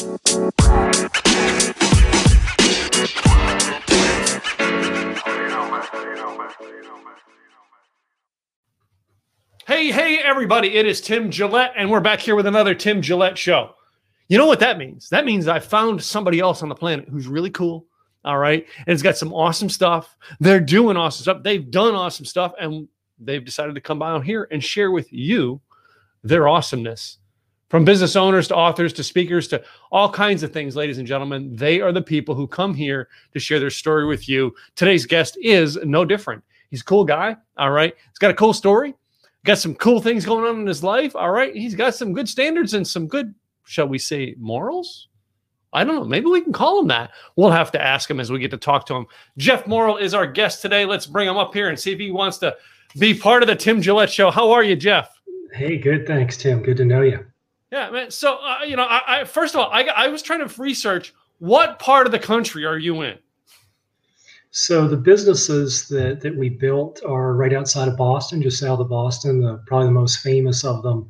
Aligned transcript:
Hey, 0.00 0.06
hey, 9.90 10.18
everybody, 10.24 10.76
it 10.76 10.86
is 10.86 11.02
Tim 11.02 11.30
Gillette, 11.30 11.74
and 11.76 11.90
we're 11.90 12.00
back 12.00 12.20
here 12.20 12.34
with 12.34 12.46
another 12.46 12.74
Tim 12.74 13.02
Gillette 13.02 13.36
show. 13.36 13.74
You 14.28 14.38
know 14.38 14.46
what 14.46 14.60
that 14.60 14.78
means? 14.78 15.10
That 15.10 15.26
means 15.26 15.46
I 15.46 15.58
found 15.58 16.02
somebody 16.02 16.40
else 16.40 16.62
on 16.62 16.70
the 16.70 16.74
planet 16.74 17.06
who's 17.10 17.26
really 17.26 17.50
cool. 17.50 17.84
All 18.24 18.38
right. 18.38 18.66
And 18.78 18.94
it's 18.94 19.02
got 19.02 19.18
some 19.18 19.34
awesome 19.34 19.68
stuff. 19.68 20.16
They're 20.38 20.60
doing 20.60 20.96
awesome 20.96 21.24
stuff. 21.24 21.42
They've 21.42 21.70
done 21.70 21.94
awesome 21.94 22.24
stuff, 22.24 22.54
and 22.58 22.88
they've 23.18 23.44
decided 23.44 23.74
to 23.74 23.82
come 23.82 24.00
out 24.00 24.24
here 24.24 24.48
and 24.50 24.64
share 24.64 24.92
with 24.92 25.12
you 25.12 25.60
their 26.24 26.48
awesomeness. 26.48 27.18
From 27.70 27.84
business 27.84 28.16
owners 28.16 28.48
to 28.48 28.56
authors 28.56 28.92
to 28.94 29.02
speakers 29.02 29.48
to 29.48 29.62
all 29.90 30.10
kinds 30.10 30.42
of 30.42 30.52
things, 30.52 30.76
ladies 30.76 30.98
and 30.98 31.06
gentlemen, 31.06 31.56
they 31.56 31.80
are 31.80 31.92
the 31.92 32.02
people 32.02 32.34
who 32.34 32.46
come 32.46 32.74
here 32.74 33.08
to 33.32 33.40
share 33.40 33.60
their 33.60 33.70
story 33.70 34.04
with 34.04 34.28
you. 34.28 34.54
Today's 34.76 35.06
guest 35.06 35.38
is 35.40 35.78
no 35.84 36.04
different. 36.04 36.44
He's 36.70 36.82
a 36.82 36.84
cool 36.84 37.04
guy. 37.04 37.36
All 37.56 37.70
right. 37.70 37.94
He's 38.10 38.18
got 38.18 38.30
a 38.30 38.34
cool 38.34 38.52
story 38.52 38.94
got 39.44 39.58
some 39.58 39.74
cool 39.74 40.00
things 40.00 40.24
going 40.24 40.44
on 40.44 40.60
in 40.60 40.66
his 40.66 40.82
life. 40.82 41.16
All 41.16 41.30
right. 41.30 41.54
He's 41.54 41.74
got 41.74 41.94
some 41.94 42.12
good 42.12 42.28
standards 42.28 42.74
and 42.74 42.86
some 42.86 43.06
good, 43.06 43.34
shall 43.64 43.88
we 43.88 43.98
say, 43.98 44.34
morals. 44.38 45.08
I 45.72 45.84
don't 45.84 45.94
know. 45.94 46.04
Maybe 46.04 46.26
we 46.26 46.40
can 46.40 46.52
call 46.52 46.80
him 46.80 46.88
that. 46.88 47.12
We'll 47.36 47.50
have 47.50 47.70
to 47.72 47.82
ask 47.82 48.10
him 48.10 48.18
as 48.18 48.30
we 48.30 48.40
get 48.40 48.50
to 48.50 48.56
talk 48.56 48.86
to 48.86 48.94
him. 48.94 49.06
Jeff 49.38 49.66
Morrill 49.66 49.98
is 49.98 50.14
our 50.14 50.26
guest 50.26 50.62
today. 50.62 50.84
Let's 50.84 51.06
bring 51.06 51.28
him 51.28 51.36
up 51.36 51.54
here 51.54 51.68
and 51.68 51.78
see 51.78 51.92
if 51.92 51.98
he 51.98 52.10
wants 52.10 52.38
to 52.38 52.56
be 52.98 53.14
part 53.14 53.42
of 53.42 53.46
the 53.46 53.54
Tim 53.54 53.80
Gillette 53.80 54.10
show. 54.10 54.32
How 54.32 54.50
are 54.50 54.64
you, 54.64 54.74
Jeff? 54.74 55.10
Hey, 55.52 55.78
good. 55.78 56.08
Thanks, 56.08 56.36
Tim. 56.36 56.60
Good 56.60 56.76
to 56.78 56.84
know 56.84 57.02
you. 57.02 57.24
Yeah, 57.70 57.90
man. 57.90 58.10
So, 58.10 58.36
uh, 58.36 58.64
you 58.64 58.76
know, 58.76 58.84
I, 58.84 59.20
I, 59.20 59.24
first 59.24 59.54
of 59.54 59.60
all, 59.60 59.70
I, 59.70 59.82
I 59.82 60.08
was 60.08 60.22
trying 60.22 60.46
to 60.46 60.60
research 60.60 61.14
what 61.38 61.78
part 61.78 62.06
of 62.06 62.12
the 62.12 62.18
country 62.18 62.64
are 62.64 62.78
you 62.78 63.02
in? 63.02 63.18
So 64.50 64.88
the 64.88 64.96
businesses 64.96 65.88
that, 65.88 66.20
that 66.20 66.36
we 66.36 66.48
built 66.48 67.00
are 67.06 67.34
right 67.34 67.52
outside 67.52 67.88
of 67.88 67.96
Boston, 67.96 68.42
just 68.42 68.58
south 68.58 68.80
of 68.80 68.88
Boston. 68.88 69.40
The, 69.40 69.62
probably 69.66 69.86
the 69.86 69.92
most 69.92 70.18
famous 70.18 70.64
of 70.64 70.82
them, 70.82 71.08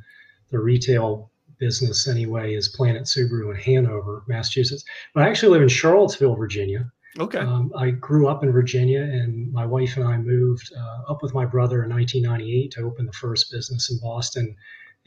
the 0.51 0.59
retail 0.59 1.31
business 1.59 2.07
anyway, 2.07 2.55
is 2.55 2.69
Planet 2.69 3.05
Subaru 3.05 3.51
in 3.51 3.61
Hanover, 3.61 4.23
Massachusetts. 4.29 4.85
But 5.15 5.25
I 5.25 5.29
actually 5.29 5.53
live 5.53 5.63
in 5.63 5.69
Charlottesville, 5.69 6.37
Virginia. 6.37 6.91
Okay. 7.19 7.39
Um, 7.39 7.73
I 7.77 7.91
grew 7.91 8.29
up 8.29 8.45
in 8.45 8.53
Virginia, 8.53 9.03
and 9.03 9.53
my 9.53 9.67
wife 9.67 9.97
and 9.97 10.07
I 10.07 10.17
moved 10.17 10.71
uh, 10.77 11.11
up 11.11 11.23
with 11.23 11.35
my 11.35 11.45
brother 11.45 11.83
in 11.83 11.91
1998 11.91 12.71
to 12.73 12.83
open 12.83 13.07
the 13.07 13.13
first 13.13 13.51
business 13.51 13.91
in 13.91 13.99
Boston. 14.01 14.55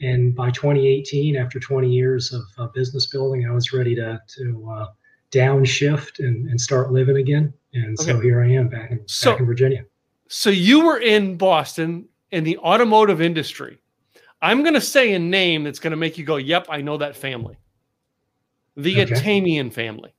And 0.00 0.34
by 0.34 0.50
2018, 0.50 1.36
after 1.36 1.60
20 1.60 1.88
years 1.88 2.32
of 2.32 2.42
uh, 2.58 2.66
business 2.68 3.06
building, 3.06 3.46
I 3.48 3.52
was 3.52 3.72
ready 3.72 3.94
to 3.94 4.20
to 4.36 4.70
uh, 4.70 4.86
downshift 5.30 6.18
and, 6.18 6.48
and 6.48 6.60
start 6.60 6.92
living 6.92 7.16
again. 7.16 7.52
And 7.74 7.98
okay. 7.98 8.12
so 8.12 8.20
here 8.20 8.42
I 8.42 8.50
am 8.52 8.68
back 8.68 8.90
in, 8.90 9.02
so, 9.06 9.32
back 9.32 9.40
in 9.40 9.46
Virginia. 9.46 9.84
So 10.28 10.50
you 10.50 10.84
were 10.84 10.98
in 10.98 11.36
Boston 11.36 12.08
in 12.30 12.44
the 12.44 12.58
automotive 12.58 13.20
industry. 13.20 13.78
I'm 14.42 14.62
going 14.62 14.74
to 14.74 14.80
say 14.80 15.14
a 15.14 15.18
name 15.18 15.64
that's 15.64 15.78
going 15.78 15.92
to 15.92 15.96
make 15.96 16.18
you 16.18 16.24
go, 16.24 16.36
yep, 16.36 16.66
I 16.68 16.82
know 16.82 16.98
that 16.98 17.16
family. 17.16 17.56
The 18.76 19.02
okay. 19.02 19.12
Atamian 19.12 19.72
family. 19.72 20.12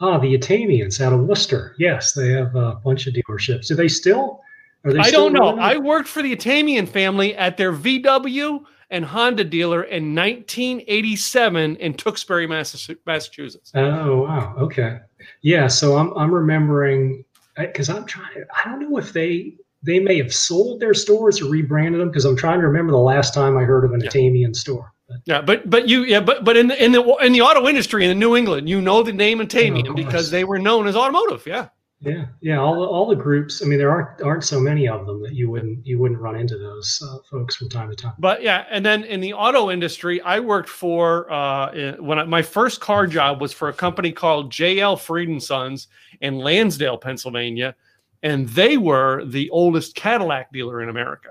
Ah, 0.00 0.18
the 0.18 0.36
Atamians 0.36 1.00
out 1.00 1.12
of 1.12 1.20
Worcester. 1.20 1.74
Yes, 1.78 2.12
they 2.12 2.30
have 2.30 2.54
a 2.54 2.76
bunch 2.84 3.06
of 3.06 3.14
dealerships. 3.14 3.66
Do 3.66 3.74
they 3.74 3.88
still? 3.88 4.40
Are 4.84 4.92
they 4.92 5.02
still 5.02 5.26
I 5.26 5.30
don't 5.30 5.32
know. 5.32 5.60
I 5.60 5.76
worked 5.76 6.08
for 6.08 6.22
the 6.22 6.34
Atamian 6.34 6.88
family 6.88 7.34
at 7.36 7.56
their 7.56 7.72
VW 7.72 8.64
and 8.90 9.04
Honda 9.04 9.44
dealer 9.44 9.82
in 9.82 10.14
1987 10.14 11.76
in 11.76 11.94
Tewksbury, 11.94 12.46
Massachusetts. 12.46 13.72
Oh 13.74 14.22
wow, 14.22 14.54
okay, 14.58 15.00
yeah. 15.42 15.66
So 15.66 15.96
I'm 15.96 16.12
I'm 16.16 16.32
remembering 16.32 17.24
because 17.56 17.88
I'm 17.88 18.04
trying. 18.06 18.34
To, 18.34 18.46
I 18.54 18.68
don't 18.68 18.80
know 18.80 18.98
if 18.98 19.12
they 19.12 19.54
they 19.82 19.98
may 20.00 20.16
have 20.18 20.34
sold 20.34 20.80
their 20.80 20.94
stores 20.94 21.40
or 21.40 21.50
rebranded 21.50 22.00
them 22.00 22.08
because 22.08 22.24
I'm 22.24 22.36
trying 22.36 22.60
to 22.60 22.66
remember 22.66 22.92
the 22.92 22.98
last 22.98 23.34
time 23.34 23.56
I 23.56 23.64
heard 23.64 23.84
of 23.84 23.92
an 23.92 24.00
yeah. 24.00 24.10
Atamian 24.10 24.54
store. 24.54 24.92
Yeah, 25.24 25.40
but 25.40 25.68
but 25.68 25.88
you 25.88 26.04
yeah, 26.04 26.20
but 26.20 26.44
but 26.44 26.56
in 26.56 26.68
the 26.68 26.84
in 26.84 26.92
the 26.92 27.02
in 27.22 27.32
the 27.32 27.40
auto 27.40 27.66
industry 27.66 28.04
in 28.04 28.18
New 28.18 28.36
England, 28.36 28.68
you 28.68 28.80
know 28.80 29.02
the 29.02 29.12
name 29.12 29.40
oh, 29.40 29.44
Atamian 29.44 29.88
oh, 29.88 29.94
because 29.94 30.30
they 30.30 30.44
were 30.44 30.58
known 30.58 30.86
as 30.86 30.96
automotive. 30.96 31.46
Yeah. 31.46 31.68
Yeah, 32.00 32.26
yeah, 32.40 32.58
all 32.58 32.74
the, 32.74 32.86
all 32.86 33.06
the 33.08 33.16
groups. 33.16 33.60
I 33.60 33.66
mean, 33.66 33.78
there 33.78 33.90
aren't 33.90 34.22
aren't 34.22 34.44
so 34.44 34.60
many 34.60 34.86
of 34.86 35.04
them 35.04 35.20
that 35.22 35.34
you 35.34 35.50
wouldn't 35.50 35.84
you 35.84 35.98
wouldn't 35.98 36.20
run 36.20 36.36
into 36.36 36.56
those 36.56 37.02
uh, 37.04 37.18
folks 37.28 37.56
from 37.56 37.68
time 37.68 37.90
to 37.90 37.96
time. 37.96 38.12
But 38.20 38.40
yeah, 38.40 38.66
and 38.70 38.86
then 38.86 39.02
in 39.02 39.20
the 39.20 39.32
auto 39.32 39.68
industry, 39.68 40.20
I 40.20 40.38
worked 40.38 40.68
for 40.68 41.30
uh, 41.30 41.96
when 41.98 42.20
I, 42.20 42.24
my 42.24 42.40
first 42.40 42.80
car 42.80 43.08
job 43.08 43.40
was 43.40 43.52
for 43.52 43.68
a 43.68 43.72
company 43.72 44.12
called 44.12 44.52
J.L. 44.52 44.96
Fried 44.96 45.26
and 45.26 45.42
Sons 45.42 45.88
in 46.20 46.38
Lansdale, 46.38 46.98
Pennsylvania, 46.98 47.74
and 48.22 48.48
they 48.50 48.76
were 48.76 49.24
the 49.24 49.50
oldest 49.50 49.96
Cadillac 49.96 50.52
dealer 50.52 50.80
in 50.80 50.90
America. 50.90 51.30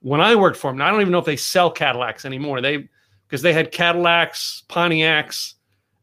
When 0.00 0.20
I 0.20 0.36
worked 0.36 0.58
for 0.58 0.70
them, 0.72 0.82
I 0.82 0.90
don't 0.90 1.00
even 1.00 1.12
know 1.12 1.20
if 1.20 1.24
they 1.24 1.36
sell 1.36 1.70
Cadillacs 1.70 2.26
anymore. 2.26 2.60
They 2.60 2.90
because 3.26 3.40
they 3.40 3.54
had 3.54 3.72
Cadillacs, 3.72 4.64
Pontiacs, 4.68 5.54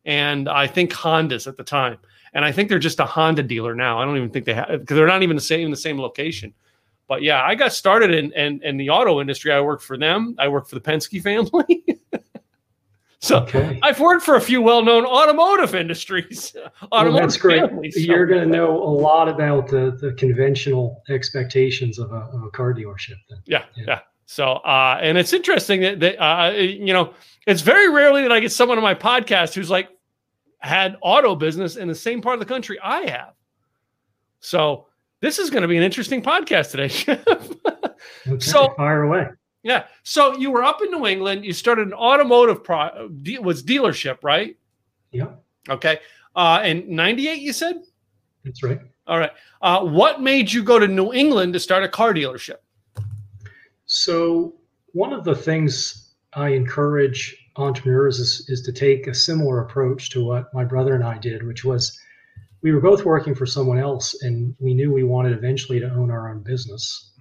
and 0.04 0.50
I 0.50 0.66
think 0.66 0.92
Hondas 0.92 1.46
at 1.46 1.58
the 1.58 1.64
time 1.64 2.00
and 2.34 2.46
I 2.46 2.52
think 2.52 2.70
they're 2.70 2.80
just 2.80 3.00
a 3.00 3.06
Honda 3.06 3.44
dealer 3.44 3.76
now. 3.76 4.00
I 4.00 4.06
don't 4.06 4.18
even 4.18 4.30
think 4.30 4.46
they 4.46 4.54
have 4.54 4.70
because 4.70 4.96
they're 4.96 5.08
not 5.08 5.24
even 5.24 5.36
the 5.36 5.42
same 5.42 5.66
in 5.66 5.72
the 5.72 5.78
same 5.78 6.00
location. 6.00 6.54
But 7.08 7.24
yeah, 7.24 7.44
I 7.44 7.56
got 7.56 7.74
started 7.74 8.14
in, 8.14 8.32
in, 8.32 8.62
in 8.64 8.78
the 8.78 8.90
auto 8.90 9.20
industry. 9.20 9.52
I 9.52 9.60
worked 9.60 9.84
for 9.84 9.98
them. 9.98 10.34
I 10.40 10.48
worked 10.48 10.70
for 10.70 10.76
the 10.76 10.82
Penske 10.82 11.22
family. 11.22 11.84
so 13.20 13.40
okay. 13.40 13.82
I've 13.84 14.00
worked 14.00 14.24
for 14.24 14.36
a 14.36 14.40
few 14.40 14.62
well-known 14.62 15.06
automotive 15.06 15.76
industries. 15.76 16.56
Automotive 16.84 16.90
well, 17.14 17.22
that's 17.22 17.36
great. 17.36 17.64
Families, 17.64 17.98
You're 17.98 18.26
going 18.26 18.40
to 18.40 18.48
know 18.48 18.82
a 18.82 18.88
lot 18.88 19.28
about 19.28 19.68
the, 19.68 19.98
the 20.00 20.14
conventional 20.14 21.04
expectations 21.10 22.00
of 22.00 22.14
a, 22.14 22.30
of 22.32 22.44
a 22.44 22.50
car 22.52 22.74
dealership. 22.74 23.18
Then. 23.30 23.40
Yeah, 23.46 23.66
yeah. 23.76 23.84
yeah. 23.88 24.00
So, 24.26 24.54
uh, 24.54 24.98
and 25.02 25.18
it's 25.18 25.34
interesting 25.34 25.82
that, 25.82 26.00
that 26.00 26.24
uh, 26.24 26.52
you 26.52 26.94
know, 26.94 27.14
it's 27.46 27.60
very 27.60 27.90
rarely 27.90 28.22
that 28.22 28.32
I 28.32 28.40
get 28.40 28.54
someone 28.54 28.78
on 28.78 28.84
my 28.86 28.96
podcast 28.96 29.54
who's 29.54 29.70
like, 29.70 29.90
had 30.62 30.98
auto 31.02 31.36
business 31.36 31.76
in 31.76 31.88
the 31.88 31.96
same 31.96 32.22
part 32.22 32.34
of 32.34 32.40
the 32.40 32.46
country 32.46 32.80
I 32.82 33.02
have. 33.10 33.34
So 34.40 34.88
this 35.20 35.40
is 35.40 35.50
going 35.50 35.62
to 35.62 35.68
be 35.68 35.78
an 35.78 35.84
interesting 35.84 36.22
podcast 36.22 36.72
today. 36.72 36.92
okay, 38.28 38.40
so 38.40 38.74
fire 38.76 39.04
away. 39.04 39.28
Yeah. 39.64 39.86
So 40.04 40.36
you 40.38 40.52
were 40.52 40.64
up 40.64 40.82
in 40.82 40.92
New 40.92 41.06
England. 41.06 41.46
You 41.46 41.54
started 41.54 41.88
an 41.88 41.94
automotive 41.94 42.64
pro 42.64 43.10
was 43.42 43.64
dealership, 43.64 44.18
right? 44.24 44.58
Yeah. 45.12 45.34
Okay. 45.70 46.00
Uh, 46.36 46.62
and 46.64 46.88
98, 46.88 47.40
you 47.40 47.54
said? 47.54 47.84
That's 48.44 48.64
right. 48.64 48.80
All 49.08 49.20
right. 49.20 49.32
Uh, 49.62 49.86
what 49.86 50.22
made 50.22 50.52
you 50.52 50.64
go 50.64 50.80
to 50.80 50.88
New 50.88 51.14
England 51.14 51.54
to 51.54 51.60
start 51.60 51.84
a 51.84 51.90
car 51.90 52.14
dealership? 52.14 52.58
So 53.86 54.56
one 54.94 55.14
of 55.14 55.24
the 55.24 55.36
things 55.36 56.14
I 56.34 56.50
encourage 56.50 57.41
entrepreneurs 57.62 58.20
is, 58.20 58.46
is 58.50 58.62
to 58.64 58.72
take 58.72 59.08
a 59.08 59.14
similar 59.14 59.62
approach 59.62 60.10
to 60.12 60.24
what 60.24 60.54
my 60.54 60.64
brother 60.64 60.96
and 60.96 61.04
I 61.04 61.18
did, 61.18 61.44
which 61.44 61.64
was 61.64 61.98
we 62.62 62.72
were 62.72 62.82
both 62.82 63.06
working 63.06 63.34
for 63.36 63.46
someone 63.46 63.80
else 63.80 64.22
and 64.22 64.56
we 64.60 64.74
knew 64.74 64.92
we 64.92 65.04
wanted 65.04 65.34
eventually 65.34 65.80
to 65.80 65.92
own 65.92 66.12
our 66.12 66.30
own 66.30 66.44
business 66.44 67.12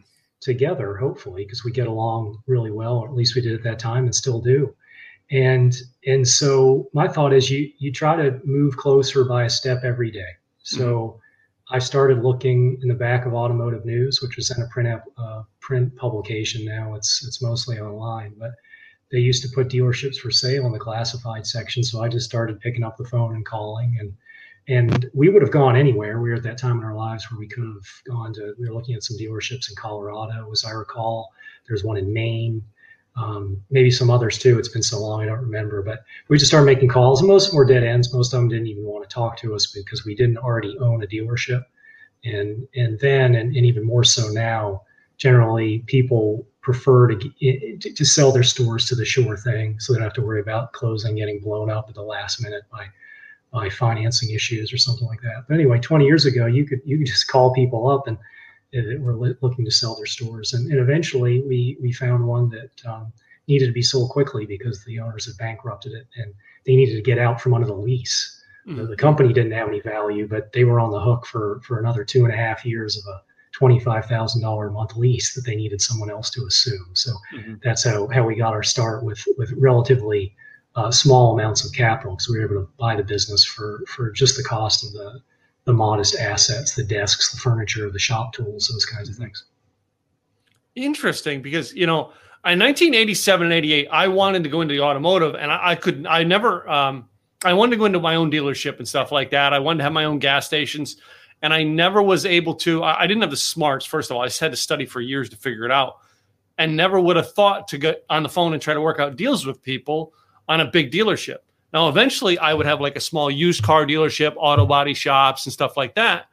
together, 0.41 0.97
hopefully, 0.97 1.45
because 1.45 1.65
we 1.65 1.73
get 1.73 1.87
along 1.87 2.43
really 2.47 2.71
well, 2.71 2.99
or 2.99 3.09
at 3.09 3.15
least 3.15 3.35
we 3.35 3.43
did 3.43 3.55
at 3.55 3.63
that 3.63 3.79
time 3.79 4.05
and 4.05 4.15
still 4.15 4.41
do. 4.41 4.75
And 5.31 5.75
and 6.07 6.27
so 6.27 6.89
my 6.93 7.07
thought 7.07 7.33
is 7.33 7.51
you 7.51 7.71
you 7.79 7.93
try 7.93 8.17
to 8.17 8.41
move 8.45 8.77
closer 8.77 9.25
by 9.25 9.45
a 9.45 9.51
step 9.51 9.85
every 9.85 10.11
day. 10.11 10.33
So 10.63 10.87
mm-hmm. 10.87 11.77
I 11.77 11.79
started 11.79 12.25
looking 12.25 12.79
in 12.83 12.89
the 12.89 12.95
back 12.95 13.27
of 13.27 13.35
Automotive 13.35 13.85
News, 13.85 14.21
which 14.23 14.37
was 14.37 14.51
in 14.51 14.63
a 14.63 14.67
print 14.69 15.01
uh, 15.17 15.43
print 15.61 15.95
publication. 15.97 16.65
Now 16.65 16.95
it's 16.95 17.25
it's 17.25 17.41
mostly 17.41 17.79
online, 17.79 18.35
but 18.39 18.51
they 19.11 19.19
used 19.19 19.43
to 19.43 19.49
put 19.55 19.69
dealerships 19.69 20.17
for 20.17 20.31
sale 20.31 20.67
in 20.67 20.73
the 20.73 20.79
classified 20.79 21.47
section. 21.47 21.83
So 21.83 22.03
I 22.03 22.09
just 22.09 22.27
started 22.27 22.61
picking 22.61 22.85
up 22.85 22.97
the 22.97 23.05
phone 23.05 23.35
and 23.35 23.45
calling 23.45 23.97
and 23.99 24.13
and 24.69 25.11
we 25.15 25.29
would 25.29 25.43
have 25.43 25.51
gone 25.51 25.75
anywhere. 25.75 26.21
We 26.21 26.31
were 26.31 26.37
at 26.37 26.43
that 26.45 26.59
time 26.59 26.79
in 26.79 26.85
our 26.85 26.95
lives 26.95 27.29
where 27.31 27.41
we 27.41 27.49
could 27.49 27.65
have 27.65 27.87
gone 28.07 28.33
to, 28.35 28.55
we 28.59 28.69
were 28.69 28.75
looking 28.75 28.95
at 28.95 29.03
some 29.03 29.17
dealerships 29.17 29.69
in 29.69 29.75
Colorado, 29.77 30.49
as 30.53 30.65
I 30.65 30.71
recall. 30.71 31.33
There's 31.67 31.83
one 31.83 31.97
in 31.97 32.13
Maine, 32.13 32.63
um, 33.17 33.61
maybe 33.71 33.91
some 33.91 34.11
others 34.11 34.39
too. 34.39 34.59
It's 34.59 34.69
been 34.69 34.83
so 34.83 35.01
long, 35.01 35.23
I 35.23 35.27
don't 35.27 35.41
remember. 35.41 35.83
But 35.83 36.05
we 36.29 36.39
just 36.39 36.51
started 36.51 36.67
making 36.67 36.89
calls, 36.89 37.21
and 37.21 37.29
most 37.29 37.47
of 37.47 37.51
them 37.51 37.59
were 37.59 37.65
dead 37.65 37.83
ends. 37.83 38.13
Most 38.15 38.33
of 38.33 38.41
them 38.41 38.49
didn't 38.49 38.69
even 38.69 38.85
want 38.85 39.09
to 39.09 39.13
talk 39.13 39.37
to 39.39 39.55
us 39.55 39.67
because 39.67 40.05
we 40.05 40.15
didn't 40.15 40.39
already 40.39 40.79
own 40.79 41.03
a 41.03 41.07
dealership. 41.07 41.65
And 42.25 42.69
and 42.77 42.99
then, 43.01 43.35
and, 43.35 43.57
and 43.57 43.67
even 43.67 43.85
more 43.85 44.05
so 44.05 44.29
now, 44.29 44.83
generally 45.17 45.81
people 45.87 46.47
prefer 46.63 47.15
to, 47.15 47.79
to 47.79 48.05
sell 48.05 48.33
their 48.33 48.43
stores 48.43 48.85
to 48.87 48.95
the 48.95 49.05
sure 49.05 49.37
thing 49.37 49.81
so 49.81 49.93
they 49.93 49.99
don't 49.99 50.05
have 50.05 50.13
to 50.13 50.23
worry 50.23 50.41
about 50.41 50.73
closing 50.73 51.17
getting 51.17 51.41
blown 51.41 51.71
up 51.71 51.89
at 51.89 51.95
the 51.95 52.03
last 52.03 52.43
minute 52.43 52.63
by 52.71 52.87
by 53.53 53.69
financing 53.69 54.31
issues 54.31 54.73
or 54.73 54.79
something 54.79 55.09
like 55.09 55.21
that. 55.23 55.45
But 55.49 55.55
anyway, 55.55 55.81
20 55.81 56.05
years 56.05 56.25
ago, 56.25 56.47
you 56.47 56.65
could 56.65 56.81
you 56.85 56.99
could 56.99 57.07
just 57.07 57.29
call 57.29 57.53
people 57.53 57.89
up 57.89 58.07
and 58.07 58.19
they 58.73 58.97
were 58.99 59.17
looking 59.17 59.65
to 59.65 59.71
sell 59.71 59.97
their 59.97 60.07
stores, 60.07 60.53
and, 60.53 60.71
and 60.71 60.79
eventually 60.79 61.41
we 61.41 61.77
we 61.81 61.93
found 61.93 62.25
one 62.25 62.49
that 62.51 62.71
um, 62.87 63.13
needed 63.49 63.67
to 63.67 63.73
be 63.73 63.83
sold 63.83 64.11
quickly 64.11 64.47
because 64.47 64.85
the 64.85 65.01
owners 65.01 65.27
had 65.27 65.37
bankrupted 65.39 65.93
it 65.93 66.07
and 66.17 66.33
they 66.67 66.77
needed 66.77 66.95
to 66.95 67.03
get 67.03 67.19
out 67.19 67.41
from 67.41 67.55
under 67.55 67.67
the 67.67 67.75
lease. 67.75 68.45
Mm-hmm. 68.67 68.77
The, 68.77 68.87
the, 68.89 68.97
company 68.97 69.33
didn't 69.33 69.53
have 69.53 69.69
any 69.69 69.81
value, 69.81 70.29
but 70.29 70.53
they 70.53 70.65
were 70.65 70.79
on 70.79 70.93
the 70.93 71.01
hook 71.01 71.27
for 71.27 71.61
for 71.65 71.81
another 71.81 72.05
two 72.05 72.25
and 72.25 72.33
a 72.33 72.37
half 72.37 72.65
years 72.65 72.97
of 72.97 73.05
a 73.13 73.23
twenty-five 73.61 74.07
thousand 74.07 74.41
dollar 74.41 74.69
a 74.69 74.73
month 74.73 74.97
lease 74.97 75.35
that 75.35 75.43
they 75.43 75.55
needed 75.55 75.81
someone 75.81 76.11
else 76.11 76.31
to 76.31 76.47
assume. 76.47 76.89
So 76.95 77.13
mm-hmm. 77.35 77.55
that's 77.63 77.85
how 77.85 78.09
how 78.09 78.25
we 78.25 78.35
got 78.35 78.55
our 78.55 78.63
start 78.63 79.05
with 79.05 79.23
with 79.37 79.53
relatively 79.53 80.35
uh, 80.75 80.91
small 80.91 81.35
amounts 81.39 81.65
of 81.65 81.73
capital 81.73 82.13
because 82.15 82.29
we 82.31 82.39
were 82.39 82.45
able 82.47 82.63
to 82.63 82.69
buy 82.79 82.97
the 82.97 83.05
business 83.05 83.45
for 83.45 83.85
for 83.87 84.11
just 84.11 84.37
the 84.37 84.43
cost 84.43 84.85
of 84.85 84.93
the 84.93 85.21
the 85.67 85.75
modest 85.75 86.19
assets, 86.19 86.75
the 86.75 86.83
desks, 86.83 87.33
the 87.33 87.39
furniture, 87.39 87.91
the 87.91 87.99
shop 87.99 88.33
tools, 88.33 88.69
those 88.73 88.87
kinds 88.87 89.11
of 89.11 89.17
things. 89.17 89.45
Interesting, 90.75 91.43
because 91.43 91.75
you 91.75 91.87
know, 91.87 92.13
in 92.47 92.59
1987 92.59 93.45
and 93.45 93.53
88, 93.53 93.89
I 93.93 94.09
wanted 94.09 94.43
to 94.45 94.49
go 94.49 94.63
into 94.63 94.73
the 94.73 94.81
automotive, 94.81 95.35
and 95.35 95.53
I, 95.53 95.73
I 95.73 95.75
could, 95.75 96.07
I 96.07 96.25
never, 96.25 96.67
um, 96.67 97.09
I 97.45 97.53
wanted 97.53 97.73
to 97.73 97.77
go 97.77 97.85
into 97.85 98.01
my 98.01 98.15
own 98.15 98.31
dealership 98.31 98.79
and 98.79 98.89
stuff 98.89 99.13
like 99.13 99.31
that. 99.31 99.53
I 99.53 99.59
wanted 99.59 99.79
to 99.79 99.85
have 99.85 99.93
my 99.93 100.05
own 100.05 100.19
gas 100.19 100.47
stations, 100.47 100.97
and 101.43 101.55
I 101.55 101.63
never 101.63 102.03
was 102.03 102.27
able 102.27 102.55
to. 102.57 102.83
I, 102.83 103.03
I 103.03 103.07
didn't 103.07 103.23
have 103.23 103.31
the 103.31 103.37
smarts. 103.37 103.87
First 103.87 104.11
of 104.11 104.17
all, 104.17 104.23
I 104.23 104.27
just 104.27 104.41
had 104.41 104.51
to 104.51 104.57
study 104.57 104.87
for 104.87 105.01
years 105.01 105.29
to 105.31 105.37
figure 105.37 105.65
it 105.65 105.71
out, 105.71 105.99
and 106.59 106.77
never 106.77 107.01
would 107.01 107.17
have 107.17 107.33
thought 107.33 107.69
to 107.69 107.79
get 107.79 108.05
on 108.11 108.23
the 108.23 108.29
phone 108.29 108.53
and 108.53 108.61
try 108.61 108.75
to 108.75 108.81
work 108.81 108.99
out 108.99 109.17
deals 109.17 109.47
with 109.47 109.63
people 109.63 110.13
on 110.49 110.61
a 110.61 110.67
big 110.67 110.91
dealership. 110.91 111.39
Now, 111.73 111.89
eventually, 111.89 112.39
I 112.39 112.55
would 112.55 112.67
have 112.67 112.81
like 112.81 112.97
a 112.97 113.01
small 113.01 113.31
used 113.31 113.63
car 113.63 113.87
dealership, 113.87 114.35
auto 114.37 114.67
body 114.67 114.95
shops, 114.95 115.47
and 115.47 115.53
stuff 115.53 115.77
like 115.77 115.95
that. 115.95 116.27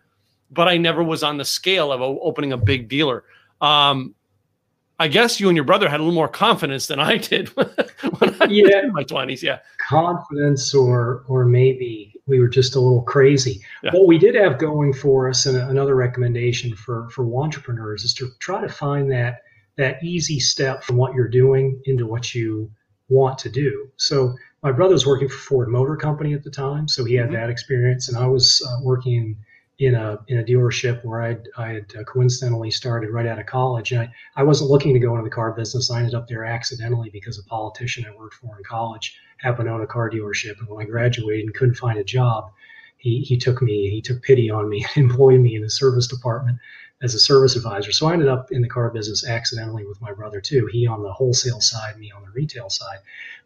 But 0.50 0.68
I 0.68 0.78
never 0.78 1.04
was 1.04 1.24
on 1.24 1.38
the 1.38 1.46
scale 1.46 1.92
of 1.92 2.02
opening 2.02 2.54
a 2.54 2.58
big 2.58 2.88
dealer. 2.88 3.24
Um, 3.62 4.16
I 5.00 5.08
guess 5.08 5.40
you 5.40 5.50
and 5.50 5.56
your 5.56 5.66
brother 5.66 5.88
had 5.88 6.00
a 6.00 6.04
little 6.04 6.16
more 6.16 6.28
confidence 6.28 6.88
than 6.88 7.00
I 7.00 7.18
did 7.18 7.50
when 8.20 8.27
yeah. 8.50 8.84
in 8.84 8.94
my 8.94 9.04
twenties. 9.04 9.44
Yeah, 9.44 9.60
confidence, 9.88 10.74
or 10.74 11.24
or 11.28 11.46
maybe 11.46 12.14
we 12.26 12.40
were 12.40 12.48
just 12.48 12.76
a 12.76 12.80
little 12.80 13.04
crazy. 13.04 13.62
Yeah. 13.84 13.92
What 13.94 14.08
we 14.08 14.18
did 14.18 14.36
have 14.36 14.58
going 14.58 14.94
for 14.94 15.30
us, 15.30 15.46
and 15.46 15.58
another 15.58 15.96
recommendation 15.96 16.76
for 16.76 17.10
for 17.10 17.26
entrepreneurs, 17.44 18.04
is 18.04 18.14
to 18.16 18.30
try 18.40 18.62
to 18.62 18.70
find 18.70 19.12
that 19.12 19.42
that 19.78 20.04
easy 20.04 20.40
step 20.40 20.84
from 20.84 20.98
what 20.98 21.14
you're 21.14 21.28
doing 21.28 21.80
into 21.86 22.06
what 22.06 22.34
you 22.34 22.72
want 23.10 23.38
to 23.40 23.50
do. 23.50 23.90
So 23.98 24.34
my 24.64 24.72
brother 24.72 24.94
was 24.94 25.06
working 25.06 25.30
for 25.30 25.38
Ford 25.38 25.70
Motor 25.70 25.96
Company 25.96 26.34
at 26.34 26.44
the 26.44 26.52
time, 26.52 26.88
so 26.88 27.06
he 27.06 27.16
had 27.16 27.28
mm-hmm. 27.28 27.36
that 27.36 27.50
experience, 27.50 28.10
and 28.10 28.18
I 28.18 28.28
was 28.28 28.62
uh, 28.68 28.84
working 28.84 29.38
in 29.80 29.94
a 29.94 30.18
in 30.28 30.40
a 30.40 30.44
dealership 30.44 31.04
where 31.06 31.22
I'd, 31.22 31.48
I 31.58 31.68
had 31.68 31.94
coincidentally 32.08 32.72
started 32.72 33.12
right 33.12 33.28
out 33.28 33.40
of 33.40 33.46
college, 33.46 33.92
and 33.92 34.02
I, 34.02 34.12
I 34.36 34.44
wasn't 34.44 34.72
looking 34.72 34.94
to 34.94 35.00
go 35.00 35.12
into 35.12 35.24
the 35.24 35.36
car 35.36 35.52
business. 35.52 35.92
I 35.92 36.00
ended 36.00 36.16
up 36.16 36.28
there 36.28 36.46
accidentally 36.46 37.10
because 37.12 37.38
a 37.38 37.44
politician 37.44 38.06
I 38.06 38.16
worked 38.16 38.36
for 38.36 38.58
in 38.58 38.64
college 38.64 39.16
happened 39.38 39.68
to 39.68 39.74
own 39.74 39.82
a 39.82 39.88
car 39.88 40.10
dealership, 40.10 40.60
and 40.60 40.68
when 40.68 40.84
I 40.84 40.90
graduated 40.90 41.46
and 41.46 41.54
couldn't 41.54 41.76
find 41.76 42.00
a 42.00 42.04
job, 42.04 42.52
he 42.98 43.22
he 43.22 43.38
took 43.38 43.62
me, 43.62 43.90
he 43.90 44.02
took 44.02 44.24
pity 44.24 44.50
on 44.50 44.68
me, 44.68 44.86
and 44.96 45.10
employed 45.10 45.40
me 45.40 45.56
in 45.56 45.62
the 45.62 45.70
service 45.70 46.08
department 46.08 46.58
as 47.02 47.14
a 47.14 47.20
service 47.20 47.56
advisor. 47.56 47.92
So 47.92 48.08
I 48.08 48.14
ended 48.14 48.28
up 48.28 48.52
in 48.52 48.62
the 48.62 48.68
car 48.68 48.90
business 48.90 49.28
accidentally 49.28 49.86
with 49.86 50.02
my 50.02 50.12
brother 50.12 50.42
too. 50.42 50.68
He 50.72 50.88
on 50.88 51.04
the 51.04 51.14
wholesale 51.14 51.62
side, 51.62 51.98
me 52.00 52.12
on 52.12 52.24
the 52.24 52.32
retail 52.32 52.70
side. 52.70 52.98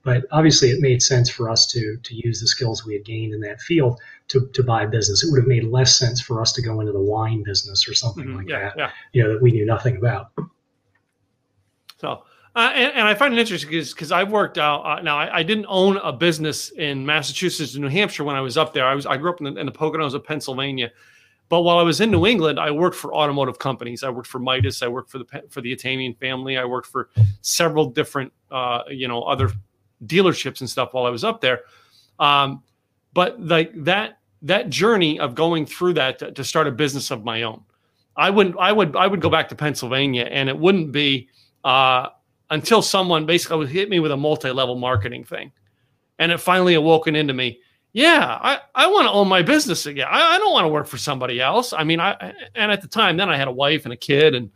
But 0.04 0.26
obviously, 0.32 0.70
it 0.70 0.80
made 0.80 1.02
sense 1.02 1.30
for 1.30 1.50
us 1.50 1.68
to 1.68 1.98
to 1.98 2.16
use 2.16 2.40
the 2.40 2.48
skills 2.48 2.86
we 2.86 2.94
had 2.94 3.06
gained 3.06 3.34
in 3.34 3.42
that 3.42 3.62
field 3.62 4.00
to, 4.30 4.48
to 4.48 4.64
buy 4.64 4.84
a 4.84 4.88
business. 4.88 5.24
It 5.24 5.32
would 5.32 5.40
have 5.40 5.48
made 5.48 5.66
less 5.66 5.98
sense 5.98 6.22
for 6.22 6.42
us 6.42 6.54
to 6.54 6.62
go 6.62 6.80
into 6.80 6.94
the 6.94 7.02
wine 7.02 7.44
business 7.44 7.88
or 7.88 7.94
something 7.94 8.26
mm-hmm, 8.26 8.38
like 8.38 8.50
yeah, 8.50 8.60
that. 8.60 8.74
Yeah. 8.78 8.92
You 9.14 9.24
know 9.24 9.34
that 9.34 9.42
we 9.42 9.52
knew 9.52 9.66
nothing 9.66 9.98
about. 9.98 10.32
So. 12.00 12.24
Uh, 12.54 12.70
and, 12.76 12.94
and, 12.96 13.08
I 13.08 13.14
find 13.14 13.34
it 13.34 13.40
interesting 13.40 13.70
because 13.70 14.12
I've 14.12 14.30
worked 14.30 14.58
out 14.58 14.82
uh, 14.86 15.02
now. 15.02 15.18
I, 15.18 15.38
I, 15.38 15.42
didn't 15.42 15.68
own 15.70 15.96
a 15.96 16.12
business 16.12 16.70
in 16.72 17.06
Massachusetts 17.06 17.76
and 17.76 17.82
New 17.82 17.88
Hampshire 17.88 18.26
when 18.26 18.36
I 18.36 18.42
was 18.42 18.58
up 18.58 18.74
there. 18.74 18.86
I 18.86 18.94
was 18.94 19.06
I 19.06 19.16
grew 19.16 19.30
up 19.30 19.40
in 19.40 19.54
the, 19.54 19.58
in 19.58 19.66
the 19.66 19.72
Poconos 19.72 20.14
of 20.14 20.26
Pennsylvania, 20.26 20.92
but 21.52 21.64
while 21.64 21.78
I 21.78 21.84
was 21.84 22.00
in 22.00 22.12
New 22.12 22.26
England, 22.26 22.62
I 22.62 22.72
worked 22.72 22.96
for 22.96 23.14
automotive 23.14 23.60
companies. 23.60 24.04
I 24.04 24.10
worked 24.10 24.30
for 24.30 24.40
Midas. 24.40 24.82
I 24.82 24.88
worked 24.88 25.12
for 25.12 25.18
the 25.18 25.44
for 25.50 25.60
the 25.60 25.76
Atamian 25.76 26.18
family. 26.18 26.58
I 26.58 26.64
worked 26.64 26.88
for 26.88 27.10
several 27.42 27.88
different 27.88 28.32
uh, 28.50 28.84
you 28.90 29.10
know 29.10 29.24
other 29.24 29.52
dealerships 30.06 30.62
and 30.62 30.70
stuff 30.70 30.94
while 30.94 31.06
I 31.06 31.10
was 31.10 31.26
up 31.26 31.42
there. 31.42 31.64
Um, 32.20 32.64
but 33.12 33.38
like 33.42 33.72
that 33.84 34.20
that 34.44 34.70
journey 34.70 35.20
of 35.20 35.36
going 35.36 35.66
through 35.66 35.96
that 35.96 36.20
to, 36.20 36.32
to, 36.32 36.42
start 36.42 36.68
a 36.68 36.72
business 36.72 37.12
of 37.12 37.26
my 37.26 37.44
own, 37.44 37.62
I 38.16 38.30
wouldn't. 38.30 38.56
I 38.58 38.72
would 38.72 38.96
I 38.96 39.08
would 39.08 39.20
go 39.20 39.30
back 39.30 39.50
to 39.50 39.56
Pennsylvania, 39.56 40.30
and 40.32 40.48
it 40.48 40.58
wouldn't 40.58 40.94
be 40.94 41.28
uh, 41.66 42.08
until 42.50 42.82
someone 42.82 43.26
basically 43.26 43.68
hit 43.68 43.90
me 43.90 44.00
with 44.00 44.14
a 44.14 44.18
multi-level 44.18 44.78
marketing 44.78 45.26
thing, 45.26 45.52
and 46.18 46.32
it 46.32 46.38
finally 46.38 46.76
awoken 46.76 47.14
into 47.14 47.34
me. 47.34 47.60
Yeah, 47.94 48.38
I, 48.42 48.60
I 48.74 48.88
want 48.88 49.08
to 49.08 49.12
own 49.12 49.28
my 49.28 49.42
business 49.42 49.86
again. 49.86 50.08
I, 50.10 50.36
I 50.36 50.38
don't 50.38 50.54
want 50.54 50.64
to 50.64 50.70
work 50.70 50.88
for 50.88 50.98
somebody 50.98 51.42
else. 51.42 51.74
I 51.74 51.84
mean, 51.84 52.00
I 52.00 52.34
and 52.56 52.72
at 52.72 52.82
the 52.82 52.88
time 52.88 53.18
then 53.18 53.30
I 53.30 53.36
had 53.36 53.48
a 53.48 53.52
wife 53.52 53.84
and 53.84 53.94
a 53.94 53.98
kid 53.98 54.34
and 54.34 54.50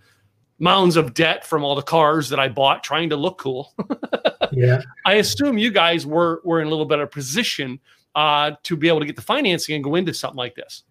mounds 0.58 0.96
of 0.96 1.14
debt 1.14 1.46
from 1.46 1.64
all 1.64 1.76
the 1.76 1.82
cars 1.82 2.30
that 2.30 2.40
I 2.40 2.48
bought 2.48 2.84
trying 2.84 3.10
to 3.10 3.18
look 3.18 3.38
cool. 3.38 3.74
yeah. 4.52 4.82
I 5.06 5.16
assume 5.16 5.58
you 5.58 5.70
guys 5.70 6.06
were 6.06 6.42
were 6.46 6.62
in 6.62 6.68
a 6.68 6.70
little 6.70 6.86
better 6.86 7.08
position 7.08 7.80
uh, 8.16 8.52
to 8.64 8.78
be 8.78 8.88
able 8.88 9.02
to 9.02 9.06
get 9.06 9.18
the 9.18 9.22
financing 9.22 9.76
and 9.76 9.84
go 9.84 9.96
into 9.96 10.14
something 10.14 10.38
like 10.38 10.56
this. 10.56 10.84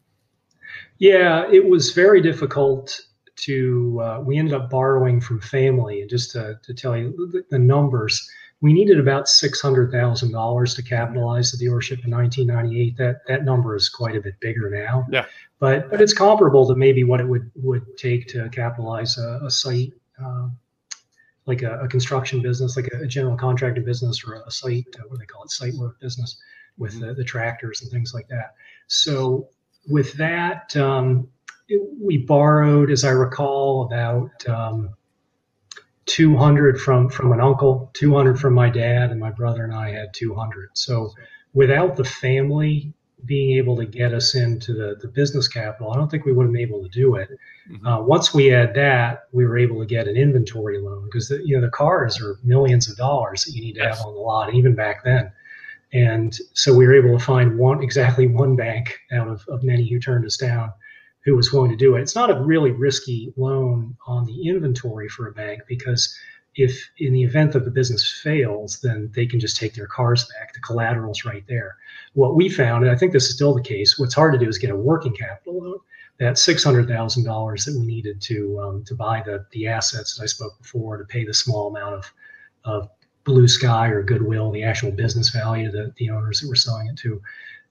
Yeah, 0.99 1.51
it 1.51 1.67
was 1.67 1.93
very 1.93 2.21
difficult 2.21 3.01
to. 3.37 4.01
Uh, 4.03 4.21
we 4.21 4.37
ended 4.37 4.55
up 4.55 4.71
borrowing 4.71 5.21
from 5.21 5.41
family, 5.41 6.03
and 6.03 6.11
just 6.11 6.33
to, 6.33 6.59
to 6.63 6.75
tell 6.75 6.97
you 6.97 7.11
the, 7.33 7.45
the 7.51 7.59
numbers, 7.59 8.29
we 8.65 8.73
needed 8.73 8.99
about 8.99 9.29
six 9.29 9.61
hundred 9.61 9.93
thousand 9.93 10.33
dollars 10.33 10.75
to 10.75 10.83
capitalize 10.83 11.53
the 11.53 11.59
dealership 11.65 12.05
in 12.05 12.11
1998. 12.11 12.97
That 12.97 13.21
that 13.29 13.45
number 13.45 13.77
is 13.77 13.89
quite 13.89 14.17
a 14.17 14.21
bit 14.21 14.41
bigger 14.41 14.71
now. 14.71 15.07
Yeah 15.11 15.27
but 15.65 15.91
but 15.91 16.03
it's 16.03 16.13
comparable 16.13 16.67
to 16.67 16.75
maybe 16.75 17.05
what 17.05 17.21
it 17.21 17.29
would 17.29 17.51
would 17.55 17.97
take 17.97 18.29
to 18.29 18.49
capitalize 18.51 19.17
a, 19.17 19.41
a 19.45 19.51
site 19.51 19.95
uh, 20.23 20.49
like 21.47 21.63
a, 21.63 21.81
a, 21.81 21.89
construction 21.89 22.43
business, 22.43 22.77
like 22.77 22.89
a, 22.93 23.05
a, 23.05 23.07
general 23.07 23.37
contracting 23.37 23.85
business, 23.85 24.23
or 24.27 24.43
a 24.47 24.51
site 24.51 24.87
uh, 24.99 25.05
what 25.09 25.13
do 25.13 25.19
they 25.21 25.27
call 25.27 25.43
it, 25.43 25.51
site 25.51 25.73
work 25.75 25.99
business 26.01 26.37
with 26.77 27.01
the, 27.01 27.15
the 27.15 27.25
tractors 27.25 27.81
and 27.81 27.91
things 27.91 28.13
like 28.13 28.29
that. 28.29 28.55
So 28.89 29.49
with 29.89 30.13
that, 30.15 30.77
um, 30.77 31.29
it, 31.69 31.81
we 31.99 32.19
borrowed, 32.19 32.91
as 32.91 33.05
I 33.05 33.11
recall, 33.11 33.85
about 33.87 34.47
um, 34.47 34.91
200 36.07 36.81
from 36.81 37.09
from 37.09 37.33
an 37.33 37.41
uncle, 37.41 37.91
200 37.95 38.39
from 38.39 38.55
my 38.55 38.71
dad, 38.71 39.11
and 39.11 39.21
my 39.21 39.31
brother 39.31 39.65
and 39.65 39.75
I 39.75 39.91
had 39.91 40.13
200. 40.15 40.71
So 40.75 41.13
without 41.53 41.97
the 41.97 42.05
family 42.05 42.93
being 43.25 43.57
able 43.57 43.77
to 43.77 43.87
get 43.87 44.13
us 44.13 44.35
into 44.35 44.75
the, 44.75 44.97
the 45.01 45.09
business 45.09 45.49
capital, 45.49 45.91
I 45.91 45.97
don't 45.97 46.11
think 46.11 46.27
we 46.27 46.33
would 46.33 46.45
have 46.45 46.53
been 46.53 46.61
able 46.61 46.83
to 46.83 46.89
do 46.91 47.15
it. 47.15 47.31
Mm-hmm. 47.71 47.87
Uh, 47.87 48.03
once 48.03 48.35
we 48.35 48.47
had 48.47 48.75
that, 48.75 49.25
we 49.33 49.47
were 49.47 49.57
able 49.57 49.81
to 49.81 49.87
get 49.87 50.07
an 50.07 50.17
inventory 50.17 50.79
loan 50.79 51.07
because 51.07 51.31
you 51.31 51.57
know 51.57 51.63
the 51.63 51.71
cars 51.71 52.21
are 52.21 52.39
millions 52.45 52.89
of 52.89 52.97
dollars 52.97 53.45
that 53.45 53.53
you 53.53 53.63
need 53.63 53.75
to 53.75 53.81
yes. 53.81 53.99
have 53.99 54.07
on 54.07 54.15
the 54.15 54.21
lot, 54.21 54.55
even 54.55 54.75
back 54.75 55.05
then. 55.05 55.33
And 55.93 56.37
so 56.55 56.75
we 56.75 56.87
were 56.87 56.95
able 56.95 57.17
to 57.17 57.25
find 57.25 57.57
one 57.57 57.83
exactly 57.83 58.27
one 58.27 58.57
bank 58.57 58.99
out 59.13 59.29
of, 59.29 59.45
of 59.49 59.63
many 59.63 59.89
who 59.89 60.01
turned 60.01 60.27
us 60.27 60.37
down 60.37 60.73
who 61.25 61.35
was 61.35 61.53
willing 61.53 61.71
to 61.71 61.77
do 61.77 61.97
it. 61.97 62.03
It's 62.03 62.15
not 62.15 62.31
a 62.31 62.43
really 62.43 62.71
risky 62.71 63.33
loan 63.37 63.97
on 64.07 64.27
the 64.27 64.49
inventory 64.49 65.09
for 65.09 65.29
a 65.29 65.33
bank 65.33 65.63
because 65.67 66.15
if 66.57 66.91
in 66.99 67.13
the 67.13 67.23
event 67.23 67.53
that 67.53 67.65
the 67.65 67.71
business 67.71 68.21
fails, 68.23 68.81
then 68.81 69.11
they 69.15 69.27
can 69.27 69.41
just 69.41 69.57
take 69.57 69.75
their 69.75 69.87
cars 69.87 70.25
back. 70.25 70.53
The 70.53 70.61
collateral's 70.61 71.25
right 71.25 71.45
there. 71.49 71.77
What 72.13 72.37
we 72.37 72.49
found, 72.49 72.85
and 72.85 72.93
I 72.93 72.97
think 72.97 73.13
this 73.13 73.25
is 73.25 73.35
still 73.35 73.55
the 73.55 73.63
case, 73.63 73.99
what's 73.99 74.15
hard 74.15 74.33
to 74.35 74.39
do 74.39 74.49
is 74.49 74.59
get 74.59 74.71
a 74.71 74.77
working 74.77 75.15
capital 75.15 75.63
loan. 75.63 75.79
That 76.21 76.39
six 76.39 76.63
hundred 76.63 76.87
thousand 76.87 77.25
dollars 77.25 77.65
that 77.65 77.77
we 77.77 77.85
needed 77.85 78.21
to 78.23 78.61
um, 78.61 78.85
to 78.85 78.95
buy 78.95 79.21
the 79.27 79.47
the 79.51 79.67
assets 79.67 80.17
that 80.17 80.23
I 80.23 80.27
spoke 80.27 80.57
before 80.59 80.97
to 80.97 81.05
pay 81.05 81.25
the 81.25 81.35
small 81.35 81.75
amount 81.75 81.97
of 81.97 82.13
of 82.65 82.89
blue 83.25 83.49
sky 83.49 83.89
or 83.89 84.03
goodwill, 84.03 84.53
the 84.53 84.63
actual 84.63 84.93
business 84.93 85.31
value 85.31 85.73
that 85.73 85.97
the 85.97 86.11
owners 86.11 86.41
that 86.41 86.49
were 86.49 86.55
selling 86.55 86.87
it 86.87 86.97
to 86.99 87.21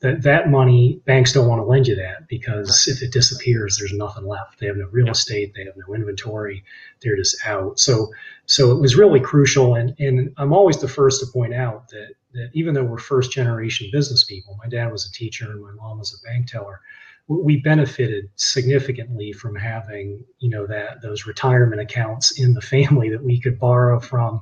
that 0.03 0.21
that 0.21 0.49
money 0.49 1.01
banks 1.05 1.31
don't 1.31 1.47
want 1.47 1.59
to 1.59 1.65
lend 1.65 1.87
you 1.87 1.95
that 1.95 2.27
because 2.27 2.87
if 2.87 3.01
it 3.01 3.11
disappears 3.11 3.77
there's 3.77 3.93
nothing 3.93 4.27
left. 4.27 4.59
They 4.59 4.67
have 4.67 4.77
no 4.77 4.87
real 4.91 5.09
estate 5.09 5.53
they 5.55 5.63
have 5.63 5.75
no 5.75 5.95
inventory 5.95 6.63
they're 7.01 7.15
just 7.15 7.37
out. 7.45 7.79
So 7.79 8.11
so 8.45 8.71
it 8.71 8.79
was 8.79 8.95
really 8.95 9.21
crucial 9.21 9.75
and 9.75 9.95
and 9.99 10.33
i'm 10.37 10.53
always 10.53 10.79
the 10.79 10.87
first 10.87 11.21
to 11.21 11.31
point 11.31 11.53
out 11.53 11.87
that 11.89 12.09
that 12.33 12.49
even 12.53 12.73
though 12.73 12.83
we're 12.83 12.97
first 12.97 13.31
generation 13.31 13.89
business 13.91 14.25
people 14.25 14.57
my 14.61 14.67
dad 14.67 14.91
was 14.91 15.07
a 15.07 15.11
teacher 15.13 15.49
and 15.49 15.61
my 15.61 15.71
mom 15.71 15.99
was 15.99 16.13
a 16.13 16.27
bank 16.27 16.47
teller 16.47 16.81
we 17.29 17.61
benefited 17.61 18.29
significantly 18.35 19.31
from 19.31 19.55
having 19.55 20.21
you 20.39 20.49
know 20.49 20.67
that 20.67 21.01
those 21.01 21.25
retirement 21.25 21.79
accounts 21.79 22.37
in 22.37 22.53
the 22.53 22.61
family 22.75 23.09
that 23.09 23.23
we 23.23 23.39
could 23.39 23.57
borrow 23.57 23.99
from 23.99 24.41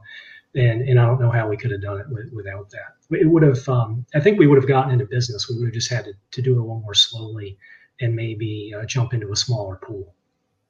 and 0.55 0.81
and 0.81 0.99
I 0.99 1.05
don't 1.05 1.21
know 1.21 1.31
how 1.31 1.47
we 1.47 1.57
could 1.57 1.71
have 1.71 1.81
done 1.81 1.99
it 1.99 2.09
with, 2.09 2.31
without 2.33 2.69
that. 2.71 2.95
It 3.11 3.27
would 3.27 3.43
have. 3.43 3.67
Um, 3.67 4.05
I 4.15 4.19
think 4.19 4.39
we 4.39 4.47
would 4.47 4.57
have 4.57 4.67
gotten 4.67 4.91
into 4.91 5.05
business. 5.05 5.49
We 5.49 5.57
would 5.57 5.65
have 5.65 5.73
just 5.73 5.89
had 5.89 6.05
to, 6.05 6.13
to 6.31 6.41
do 6.41 6.53
it 6.53 6.57
a 6.57 6.61
little 6.61 6.79
more 6.79 6.93
slowly 6.93 7.57
and 7.99 8.15
maybe 8.15 8.73
uh, 8.75 8.85
jump 8.85 9.13
into 9.13 9.31
a 9.31 9.35
smaller 9.35 9.75
pool. 9.75 10.15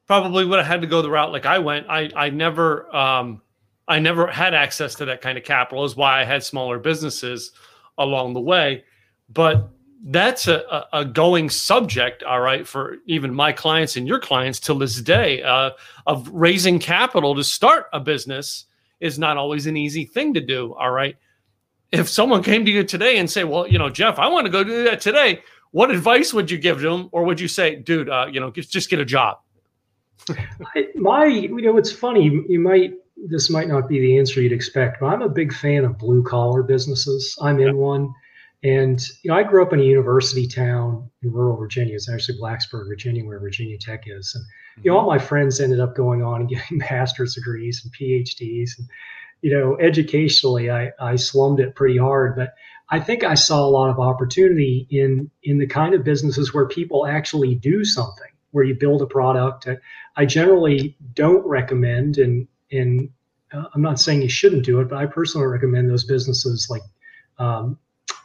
Probably 0.07 0.45
would 0.45 0.59
have 0.59 0.67
had 0.67 0.81
to 0.81 0.87
go 0.87 1.01
the 1.01 1.09
route 1.09 1.31
like 1.31 1.45
I 1.45 1.59
went. 1.59 1.87
I 1.89 2.09
I 2.15 2.29
never. 2.29 2.93
Um, 2.95 3.41
I 3.87 3.99
never 3.99 4.27
had 4.27 4.53
access 4.53 4.95
to 4.95 5.05
that 5.05 5.21
kind 5.21 5.37
of 5.37 5.43
capital, 5.43 5.83
is 5.83 5.97
why 5.97 6.21
I 6.21 6.23
had 6.23 6.43
smaller 6.43 6.79
businesses 6.79 7.51
along 7.97 8.33
the 8.33 8.39
way. 8.39 8.85
But 9.27 9.69
that's 10.03 10.47
a, 10.47 10.87
a, 10.93 11.03
going 11.03 11.49
subject, 11.49 12.23
all 12.23 12.39
right, 12.39 12.65
for 12.65 12.97
even 13.05 13.33
my 13.33 13.51
clients 13.51 13.97
and 13.97 14.07
your 14.07 14.19
clients 14.19 14.59
till 14.59 14.77
this 14.77 15.01
day. 15.01 15.43
Uh, 15.43 15.71
of 16.07 16.29
raising 16.31 16.79
capital 16.79 17.35
to 17.35 17.43
start 17.43 17.87
a 17.91 17.99
business 17.99 18.65
is 18.99 19.19
not 19.19 19.37
always 19.37 19.67
an 19.67 19.75
easy 19.75 20.05
thing 20.05 20.33
to 20.33 20.41
do, 20.41 20.73
all 20.75 20.91
right. 20.91 21.17
If 21.91 22.07
someone 22.07 22.43
came 22.43 22.65
to 22.65 22.71
you 22.71 22.83
today 22.83 23.17
and 23.17 23.29
say, 23.29 23.43
"Well, 23.43 23.67
you 23.67 23.77
know, 23.77 23.89
Jeff, 23.89 24.19
I 24.19 24.27
want 24.27 24.45
to 24.45 24.51
go 24.51 24.63
do 24.63 24.83
that 24.85 25.01
today," 25.01 25.41
what 25.71 25.91
advice 25.91 26.33
would 26.33 26.49
you 26.49 26.57
give 26.57 26.79
them, 26.79 27.09
or 27.11 27.23
would 27.23 27.39
you 27.39 27.47
say, 27.47 27.75
"Dude, 27.75 28.09
uh, 28.09 28.27
you 28.31 28.39
know, 28.39 28.51
just, 28.51 28.71
just 28.71 28.89
get 28.89 28.99
a 28.99 29.05
job"? 29.05 29.39
my, 30.95 31.25
you 31.25 31.61
know, 31.61 31.77
it's 31.77 31.91
funny. 31.91 32.43
You 32.47 32.59
might 32.59 32.93
this 33.27 33.49
might 33.49 33.67
not 33.67 33.87
be 33.87 33.99
the 33.99 34.17
answer 34.17 34.41
you'd 34.41 34.51
expect, 34.51 34.99
but 34.99 35.07
I'm 35.07 35.21
a 35.21 35.29
big 35.29 35.53
fan 35.53 35.85
of 35.85 35.97
blue 35.97 36.23
collar 36.23 36.63
businesses. 36.63 37.37
I'm 37.41 37.59
in 37.59 37.77
one 37.77 38.13
and 38.63 39.01
you 39.23 39.31
know, 39.31 39.37
I 39.37 39.43
grew 39.43 39.63
up 39.63 39.73
in 39.73 39.79
a 39.79 39.83
university 39.83 40.47
town 40.47 41.09
in 41.23 41.31
rural 41.31 41.57
Virginia. 41.57 41.95
It's 41.95 42.09
actually 42.09 42.37
Blacksburg, 42.37 42.87
Virginia, 42.87 43.25
where 43.25 43.39
Virginia 43.39 43.77
Tech 43.77 44.03
is. 44.05 44.35
And 44.35 44.45
you 44.83 44.91
know, 44.91 44.99
all 44.99 45.07
my 45.07 45.17
friends 45.17 45.59
ended 45.59 45.79
up 45.79 45.95
going 45.95 46.21
on 46.21 46.41
and 46.41 46.49
getting 46.49 46.77
master's 46.91 47.33
degrees 47.33 47.81
and 47.83 47.93
PhDs. 47.93 48.77
And 48.77 48.87
you 49.41 49.51
know, 49.51 49.77
educationally, 49.79 50.69
I 50.69 50.91
I 50.99 51.15
slummed 51.15 51.59
it 51.59 51.75
pretty 51.75 51.97
hard. 51.97 52.35
But 52.35 52.53
I 52.89 52.99
think 52.99 53.23
I 53.23 53.35
saw 53.35 53.65
a 53.65 53.69
lot 53.69 53.89
of 53.89 53.99
opportunity 53.99 54.87
in 54.89 55.29
in 55.43 55.57
the 55.57 55.67
kind 55.67 55.93
of 55.93 56.03
businesses 56.03 56.53
where 56.53 56.67
people 56.67 57.07
actually 57.07 57.55
do 57.55 57.83
something, 57.83 58.31
where 58.51 58.63
you 58.63 58.75
build 58.75 59.01
a 59.01 59.07
product. 59.07 59.67
I 60.15 60.25
generally 60.25 60.95
don't 61.13 61.45
recommend, 61.45 62.17
and 62.17 62.47
and 62.71 63.09
uh, 63.53 63.65
I'm 63.73 63.81
not 63.81 63.99
saying 63.99 64.21
you 64.21 64.29
shouldn't 64.29 64.65
do 64.65 64.79
it, 64.79 64.89
but 64.89 64.97
I 64.97 65.05
personally 65.05 65.47
recommend 65.47 65.89
those 65.89 66.05
businesses 66.05 66.67
like 66.69 66.83
um, 67.39 67.77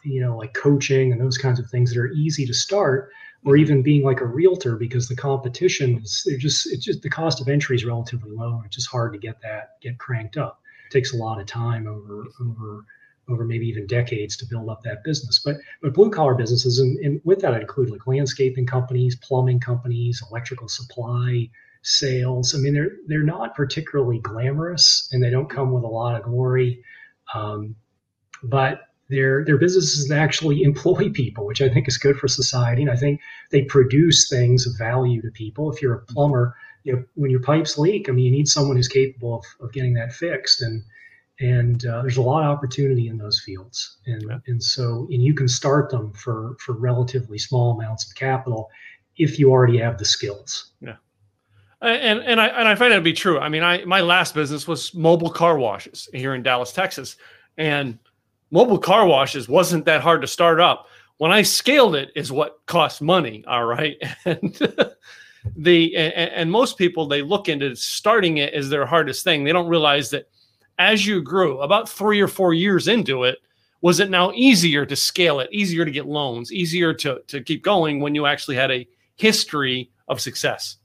you 0.04 0.20
know, 0.20 0.36
like 0.36 0.54
coaching 0.54 1.12
and 1.12 1.20
those 1.20 1.38
kinds 1.38 1.58
of 1.58 1.68
things 1.68 1.92
that 1.92 2.00
are 2.00 2.12
easy 2.12 2.46
to 2.46 2.54
start, 2.54 3.10
or 3.44 3.54
mm-hmm. 3.54 3.62
even 3.62 3.82
being 3.82 4.04
like 4.04 4.20
a 4.20 4.26
realtor 4.26 4.76
because 4.76 5.08
the 5.08 5.16
competition 5.16 5.98
is 5.98 6.26
just 6.38 6.66
it's 6.72 6.84
just 6.84 7.02
the 7.02 7.10
cost 7.10 7.40
of 7.40 7.48
entry 7.48 7.76
is 7.76 7.84
relatively 7.84 8.30
low. 8.30 8.62
It's 8.64 8.76
just 8.76 8.90
hard 8.90 9.12
to 9.12 9.18
get 9.18 9.40
that 9.42 9.80
get 9.80 9.98
cranked 9.98 10.36
up. 10.36 10.60
Takes 10.90 11.12
a 11.12 11.16
lot 11.16 11.40
of 11.40 11.46
time 11.46 11.86
over 11.86 12.24
over 12.40 12.84
over 13.28 13.44
maybe 13.44 13.66
even 13.66 13.86
decades 13.86 14.36
to 14.36 14.46
build 14.46 14.68
up 14.68 14.82
that 14.82 15.02
business. 15.04 15.40
But 15.44 15.56
but 15.82 15.94
blue 15.94 16.10
collar 16.10 16.34
businesses 16.34 16.78
and, 16.78 16.98
and 16.98 17.20
with 17.24 17.40
that 17.40 17.54
I 17.54 17.60
include 17.60 17.90
like 17.90 18.06
landscaping 18.06 18.66
companies, 18.66 19.16
plumbing 19.16 19.60
companies, 19.60 20.22
electrical 20.30 20.68
supply, 20.68 21.48
sales. 21.82 22.54
I 22.54 22.58
mean 22.58 22.74
they're 22.74 22.92
they're 23.06 23.22
not 23.22 23.54
particularly 23.54 24.18
glamorous 24.20 25.08
and 25.12 25.22
they 25.22 25.30
don't 25.30 25.50
come 25.50 25.72
with 25.72 25.84
a 25.84 25.88
lot 25.88 26.16
of 26.16 26.22
glory. 26.22 26.82
Um, 27.34 27.76
but 28.42 28.80
their 29.08 29.44
their 29.44 29.58
businesses 29.58 30.10
actually 30.10 30.62
employ 30.64 31.10
people, 31.10 31.46
which 31.46 31.62
I 31.62 31.68
think 31.68 31.88
is 31.88 31.98
good 31.98 32.16
for 32.16 32.28
society. 32.28 32.82
And 32.82 32.90
I 32.90 32.96
think 32.96 33.20
they 33.50 33.62
produce 33.62 34.28
things 34.28 34.66
of 34.66 34.78
value 34.78 35.22
to 35.22 35.30
people. 35.30 35.72
If 35.72 35.82
you're 35.82 35.94
a 35.94 36.04
plumber, 36.04 36.54
you 36.86 36.92
know, 36.92 37.04
when 37.14 37.32
your 37.32 37.40
pipes 37.40 37.76
leak, 37.76 38.08
I 38.08 38.12
mean, 38.12 38.26
you 38.26 38.30
need 38.30 38.46
someone 38.46 38.76
who's 38.76 38.86
capable 38.86 39.34
of, 39.34 39.44
of 39.60 39.72
getting 39.72 39.92
that 39.94 40.12
fixed. 40.12 40.62
And 40.62 40.84
and 41.40 41.84
uh, 41.84 42.00
there's 42.00 42.16
a 42.16 42.22
lot 42.22 42.44
of 42.44 42.56
opportunity 42.56 43.08
in 43.08 43.18
those 43.18 43.40
fields. 43.40 43.98
And 44.06 44.22
yeah. 44.22 44.38
and 44.46 44.62
so 44.62 45.08
and 45.10 45.22
you 45.22 45.34
can 45.34 45.48
start 45.48 45.90
them 45.90 46.12
for 46.12 46.56
for 46.64 46.74
relatively 46.74 47.38
small 47.38 47.76
amounts 47.76 48.08
of 48.08 48.14
capital 48.14 48.70
if 49.16 49.36
you 49.38 49.50
already 49.50 49.78
have 49.78 49.98
the 49.98 50.04
skills. 50.04 50.72
Yeah. 50.80 50.96
And 51.82 52.20
and 52.20 52.40
I 52.40 52.46
and 52.46 52.68
I 52.68 52.76
find 52.76 52.92
that 52.92 52.96
to 52.96 53.02
be 53.02 53.12
true. 53.12 53.40
I 53.40 53.48
mean, 53.48 53.64
I 53.64 53.84
my 53.84 54.00
last 54.00 54.32
business 54.32 54.68
was 54.68 54.94
mobile 54.94 55.30
car 55.30 55.58
washes 55.58 56.08
here 56.14 56.36
in 56.36 56.44
Dallas, 56.44 56.72
Texas, 56.72 57.16
and 57.58 57.98
mobile 58.52 58.78
car 58.78 59.06
washes 59.06 59.48
wasn't 59.48 59.86
that 59.86 60.02
hard 60.02 60.20
to 60.20 60.28
start 60.28 60.60
up. 60.60 60.86
When 61.18 61.32
I 61.32 61.42
scaled 61.42 61.96
it, 61.96 62.10
is 62.14 62.30
what 62.30 62.60
cost 62.66 63.02
money. 63.02 63.44
All 63.48 63.64
right, 63.64 63.96
and 64.24 64.56
the 65.56 65.94
and, 65.96 66.30
and 66.32 66.50
most 66.50 66.78
people 66.78 67.06
they 67.06 67.22
look 67.22 67.48
into 67.48 67.74
starting 67.76 68.38
it 68.38 68.54
as 68.54 68.68
their 68.68 68.86
hardest 68.86 69.24
thing. 69.24 69.44
They 69.44 69.52
don't 69.52 69.68
realize 69.68 70.10
that 70.10 70.28
as 70.78 71.06
you 71.06 71.22
grew, 71.22 71.60
about 71.60 71.88
three 71.88 72.20
or 72.20 72.28
four 72.28 72.52
years 72.52 72.88
into 72.88 73.24
it, 73.24 73.38
was 73.80 74.00
it 74.00 74.10
now 74.10 74.32
easier 74.32 74.84
to 74.84 74.96
scale 74.96 75.40
it, 75.40 75.48
easier 75.52 75.84
to 75.84 75.90
get 75.90 76.06
loans, 76.06 76.52
easier 76.52 76.92
to 76.94 77.20
to 77.26 77.42
keep 77.42 77.62
going 77.62 78.00
when 78.00 78.14
you 78.14 78.26
actually 78.26 78.56
had 78.56 78.70
a 78.70 78.86
history 79.16 79.90
of 80.08 80.20
success? 80.20 80.76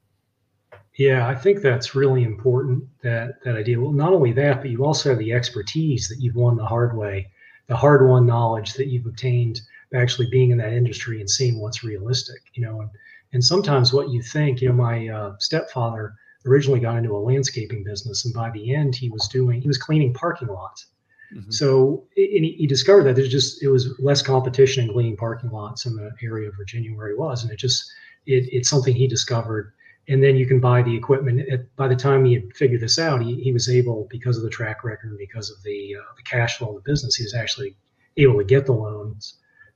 Yeah, 0.97 1.27
I 1.27 1.35
think 1.35 1.61
that's 1.61 1.95
really 1.95 2.23
important 2.23 2.83
that 3.01 3.43
that 3.43 3.55
idea. 3.55 3.79
Well, 3.79 3.91
not 3.91 4.13
only 4.13 4.33
that, 4.33 4.61
but 4.61 4.69
you 4.69 4.85
also 4.85 5.09
have 5.09 5.19
the 5.19 5.33
expertise 5.33 6.07
that 6.09 6.19
you've 6.19 6.35
won 6.35 6.57
the 6.57 6.65
hard 6.65 6.95
way 6.95 7.27
the 7.71 7.77
hard 7.77 8.05
won 8.05 8.25
knowledge 8.25 8.73
that 8.73 8.87
you've 8.87 9.05
obtained 9.05 9.61
by 9.93 9.99
actually 9.99 10.27
being 10.29 10.51
in 10.51 10.57
that 10.57 10.73
industry 10.73 11.21
and 11.21 11.29
seeing 11.29 11.61
what's 11.61 11.85
realistic, 11.85 12.41
you 12.53 12.61
know, 12.61 12.81
and, 12.81 12.89
and 13.33 13.43
sometimes 13.43 13.93
what 13.93 14.09
you 14.09 14.21
think, 14.21 14.61
you 14.61 14.69
know, 14.69 14.75
my 14.75 15.07
uh, 15.07 15.35
stepfather 15.39 16.13
originally 16.45 16.79
got 16.79 16.97
into 16.97 17.15
a 17.15 17.17
landscaping 17.17 17.83
business 17.83 18.25
and 18.25 18.33
by 18.33 18.49
the 18.51 18.73
end 18.73 18.95
he 18.95 19.09
was 19.09 19.27
doing, 19.27 19.61
he 19.61 19.67
was 19.67 19.77
cleaning 19.77 20.13
parking 20.13 20.47
lots. 20.47 20.87
Mm-hmm. 21.33 21.51
So 21.51 22.07
he, 22.15 22.55
he 22.57 22.67
discovered 22.67 23.03
that 23.03 23.15
there's 23.15 23.31
just, 23.31 23.63
it 23.63 23.69
was 23.69 23.97
less 23.99 24.21
competition 24.21 24.85
in 24.85 24.93
cleaning 24.93 25.17
parking 25.17 25.51
lots 25.51 25.85
in 25.85 25.95
the 25.95 26.11
area 26.23 26.49
of 26.49 26.55
Virginia 26.57 26.91
where 26.95 27.09
he 27.09 27.15
was. 27.15 27.43
And 27.43 27.51
it 27.51 27.57
just, 27.57 27.89
it, 28.25 28.49
it's 28.51 28.69
something 28.69 28.93
he 28.93 29.07
discovered 29.07 29.73
and 30.07 30.23
then 30.23 30.35
you 30.35 30.45
can 30.45 30.59
buy 30.59 30.81
the 30.81 30.95
equipment. 30.95 31.41
by 31.75 31.87
the 31.87 31.95
time 31.95 32.25
he 32.25 32.33
had 32.33 32.53
figured 32.55 32.81
this 32.81 32.97
out, 32.97 33.21
he, 33.21 33.35
he 33.41 33.53
was 33.53 33.69
able, 33.69 34.07
because 34.09 34.35
of 34.35 34.43
the 34.43 34.49
track 34.49 34.83
record, 34.83 35.09
and 35.09 35.17
because 35.17 35.49
of 35.49 35.61
the 35.63 35.95
uh, 35.95 36.13
the 36.17 36.23
cash 36.23 36.57
flow 36.57 36.69
of 36.69 36.83
the 36.83 36.91
business, 36.91 37.15
he 37.15 37.23
was 37.23 37.35
actually 37.35 37.75
able 38.17 38.37
to 38.37 38.43
get 38.43 38.65
the 38.65 38.73
loans 38.73 39.00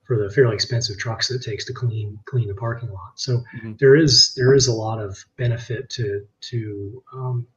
for 0.06 0.18
the 0.18 0.30
fairly 0.30 0.54
expensive 0.54 0.98
trucks 0.98 1.28
that 1.28 1.36
it 1.36 1.44
takes 1.44 1.66
to 1.66 1.74
clean 1.74 2.20
clean 2.26 2.48
the 2.48 2.54
parking 2.54 2.92
lot. 2.92 3.14
So 3.16 3.44
mm-hmm. 3.58 3.74
there 3.80 3.96
is 3.96 4.34
there 4.36 4.54
is 4.54 4.68
a 4.68 4.74
lot 4.74 5.00
of 5.00 5.18
benefit 5.38 5.90
to 5.92 6.26
to, 6.42 7.04
um, 7.14 7.48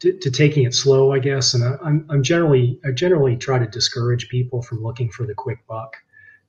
to 0.00 0.12
to, 0.18 0.30
taking 0.30 0.64
it 0.64 0.74
slow, 0.74 1.12
I 1.12 1.18
guess. 1.18 1.54
And 1.54 1.64
I, 1.64 1.76
I'm 1.84 2.06
I'm 2.08 2.22
generally 2.22 2.80
I 2.84 2.90
generally 2.92 3.36
try 3.36 3.58
to 3.58 3.66
discourage 3.66 4.28
people 4.28 4.62
from 4.62 4.82
looking 4.82 5.10
for 5.10 5.26
the 5.26 5.34
quick 5.34 5.58
buck 5.66 5.96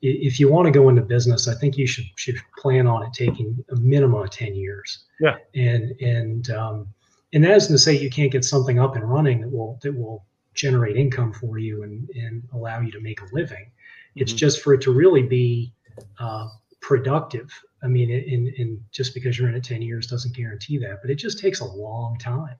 if 0.01 0.39
you 0.39 0.49
want 0.49 0.65
to 0.65 0.71
go 0.71 0.89
into 0.89 1.01
business, 1.01 1.47
I 1.47 1.55
think 1.55 1.77
you 1.77 1.85
should 1.85 2.05
should 2.15 2.37
plan 2.57 2.87
on 2.87 3.03
it 3.03 3.13
taking 3.13 3.63
a 3.71 3.75
minimum 3.75 4.21
of 4.21 4.29
ten 4.29 4.55
years. 4.55 5.05
Yeah. 5.19 5.35
And 5.55 5.91
and 6.01 6.49
um, 6.51 6.87
and 7.33 7.43
that 7.43 7.51
isn't 7.51 7.73
to 7.73 7.77
say 7.77 7.97
you 7.97 8.09
can't 8.09 8.31
get 8.31 8.45
something 8.45 8.79
up 8.79 8.95
and 8.95 9.09
running 9.09 9.41
that 9.41 9.49
will 9.49 9.79
that 9.83 9.93
will 9.93 10.25
generate 10.53 10.95
income 10.95 11.33
for 11.33 11.57
you 11.57 11.83
and 11.83 12.09
and 12.11 12.43
allow 12.53 12.79
you 12.79 12.91
to 12.91 13.01
make 13.01 13.21
a 13.21 13.25
living. 13.33 13.71
It's 14.19 14.31
mm-hmm. 14.31 14.37
just 14.37 14.61
for 14.61 14.73
it 14.73 14.81
to 14.81 14.91
really 14.91 15.23
be 15.23 15.73
uh, 16.19 16.47
productive. 16.81 17.49
I 17.83 17.87
mean, 17.87 18.09
in 18.09 18.53
in 18.57 18.83
just 18.91 19.13
because 19.13 19.37
you're 19.37 19.49
in 19.49 19.55
it 19.55 19.63
ten 19.63 19.81
years 19.81 20.07
doesn't 20.07 20.35
guarantee 20.35 20.77
that, 20.79 20.99
but 21.01 21.09
it 21.09 21.15
just 21.15 21.39
takes 21.39 21.61
a 21.61 21.65
long 21.65 22.17
time 22.19 22.55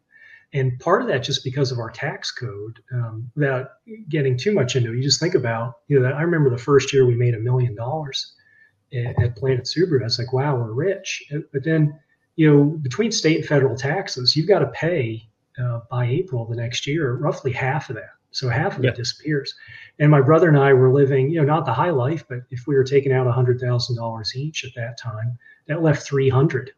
and 0.53 0.79
part 0.79 1.01
of 1.01 1.07
that 1.07 1.23
just 1.23 1.43
because 1.43 1.71
of 1.71 1.79
our 1.79 1.89
tax 1.89 2.31
code 2.31 2.79
um, 2.93 3.29
without 3.35 3.69
getting 4.09 4.37
too 4.37 4.53
much 4.53 4.75
into 4.75 4.91
it 4.91 4.95
you 4.95 5.03
just 5.03 5.19
think 5.19 5.35
about 5.35 5.75
you 5.87 5.99
know 5.99 6.07
i 6.07 6.21
remember 6.21 6.49
the 6.49 6.57
first 6.57 6.91
year 6.93 7.05
we 7.05 7.15
made 7.15 7.35
a 7.35 7.39
million 7.39 7.75
dollars 7.75 8.35
at 8.93 9.35
planet 9.35 9.65
subaru 9.65 10.01
i 10.01 10.05
was 10.05 10.17
like 10.17 10.33
wow 10.33 10.55
we're 10.55 10.73
rich 10.73 11.23
but 11.53 11.63
then 11.63 11.97
you 12.35 12.51
know 12.51 12.63
between 12.81 13.11
state 13.11 13.37
and 13.37 13.45
federal 13.45 13.75
taxes 13.75 14.35
you've 14.35 14.47
got 14.47 14.59
to 14.59 14.67
pay 14.67 15.21
uh, 15.61 15.81
by 15.91 16.05
april 16.05 16.45
the 16.45 16.55
next 16.55 16.87
year 16.87 17.13
roughly 17.15 17.51
half 17.51 17.89
of 17.89 17.95
that 17.95 18.15
so 18.31 18.49
half 18.49 18.77
of 18.77 18.83
yeah. 18.83 18.91
it 18.91 18.95
disappears 18.95 19.53
and 19.99 20.11
my 20.11 20.21
brother 20.21 20.47
and 20.47 20.57
i 20.57 20.73
were 20.73 20.93
living 20.93 21.29
you 21.29 21.39
know 21.39 21.45
not 21.45 21.65
the 21.65 21.73
high 21.73 21.89
life 21.89 22.23
but 22.27 22.39
if 22.51 22.67
we 22.67 22.75
were 22.75 22.83
taking 22.83 23.11
out 23.11 23.27
$100000 23.27 24.35
each 24.35 24.65
at 24.65 24.73
that 24.75 24.97
time 24.97 25.37
that 25.67 25.81
left 25.81 26.03
300 26.03 26.71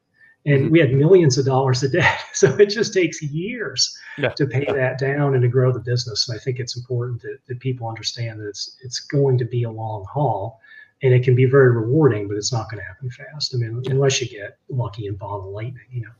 and 0.45 0.63
mm-hmm. 0.63 0.71
we 0.71 0.79
had 0.79 0.93
millions 0.93 1.37
of 1.37 1.45
dollars 1.45 1.83
of 1.83 1.91
debt. 1.91 2.19
So 2.33 2.47
it 2.57 2.67
just 2.67 2.93
takes 2.93 3.21
years 3.21 3.95
yeah. 4.17 4.29
to 4.29 4.47
pay 4.47 4.65
that 4.65 4.97
down 4.97 5.35
and 5.35 5.43
to 5.43 5.47
grow 5.47 5.71
the 5.71 5.79
business. 5.79 6.27
And 6.27 6.39
I 6.39 6.41
think 6.41 6.59
it's 6.59 6.75
important 6.75 7.21
that, 7.21 7.37
that 7.45 7.59
people 7.59 7.87
understand 7.87 8.39
that 8.39 8.47
it's 8.47 8.77
it's 8.81 8.99
going 8.99 9.37
to 9.37 9.45
be 9.45 9.63
a 9.63 9.69
long 9.69 10.05
haul 10.11 10.59
and 11.03 11.13
it 11.13 11.23
can 11.23 11.35
be 11.35 11.45
very 11.45 11.71
rewarding, 11.71 12.27
but 12.27 12.37
it's 12.37 12.51
not 12.51 12.69
going 12.71 12.81
to 12.81 12.87
happen 12.87 13.11
fast. 13.11 13.53
I 13.53 13.59
mean, 13.59 13.83
unless 13.89 14.19
you 14.21 14.27
get 14.27 14.57
lucky 14.69 15.05
and 15.05 15.19
ball 15.19 15.41
the 15.41 15.49
lightning, 15.49 15.85
you 15.91 16.01
know. 16.01 16.11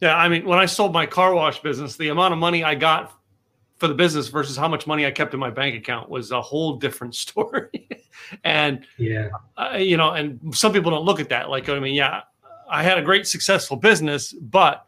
Yeah, 0.00 0.16
I 0.16 0.28
mean, 0.28 0.46
when 0.46 0.58
I 0.58 0.66
sold 0.66 0.92
my 0.92 1.04
car 1.04 1.34
wash 1.34 1.60
business, 1.60 1.96
the 1.96 2.08
amount 2.08 2.32
of 2.32 2.38
money 2.38 2.64
I 2.64 2.76
got 2.76 3.12
for 3.78 3.88
the 3.88 3.94
business 3.94 4.28
versus 4.28 4.56
how 4.56 4.68
much 4.68 4.86
money 4.86 5.06
I 5.06 5.10
kept 5.10 5.34
in 5.34 5.40
my 5.40 5.50
bank 5.50 5.76
account 5.76 6.08
was 6.10 6.30
a 6.30 6.40
whole 6.40 6.76
different 6.76 7.14
story. 7.26 7.88
and 8.44 8.84
yeah, 8.96 9.28
uh, 9.56 9.76
you 9.76 9.96
know, 9.96 10.10
and 10.10 10.54
some 10.54 10.72
people 10.72 10.90
don't 10.90 11.04
look 11.04 11.20
at 11.20 11.28
that. 11.30 11.48
Like, 11.48 11.68
I 11.68 11.78
mean, 11.78 11.94
yeah, 11.94 12.22
I 12.68 12.82
had 12.82 12.98
a 12.98 13.02
great 13.02 13.26
successful 13.26 13.76
business, 13.76 14.32
but 14.32 14.84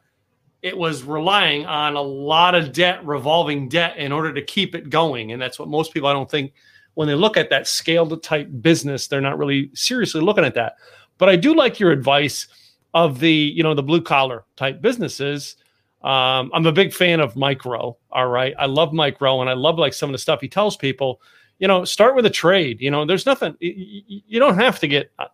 it 0.63 0.77
was 0.77 1.05
relying 1.05 1.65
on 1.65 1.97
a 1.97 2.03
lot 2.03 2.55
of 2.55 2.73
debt, 2.73 3.05
revolving 3.05 3.69
debt, 3.69 3.97
in 3.97 4.13
order 4.13 4.33
to 4.33 4.43
keep 4.43 4.75
it 4.75 4.91
going. 4.91 5.33
And 5.33 5.41
that's 5.41 5.59
what 5.59 5.69
most 5.69 5.95
people, 5.95 6.09
I 6.09 6.13
don't 6.13 6.31
think, 6.31 6.53
when 6.95 7.09
they 7.09 7.15
look 7.15 7.37
at 7.37 7.49
that 7.51 7.67
scaled 7.67 8.23
type 8.23 8.49
business, 8.61 9.07
they're 9.07 9.21
not 9.21 9.39
really 9.39 9.71
seriously 9.75 10.21
looking 10.21 10.45
at 10.45 10.55
that. 10.55 10.75
But 11.17 11.29
I 11.29 11.37
do 11.37 11.55
like 11.55 11.81
your 11.81 11.93
advice 11.93 12.47
of 12.93 13.21
the, 13.21 13.33
you 13.33 13.63
know, 13.63 13.75
the 13.75 13.83
blue 13.83 14.03
collar 14.03 14.45
type 14.57 14.83
businesses. 14.83 15.57
Um, 16.03 16.51
I'm 16.55 16.67
a 16.67 16.73
big 16.73 16.93
fan 16.93 17.21
of 17.21 17.37
Mike 17.37 17.65
Rowe. 17.65 17.99
All 18.11 18.29
right. 18.29 18.55
I 18.59 18.67
love 18.67 18.93
Mike 18.93 19.21
Rowe 19.21 19.41
and 19.41 19.51
I 19.51 19.53
love 19.53 19.79
like 19.79 19.93
some 19.93 20.09
of 20.09 20.13
the 20.13 20.19
stuff 20.19 20.41
he 20.41 20.49
tells 20.49 20.77
people, 20.77 21.21
you 21.59 21.69
know, 21.69 21.85
start 21.85 22.17
with 22.17 22.25
a 22.25 22.31
trade. 22.31 22.81
You 22.81 22.91
know, 22.91 23.05
there's 23.05 23.27
nothing, 23.27 23.55
you 23.61 24.41
don't 24.41 24.59
have 24.59 24.79
to 24.81 24.89
get, 24.89 25.13
uh, 25.19 25.27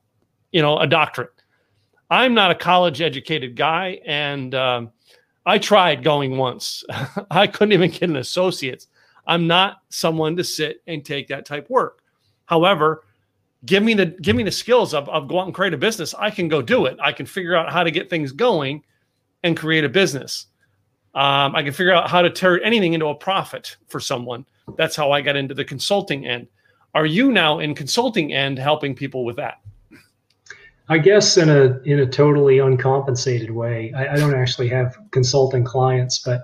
you 0.51 0.63
know, 0.63 0.79
a 0.79 0.87
doctorate. 0.87 1.31
I'm 2.11 2.35
not 2.35 2.51
a 2.51 2.55
college 2.55 3.01
educated 3.01 3.55
guy. 3.55 4.01
And 4.05 4.55
um, 4.55 4.91
I 5.45 5.59
tried 5.59 6.03
going 6.03 6.37
once, 6.37 6.85
I 7.31 7.47
couldn't 7.47 7.73
even 7.73 7.91
get 7.91 8.03
an 8.03 8.17
associate's. 8.17 8.89
I'm 9.29 9.47
not 9.47 9.79
someone 9.89 10.37
to 10.37 10.45
sit 10.45 10.83
and 10.87 11.05
take 11.05 11.29
that 11.29 11.47
type 11.47 11.69
work. 11.71 12.03
However, 12.47 13.05
give 13.65 13.83
me 13.83 13.95
the 13.95 14.07
give 14.07 14.37
me 14.37 14.45
the 14.45 14.53
skills 14.53 14.95
of, 14.95 15.09
of 15.09 15.27
go 15.27 15.41
out 15.41 15.47
and 15.47 15.55
create 15.55 15.75
a 15.75 15.79
business. 15.79 16.15
I 16.15 16.31
can 16.31 16.49
go 16.49 16.63
do 16.63 16.87
it. 16.87 16.97
I 17.03 17.13
can 17.13 17.27
figure 17.27 17.57
out 17.57 17.73
how 17.73 17.83
to 17.83 17.91
get 17.91 18.09
things 18.09 18.31
going 18.33 18.85
and 19.43 19.57
create 19.57 19.85
a 19.85 19.89
business. 19.89 20.47
Um, 21.17 21.57
I 21.57 21.63
can 21.63 21.73
figure 21.73 21.95
out 21.95 22.11
how 22.11 22.21
to 22.21 22.29
turn 22.29 22.61
anything 22.63 22.93
into 22.93 23.07
a 23.07 23.15
profit 23.15 23.79
for 23.89 24.01
someone. 24.01 24.45
That's 24.77 24.95
how 24.95 25.13
I 25.13 25.23
got 25.23 25.35
into 25.35 25.55
the 25.55 25.65
consulting 25.65 26.27
end. 26.27 26.47
Are 26.95 27.07
you 27.07 27.33
now 27.33 27.59
in 27.59 27.75
consulting 27.75 28.35
end 28.35 28.59
helping 28.59 28.95
people 28.95 29.25
with 29.25 29.37
that? 29.37 29.61
I 30.91 30.99
guess 30.99 31.39
in 31.39 31.49
a 31.49 31.81
in 31.85 32.01
a 32.01 32.07
totally 32.07 32.59
uncompensated 32.59 33.51
way. 33.51 33.95
I, 33.97 34.13
I 34.13 34.17
don't 34.17 34.35
actually 34.35 34.69
have 34.69 34.99
consulting 35.11 35.65
clients, 35.65 36.19
but 36.19 36.43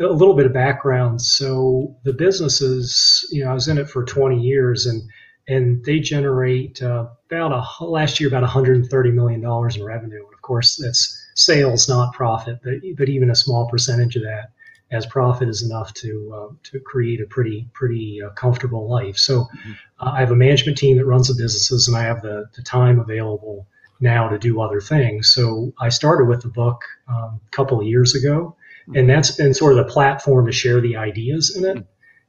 a 0.00 0.06
little 0.06 0.34
bit 0.34 0.46
of 0.46 0.54
background. 0.54 1.20
So 1.20 1.94
the 2.04 2.14
businesses, 2.14 3.28
you 3.30 3.44
know, 3.44 3.50
I 3.50 3.54
was 3.54 3.68
in 3.68 3.76
it 3.76 3.90
for 3.90 4.04
20 4.04 4.40
years, 4.40 4.86
and 4.86 5.02
and 5.48 5.84
they 5.84 6.00
generate 6.00 6.82
uh, 6.82 7.08
about 7.30 7.52
a 7.52 7.84
last 7.84 8.20
year 8.20 8.28
about 8.28 8.42
130 8.42 9.10
million 9.10 9.42
dollars 9.42 9.76
in 9.76 9.84
revenue. 9.84 10.24
And 10.24 10.32
of 10.32 10.40
course, 10.40 10.76
that's 10.76 11.23
sales, 11.34 11.88
not 11.88 12.14
profit, 12.14 12.60
but 12.62 12.74
but 12.96 13.08
even 13.08 13.30
a 13.30 13.34
small 13.34 13.68
percentage 13.68 14.16
of 14.16 14.22
that 14.22 14.50
as 14.90 15.06
profit 15.06 15.48
is 15.48 15.62
enough 15.62 15.92
to 15.94 16.32
uh, 16.34 16.54
to 16.62 16.80
create 16.80 17.20
a 17.20 17.26
pretty 17.26 17.68
pretty 17.72 18.22
uh, 18.22 18.30
comfortable 18.30 18.88
life. 18.88 19.16
So 19.16 19.40
mm-hmm. 19.40 19.72
uh, 20.00 20.12
I 20.12 20.20
have 20.20 20.30
a 20.30 20.36
management 20.36 20.78
team 20.78 20.96
that 20.96 21.06
runs 21.06 21.28
the 21.28 21.34
businesses, 21.34 21.88
and 21.88 21.96
I 21.96 22.02
have 22.02 22.22
the 22.22 22.46
the 22.54 22.62
time 22.62 23.00
available 23.00 23.66
now 24.00 24.28
to 24.28 24.38
do 24.38 24.60
other 24.60 24.80
things. 24.80 25.32
So 25.32 25.72
I 25.80 25.88
started 25.88 26.26
with 26.26 26.42
the 26.42 26.48
book 26.48 26.82
um, 27.08 27.40
a 27.46 27.50
couple 27.50 27.80
of 27.80 27.86
years 27.86 28.14
ago, 28.14 28.56
mm-hmm. 28.88 28.96
and 28.96 29.10
that's 29.10 29.32
been 29.32 29.54
sort 29.54 29.76
of 29.76 29.86
the 29.86 29.92
platform 29.92 30.46
to 30.46 30.52
share 30.52 30.80
the 30.80 30.96
ideas 30.96 31.56
in 31.56 31.64
it. 31.64 31.86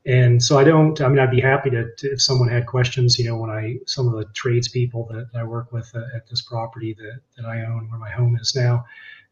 And 0.08 0.42
so 0.42 0.60
I 0.60 0.64
don't. 0.64 1.00
I 1.02 1.08
mean, 1.08 1.18
I'd 1.18 1.32
be 1.32 1.42
happy 1.42 1.72
to, 1.72 1.88
to, 1.98 2.12
if 2.12 2.22
someone 2.22 2.48
had 2.48 2.68
questions. 2.68 3.18
You 3.18 3.28
know, 3.28 3.38
when 3.38 3.50
I 3.50 3.78
some 3.88 4.08
of 4.08 4.14
the 4.14 4.26
tradespeople 4.34 5.08
that 5.12 5.28
I 5.34 5.44
work 5.44 5.72
with 5.72 5.92
at 5.96 6.28
this 6.30 6.42
property 6.44 6.94
that 6.94 7.22
that 7.38 7.46
I 7.46 7.64
own, 7.66 7.90
where 7.90 8.00
my 8.00 8.12
home 8.12 8.38
is 8.40 8.56
now, 8.56 8.86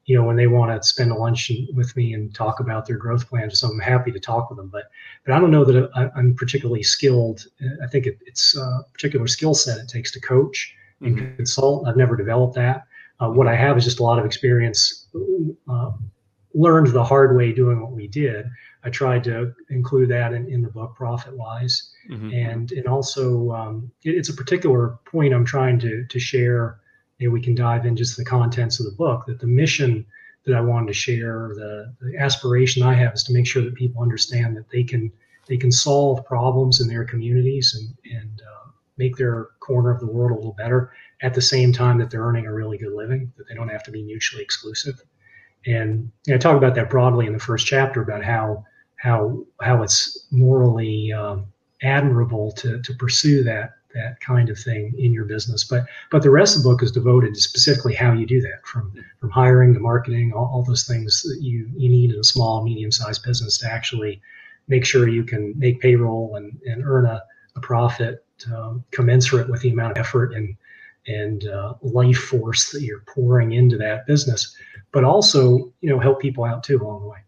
you 0.06 0.18
know, 0.18 0.24
when 0.24 0.36
they 0.36 0.48
want 0.48 0.72
to 0.72 0.88
spend 0.88 1.12
a 1.12 1.16
lunch 1.16 1.52
with 1.74 1.96
me 1.96 2.14
and 2.14 2.34
talk 2.34 2.60
about 2.60 2.88
their 2.88 2.98
growth 2.98 3.30
plans, 3.30 3.60
so 3.60 3.68
I'm 3.70 3.80
happy 3.80 4.12
to 4.12 4.20
talk 4.20 4.50
with 4.50 4.58
them. 4.58 4.70
But 4.70 4.86
but 5.26 5.36
I 5.36 5.40
don't 5.40 5.52
know 5.52 5.64
that 5.64 5.90
I, 5.96 6.20
am 6.20 6.34
particularly 6.36 6.82
skilled. 6.82 7.46
I 7.84 7.88
think 7.88 8.08
it, 8.08 8.18
it's 8.26 8.58
a 8.58 8.82
particular 8.94 9.28
skill 9.28 9.54
set 9.54 9.80
it 9.80 9.88
takes 9.88 10.12
to 10.14 10.20
coach 10.22 10.76
and 11.02 11.18
mm-hmm. 11.18 11.36
consult. 11.36 11.88
I've 11.88 11.98
never 11.98 12.16
developed 12.16 12.56
that. 12.56 12.84
Uh, 13.20 13.30
what 13.30 13.48
I 13.48 13.56
have 13.56 13.78
is 13.78 13.84
just 13.84 14.00
a 14.00 14.04
lot 14.04 14.20
of 14.20 14.26
experience, 14.26 15.08
uh, 15.70 15.92
learned 16.54 16.88
the 16.88 17.04
hard 17.04 17.36
way 17.36 17.54
doing 17.54 17.80
what 17.82 17.92
we 17.92 18.08
did. 18.08 18.46
I 18.86 18.90
tried 18.90 19.24
to 19.26 19.54
include 19.70 20.10
that 20.10 20.34
in, 20.34 20.50
in 20.50 20.62
the 20.62 20.70
book 20.70 20.96
Profit 20.96 21.36
Wise, 21.38 21.92
mm-hmm. 22.10 22.34
and 22.34 22.72
and 22.72 22.88
also 22.88 23.52
um, 23.52 23.92
it, 24.04 24.16
it's 24.16 24.30
a 24.30 24.34
particular 24.34 25.00
point 25.06 25.34
I'm 25.34 25.46
trying 25.46 25.80
to 25.80 26.06
to 26.06 26.20
share. 26.20 26.80
Maybe 27.20 27.30
we 27.30 27.42
can 27.42 27.56
dive 27.56 27.86
in 27.86 27.96
just 27.96 28.18
the 28.18 28.26
contents 28.26 28.80
of 28.80 28.86
the 28.86 28.92
book. 28.92 29.26
That 29.28 29.40
the 29.40 29.48
mission 29.48 30.06
that 30.46 30.56
I 30.56 30.62
wanted 30.62 30.88
to 30.88 30.94
share, 30.94 31.52
the, 31.56 31.94
the 32.02 32.18
aspiration 32.18 32.84
I 32.84 32.94
have 32.96 33.14
is 33.14 33.24
to 33.24 33.34
make 33.34 33.48
sure 33.48 33.64
that 33.64 33.76
people 33.76 34.02
understand 34.02 34.58
that 34.58 34.70
they 34.70 34.84
can 34.84 35.12
they 35.48 35.58
can 35.58 35.72
solve 35.72 36.26
problems 36.26 36.82
in 36.82 36.88
their 36.88 37.06
communities 37.06 37.76
and 37.76 38.18
and 38.20 38.42
uh, 38.42 38.70
make 38.98 39.16
their 39.16 39.50
corner 39.62 39.92
of 39.92 40.02
the 40.02 40.08
world 40.08 40.32
a 40.32 40.36
little 40.36 40.54
better 40.54 40.92
at 41.22 41.34
the 41.34 41.42
same 41.42 41.72
time 41.72 41.98
that 42.00 42.12
they're 42.12 42.22
earning 42.22 42.48
a 42.48 42.54
really 42.54 42.78
good 42.78 42.94
living. 42.94 43.32
That 43.38 43.48
they 43.48 43.56
don't 43.56 43.70
have 43.70 43.84
to 43.84 43.92
be 43.92 44.04
mutually 44.04 44.44
exclusive. 44.44 45.02
And 45.66 46.12
you 46.28 46.34
know, 46.34 46.36
I 46.36 46.38
talk 46.40 46.58
about 46.58 46.76
that 46.76 46.90
broadly 46.90 47.26
in 47.26 47.34
the 47.34 47.40
first 47.40 47.66
chapter 47.66 48.02
about 48.02 48.22
how 48.22 48.66
how 49.04 49.46
how 49.62 49.84
it's 49.84 50.28
morally 50.32 51.12
um, 51.12 51.46
admirable 51.82 52.54
to 52.54 52.82
to 52.82 52.94
pursue 52.96 53.44
that 53.44 53.74
that 53.94 54.20
kind 54.22 54.50
of 54.50 54.58
thing 54.58 54.96
in 54.98 55.14
your 55.14 55.26
business. 55.26 55.66
But 55.66 55.86
but 56.10 56.24
the 56.24 56.32
rest 56.32 56.56
of 56.56 56.64
the 56.64 56.70
book 56.70 56.82
is 56.82 56.92
devoted 56.92 57.36
to 57.36 57.42
specifically 57.42 57.94
how 57.94 58.14
you 58.14 58.26
do 58.26 58.42
that, 58.42 58.66
from 58.66 58.94
from 59.20 59.30
hiring 59.30 59.74
to 59.74 59.80
marketing, 59.80 60.32
all, 60.34 60.50
all 60.54 60.64
those 60.64 60.86
things 60.86 61.22
that 61.24 61.40
you 61.42 61.70
you 61.76 61.90
need 61.90 62.14
in 62.14 62.20
a 62.20 62.24
small 62.24 62.64
medium 62.64 62.92
sized 62.92 63.24
business 63.24 63.58
to 63.60 63.70
actually 63.70 64.22
make 64.70 64.86
sure 64.86 65.10
you 65.10 65.26
can 65.26 65.54
make 65.58 65.82
payroll 65.82 66.38
and 66.38 66.58
and 66.66 66.84
earn 66.86 67.06
a, 67.06 67.22
a 67.58 67.60
profit 67.60 68.26
um, 68.56 68.86
commensurate 68.92 69.50
with 69.50 69.62
the 69.62 69.70
amount 69.70 69.92
of 69.92 69.98
effort 69.98 70.34
and 70.34 70.56
and 71.08 71.48
uh, 71.48 71.74
life 71.82 72.18
force 72.18 72.72
that 72.72 72.82
you're 72.82 73.04
pouring 73.14 73.52
into 73.52 73.78
that 73.78 74.08
business, 74.08 74.56
but 74.94 75.04
also 75.04 75.74
you 75.82 75.90
know 75.90 76.00
help 76.00 76.22
people 76.22 76.46
out 76.46 76.64
too 76.64 76.82
along 76.82 77.02
the 77.02 77.10
way. 77.10 77.20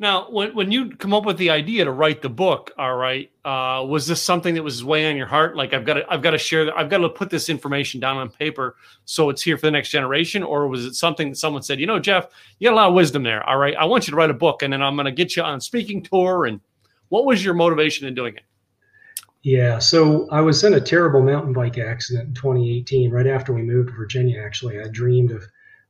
Now, 0.00 0.28
when, 0.28 0.54
when 0.56 0.72
you 0.72 0.90
come 0.96 1.14
up 1.14 1.24
with 1.24 1.38
the 1.38 1.50
idea 1.50 1.84
to 1.84 1.92
write 1.92 2.20
the 2.20 2.28
book, 2.28 2.72
all 2.76 2.96
right, 2.96 3.30
uh, 3.44 3.84
was 3.86 4.08
this 4.08 4.20
something 4.20 4.54
that 4.54 4.62
was 4.62 4.82
way 4.82 5.08
on 5.08 5.16
your 5.16 5.28
heart? 5.28 5.56
Like 5.56 5.72
I've 5.72 5.84
got 5.84 5.94
to, 5.94 6.12
I've 6.12 6.20
got 6.20 6.32
to 6.32 6.38
share, 6.38 6.76
I've 6.76 6.90
got 6.90 6.98
to 6.98 7.08
put 7.08 7.30
this 7.30 7.48
information 7.48 8.00
down 8.00 8.16
on 8.16 8.28
paper 8.28 8.74
so 9.04 9.30
it's 9.30 9.40
here 9.40 9.56
for 9.56 9.66
the 9.66 9.70
next 9.70 9.90
generation, 9.90 10.42
or 10.42 10.66
was 10.66 10.84
it 10.84 10.94
something 10.94 11.30
that 11.30 11.36
someone 11.36 11.62
said, 11.62 11.78
you 11.78 11.86
know, 11.86 12.00
Jeff, 12.00 12.26
you 12.58 12.68
got 12.68 12.74
a 12.74 12.76
lot 12.76 12.88
of 12.88 12.94
wisdom 12.94 13.22
there. 13.22 13.48
All 13.48 13.56
right, 13.56 13.76
I 13.76 13.84
want 13.84 14.08
you 14.08 14.10
to 14.10 14.16
write 14.16 14.30
a 14.30 14.34
book, 14.34 14.62
and 14.62 14.72
then 14.72 14.82
I'm 14.82 14.96
going 14.96 15.06
to 15.06 15.12
get 15.12 15.36
you 15.36 15.44
on 15.44 15.60
speaking 15.60 16.02
tour. 16.02 16.46
And 16.46 16.60
what 17.10 17.24
was 17.24 17.44
your 17.44 17.54
motivation 17.54 18.08
in 18.08 18.16
doing 18.16 18.34
it? 18.34 18.42
Yeah, 19.44 19.78
so 19.78 20.28
I 20.30 20.40
was 20.40 20.64
in 20.64 20.74
a 20.74 20.80
terrible 20.80 21.22
mountain 21.22 21.52
bike 21.52 21.78
accident 21.78 22.28
in 22.28 22.34
2018, 22.34 23.12
right 23.12 23.26
after 23.26 23.52
we 23.52 23.62
moved 23.62 23.90
to 23.90 23.94
Virginia. 23.94 24.42
Actually, 24.42 24.80
I 24.80 24.88
dreamed 24.88 25.30
of 25.30 25.44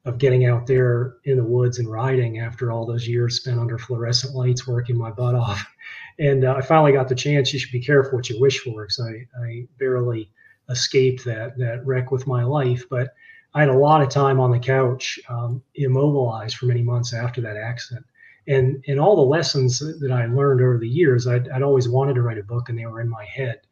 of 0.05 0.19
getting 0.19 0.45
out 0.45 0.67
there 0.67 1.17
in 1.25 1.37
the 1.37 1.45
woods 1.45 1.79
and 1.79 1.91
riding 1.91 2.39
after 2.39 2.71
all 2.71 2.85
those 2.85 3.09
years 3.09 3.37
spent 3.37 3.59
under 3.59 3.79
fluorescent 3.79 4.35
lights 4.35 4.67
working 4.67 4.97
my 4.97 5.11
butt 5.11 5.35
off. 5.35 5.67
And 6.17 6.45
uh, 6.45 6.55
I 6.55 6.61
finally 6.61 6.93
got 6.93 7.09
the 7.09 7.15
chance. 7.17 7.53
You 7.53 7.59
should 7.59 7.73
be 7.73 7.81
careful 7.81 8.17
what 8.17 8.31
you 8.31 8.41
wish 8.41 8.61
for 8.61 8.85
because 8.85 9.01
I, 9.01 9.27
I 9.45 9.67
barely 9.81 10.31
escaped 10.69 11.25
that 11.25 11.59
that 11.59 11.85
wreck 11.85 12.13
with 12.13 12.29
my 12.29 12.45
life. 12.45 12.85
But 12.89 13.13
I 13.53 13.59
had 13.59 13.69
a 13.69 13.77
lot 13.77 14.01
of 14.01 14.11
time 14.11 14.39
on 14.39 14.53
the 14.53 14.61
couch, 14.61 15.19
um, 15.29 15.61
immobilized 15.75 16.57
for 16.57 16.67
many 16.67 16.83
months 16.83 17.13
after 17.13 17.41
that 17.41 17.57
accident. 17.57 18.07
And 18.47 18.85
and 18.87 19.01
all 19.01 19.17
the 19.17 19.23
lessons 19.23 19.81
that 19.81 20.13
I 20.13 20.27
learned 20.27 20.61
over 20.61 20.79
the 20.79 20.89
years, 20.89 21.27
I'd, 21.27 21.49
I'd 21.49 21.63
always 21.63 21.89
wanted 21.89 22.15
to 22.15 22.23
write 22.23 22.39
a 22.39 22.45
book, 22.45 22.69
and 22.69 22.79
they 22.79 22.87
were 22.87 23.01
in 23.01 23.09
my 23.09 23.25
head 23.25 23.63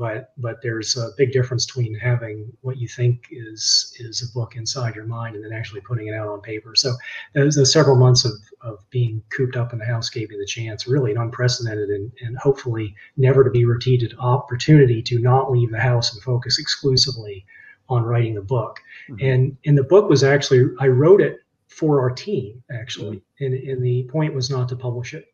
but 0.00 0.32
but 0.38 0.62
there's 0.62 0.96
a 0.96 1.10
big 1.18 1.30
difference 1.30 1.66
between 1.66 1.94
having 1.94 2.50
what 2.62 2.78
you 2.78 2.88
think 2.88 3.26
is 3.30 3.94
is 4.00 4.22
a 4.22 4.32
book 4.32 4.56
inside 4.56 4.94
your 4.94 5.04
mind 5.04 5.36
and 5.36 5.44
then 5.44 5.52
actually 5.52 5.82
putting 5.82 6.06
it 6.06 6.14
out 6.14 6.26
on 6.26 6.40
paper. 6.40 6.74
So 6.74 6.94
those, 7.34 7.54
those 7.54 7.70
several 7.70 7.96
months 7.96 8.24
of, 8.24 8.32
of 8.62 8.78
being 8.88 9.22
cooped 9.28 9.56
up 9.56 9.74
in 9.74 9.78
the 9.78 9.84
house 9.84 10.08
gave 10.08 10.30
me 10.30 10.38
the 10.38 10.46
chance, 10.46 10.88
really 10.88 11.10
an 11.12 11.18
unprecedented 11.18 11.90
and, 11.90 12.10
and 12.22 12.38
hopefully 12.38 12.94
never 13.18 13.44
to 13.44 13.50
be 13.50 13.66
repeated 13.66 14.14
opportunity 14.18 15.02
to 15.02 15.18
not 15.18 15.52
leave 15.52 15.70
the 15.70 15.78
house 15.78 16.14
and 16.14 16.22
focus 16.22 16.58
exclusively 16.58 17.44
on 17.90 18.02
writing 18.02 18.34
the 18.34 18.40
book. 18.40 18.80
Mm-hmm. 19.10 19.26
And 19.26 19.56
and 19.66 19.76
the 19.76 19.84
book 19.84 20.08
was 20.08 20.24
actually 20.24 20.62
I 20.80 20.88
wrote 20.88 21.20
it 21.20 21.40
for 21.68 22.00
our 22.00 22.10
team 22.10 22.62
actually, 22.72 23.18
mm-hmm. 23.18 23.44
and, 23.44 23.54
and 23.68 23.84
the 23.84 24.04
point 24.04 24.32
was 24.32 24.48
not 24.48 24.66
to 24.70 24.76
publish 24.76 25.12
it. 25.12 25.26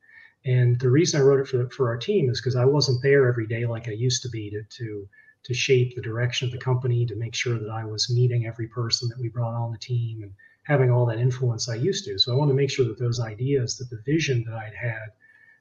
And 0.47 0.79
the 0.79 0.91
reason 0.91 1.21
I 1.21 1.25
wrote 1.25 1.41
it 1.41 1.49
for, 1.49 1.69
for 1.71 1.89
our 1.89 1.97
team 1.97 2.31
is 2.31 2.41
because 2.41 2.55
I 2.55 2.65
wasn't 2.65 3.03
there 3.03 3.27
every 3.29 3.49
day 3.49 3.67
like 3.67 3.89
I 3.89 3.93
used 3.93 4.23
to 4.23 4.29
be 4.29 4.49
to, 4.51 4.63
to, 4.63 5.09
to 5.43 5.55
shape 5.55 5.95
the 5.95 6.03
direction 6.03 6.47
of 6.47 6.53
the 6.53 6.59
company, 6.59 7.05
to 7.05 7.17
make 7.17 7.35
sure 7.35 7.59
that 7.59 7.69
I 7.69 7.85
was 7.85 8.15
meeting 8.15 8.47
every 8.47 8.69
person 8.69 9.09
that 9.09 9.21
we 9.21 9.29
brought 9.29 9.55
on 9.55 9.73
the 9.73 9.79
team 9.79 10.23
and 10.23 10.33
having 10.63 10.91
all 10.91 11.05
that 11.07 11.19
influence 11.19 11.69
I 11.69 11.75
used 11.75 12.05
to. 12.05 12.17
So 12.19 12.33
I 12.33 12.37
wanted 12.37 12.53
to 12.53 12.57
make 12.57 12.71
sure 12.71 12.87
that 12.87 12.99
those 12.99 13.19
ideas, 13.19 13.77
that 13.79 13.91
the 13.91 14.03
vision 14.07 14.45
that 14.47 14.55
I'd 14.55 14.75
had 14.75 15.09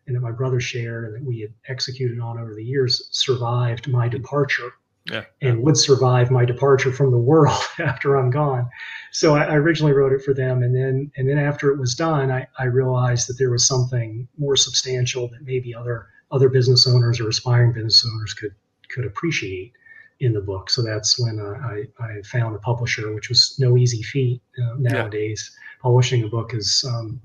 and 0.05 0.15
that 0.15 0.21
my 0.21 0.31
brother 0.31 0.59
shared 0.59 1.05
and 1.05 1.15
that 1.15 1.23
we 1.23 1.39
had 1.39 1.53
executed 1.67 2.19
on 2.19 2.37
over 2.37 2.53
the 2.53 2.63
years 2.63 3.07
survived 3.11 3.87
my 3.87 4.07
departure 4.07 4.71
yeah, 5.09 5.25
and 5.41 5.61
would 5.61 5.77
survive 5.77 6.31
my 6.31 6.45
departure 6.45 6.91
from 6.91 7.11
the 7.11 7.17
world 7.17 7.61
after 7.79 8.15
I'm 8.15 8.29
gone. 8.29 8.69
So 9.11 9.35
I, 9.35 9.43
I, 9.43 9.55
originally 9.55 9.93
wrote 9.93 10.13
it 10.13 10.23
for 10.23 10.33
them, 10.33 10.63
and 10.63 10.75
then 10.75 11.11
and 11.15 11.29
then 11.29 11.37
after 11.37 11.71
it 11.71 11.79
was 11.79 11.95
done, 11.95 12.31
I, 12.31 12.47
I 12.57 12.65
realized 12.65 13.29
that 13.29 13.37
there 13.37 13.51
was 13.51 13.67
something 13.67 14.27
more 14.37 14.55
substantial 14.55 15.27
that 15.29 15.43
maybe 15.43 15.75
other 15.75 16.07
other 16.31 16.49
business 16.49 16.87
owners 16.87 17.19
or 17.19 17.29
aspiring 17.29 17.73
business 17.73 18.05
owners 18.05 18.33
could 18.33 18.55
could 18.89 19.05
appreciate 19.05 19.73
in 20.19 20.33
the 20.33 20.41
book. 20.41 20.69
So 20.69 20.81
that's 20.81 21.19
when 21.19 21.39
uh, 21.39 21.59
I, 21.67 21.87
I 21.99 22.21
found 22.23 22.55
a 22.55 22.59
publisher, 22.59 23.13
which 23.13 23.29
was 23.29 23.55
no 23.59 23.77
easy 23.77 24.01
feat 24.01 24.41
uh, 24.63 24.75
nowadays. 24.77 25.51
Yeah. 25.53 25.81
Publishing 25.81 26.23
a 26.23 26.27
book 26.27 26.53
is, 26.53 26.85
um, 26.87 27.21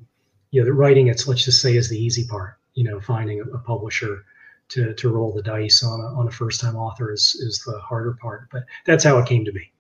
you 0.51 0.63
know, 0.63 0.71
writing 0.71 1.07
it's 1.07 1.27
let's 1.27 1.45
just 1.45 1.63
say 1.63 1.77
is 1.77 1.89
the 1.89 1.99
easy 1.99 2.27
part. 2.27 2.59
You 2.75 2.85
know, 2.85 3.01
finding 3.01 3.41
a, 3.41 3.45
a 3.45 3.59
publisher 3.59 4.25
to, 4.71 4.95
to 4.95 5.09
roll 5.11 5.33
the 5.33 5.43
dice 5.43 5.83
on 5.83 6.01
a, 6.01 6.19
on 6.19 6.29
a 6.29 6.31
first 6.31 6.61
time 6.61 6.77
author 6.77 7.13
is, 7.13 7.35
is 7.41 7.63
the 7.67 7.79
harder 7.81 8.17
part. 8.21 8.49
But 8.51 8.63
that's 8.87 9.05
how 9.05 9.19
it 9.19 9.27
came 9.27 9.45
to 9.45 9.53
be. 9.53 9.73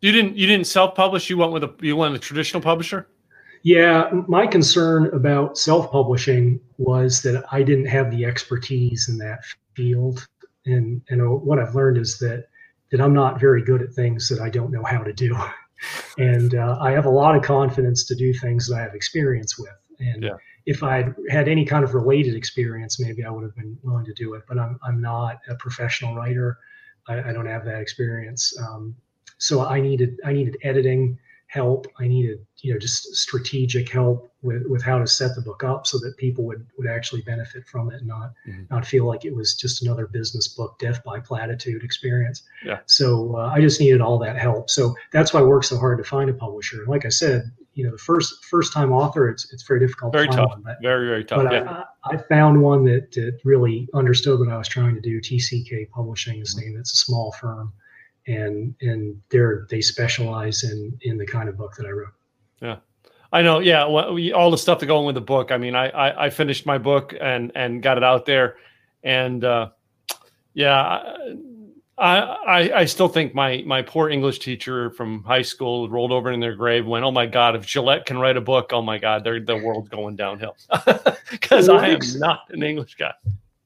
You 0.00 0.12
didn't 0.12 0.36
you 0.36 0.46
didn't 0.46 0.66
self 0.66 0.94
publish. 0.94 1.28
You 1.28 1.38
went 1.38 1.52
with 1.52 1.64
a 1.64 1.74
you 1.80 1.96
went 1.96 2.12
with 2.12 2.22
a 2.22 2.24
traditional 2.24 2.62
publisher. 2.62 3.08
Yeah, 3.64 4.08
my 4.28 4.46
concern 4.46 5.06
about 5.12 5.58
self-publishing 5.58 6.60
was 6.76 7.22
that 7.22 7.44
I 7.50 7.64
didn't 7.64 7.86
have 7.86 8.10
the 8.10 8.24
expertise 8.24 9.08
in 9.08 9.18
that 9.18 9.40
field, 9.74 10.26
and 10.66 11.02
and 11.08 11.42
what 11.42 11.58
I've 11.58 11.74
learned 11.74 11.98
is 11.98 12.18
that 12.18 12.46
that 12.92 13.00
I'm 13.00 13.12
not 13.12 13.40
very 13.40 13.62
good 13.62 13.82
at 13.82 13.92
things 13.92 14.28
that 14.28 14.40
I 14.40 14.48
don't 14.48 14.70
know 14.70 14.84
how 14.84 15.02
to 15.02 15.12
do, 15.12 15.36
and 16.18 16.54
uh, 16.54 16.78
I 16.80 16.92
have 16.92 17.06
a 17.06 17.10
lot 17.10 17.34
of 17.34 17.42
confidence 17.42 18.06
to 18.06 18.14
do 18.14 18.32
things 18.32 18.68
that 18.68 18.76
I 18.76 18.82
have 18.82 18.94
experience 18.94 19.58
with, 19.58 19.76
and. 19.98 20.22
Yeah. 20.22 20.36
If 20.74 20.82
I 20.82 20.96
had 20.96 21.14
had 21.36 21.46
any 21.48 21.64
kind 21.64 21.82
of 21.86 21.94
related 21.94 22.34
experience, 22.34 23.00
maybe 23.00 23.24
I 23.24 23.30
would 23.30 23.44
have 23.48 23.56
been 23.56 23.78
willing 23.82 24.04
to 24.04 24.14
do 24.22 24.34
it. 24.34 24.42
But 24.48 24.56
I'm, 24.58 24.78
I'm 24.86 25.00
not 25.00 25.36
a 25.48 25.54
professional 25.64 26.14
writer. 26.14 26.58
I, 27.08 27.14
I 27.28 27.32
don't 27.32 27.46
have 27.54 27.64
that 27.64 27.80
experience. 27.80 28.42
Um, 28.64 28.94
so 29.38 29.54
I 29.76 29.80
needed 29.80 30.10
I 30.28 30.32
needed 30.32 30.56
editing 30.62 31.18
help. 31.48 31.86
I 31.98 32.06
needed, 32.06 32.38
you 32.58 32.72
know, 32.72 32.78
just 32.78 33.16
strategic 33.16 33.90
help 33.90 34.30
with, 34.42 34.64
with 34.68 34.82
how 34.82 34.98
to 34.98 35.06
set 35.06 35.34
the 35.34 35.40
book 35.40 35.64
up 35.64 35.86
so 35.86 35.98
that 35.98 36.14
people 36.18 36.44
would, 36.44 36.66
would 36.76 36.86
actually 36.86 37.22
benefit 37.22 37.66
from 37.66 37.90
it 37.90 37.96
and 38.00 38.06
not 38.06 38.32
mm-hmm. 38.46 38.64
not 38.70 38.86
feel 38.86 39.06
like 39.06 39.24
it 39.24 39.34
was 39.34 39.54
just 39.54 39.82
another 39.82 40.06
business 40.06 40.48
book, 40.48 40.78
death 40.78 41.02
by 41.04 41.18
platitude 41.18 41.82
experience. 41.82 42.42
Yeah. 42.64 42.80
So 42.86 43.36
uh, 43.36 43.50
I 43.54 43.60
just 43.60 43.80
needed 43.80 44.00
all 44.00 44.18
that 44.18 44.36
help. 44.36 44.68
So 44.68 44.94
that's 45.10 45.32
why 45.32 45.40
I 45.40 45.44
worked 45.44 45.66
so 45.66 45.78
hard 45.78 45.98
to 45.98 46.04
find 46.04 46.28
a 46.28 46.34
publisher. 46.34 46.84
Like 46.86 47.06
I 47.06 47.10
said, 47.10 47.50
you 47.78 47.84
know, 47.84 47.92
the 47.92 47.98
first 47.98 48.44
first 48.44 48.72
time 48.72 48.90
author, 48.90 49.28
it's 49.28 49.52
it's 49.52 49.62
very 49.62 49.78
difficult. 49.78 50.12
Very 50.12 50.26
to 50.26 50.36
tough. 50.36 50.50
One, 50.50 50.62
but, 50.62 50.78
very 50.82 51.06
very 51.06 51.24
tough. 51.24 51.44
But 51.44 51.52
yeah. 51.52 51.84
I, 52.04 52.14
I, 52.14 52.16
found 52.16 52.60
one 52.60 52.84
that, 52.86 53.12
that 53.12 53.38
really 53.44 53.88
understood 53.94 54.40
what 54.40 54.48
I 54.48 54.58
was 54.58 54.66
trying 54.66 54.96
to 54.96 55.00
do. 55.00 55.20
TCK 55.20 55.88
Publishing 55.90 56.40
is 56.40 56.56
mm-hmm. 56.56 56.70
name. 56.72 56.80
It's 56.80 56.92
a 56.92 56.96
small 56.96 57.30
firm 57.40 57.72
and 58.26 58.74
and 58.80 59.20
they're 59.30 59.68
they 59.70 59.80
specialize 59.80 60.64
in 60.64 60.98
in 61.02 61.18
the 61.18 61.26
kind 61.26 61.48
of 61.48 61.56
book 61.56 61.74
that 61.76 61.86
I 61.86 61.90
wrote. 61.90 62.14
Yeah. 62.60 62.76
I 63.30 63.42
know, 63.42 63.58
yeah. 63.58 63.84
well, 63.84 64.16
all 64.34 64.50
the 64.50 64.56
stuff 64.56 64.78
to 64.78 64.86
go 64.86 65.00
in 65.00 65.04
with 65.04 65.14
the 65.14 65.20
book. 65.20 65.52
I 65.52 65.58
mean, 65.58 65.74
I, 65.74 65.90
I, 65.90 66.24
I 66.24 66.30
finished 66.30 66.64
my 66.64 66.78
book 66.78 67.14
and 67.20 67.52
and 67.54 67.82
got 67.82 67.98
it 67.98 68.02
out 68.02 68.24
there, 68.24 68.56
and 69.02 69.44
uh, 69.44 69.68
yeah, 70.54 71.14
I, 71.98 72.18
I 72.20 72.78
I 72.80 72.84
still 72.84 73.08
think 73.08 73.34
my 73.34 73.62
my 73.66 73.82
poor 73.82 74.08
English 74.08 74.38
teacher 74.38 74.90
from 74.90 75.24
high 75.24 75.42
school 75.42 75.88
rolled 75.88 76.12
over 76.12 76.30
in 76.30 76.40
their 76.40 76.54
grave, 76.54 76.86
went, 76.86 77.04
"Oh 77.04 77.10
my 77.10 77.26
God, 77.26 77.56
if 77.56 77.66
Gillette 77.66 78.06
can 78.06 78.18
write 78.18 78.36
a 78.36 78.40
book, 78.40 78.72
oh 78.72 78.82
my 78.82 78.98
God, 78.98 79.24
they're, 79.24 79.40
the 79.40 79.56
world's 79.56 79.88
going 79.88 80.16
downhill," 80.16 80.56
because 81.30 81.68
I 81.68 81.88
am 81.88 82.00
not 82.16 82.42
an 82.50 82.62
English 82.62 82.94
guy. 82.94 83.12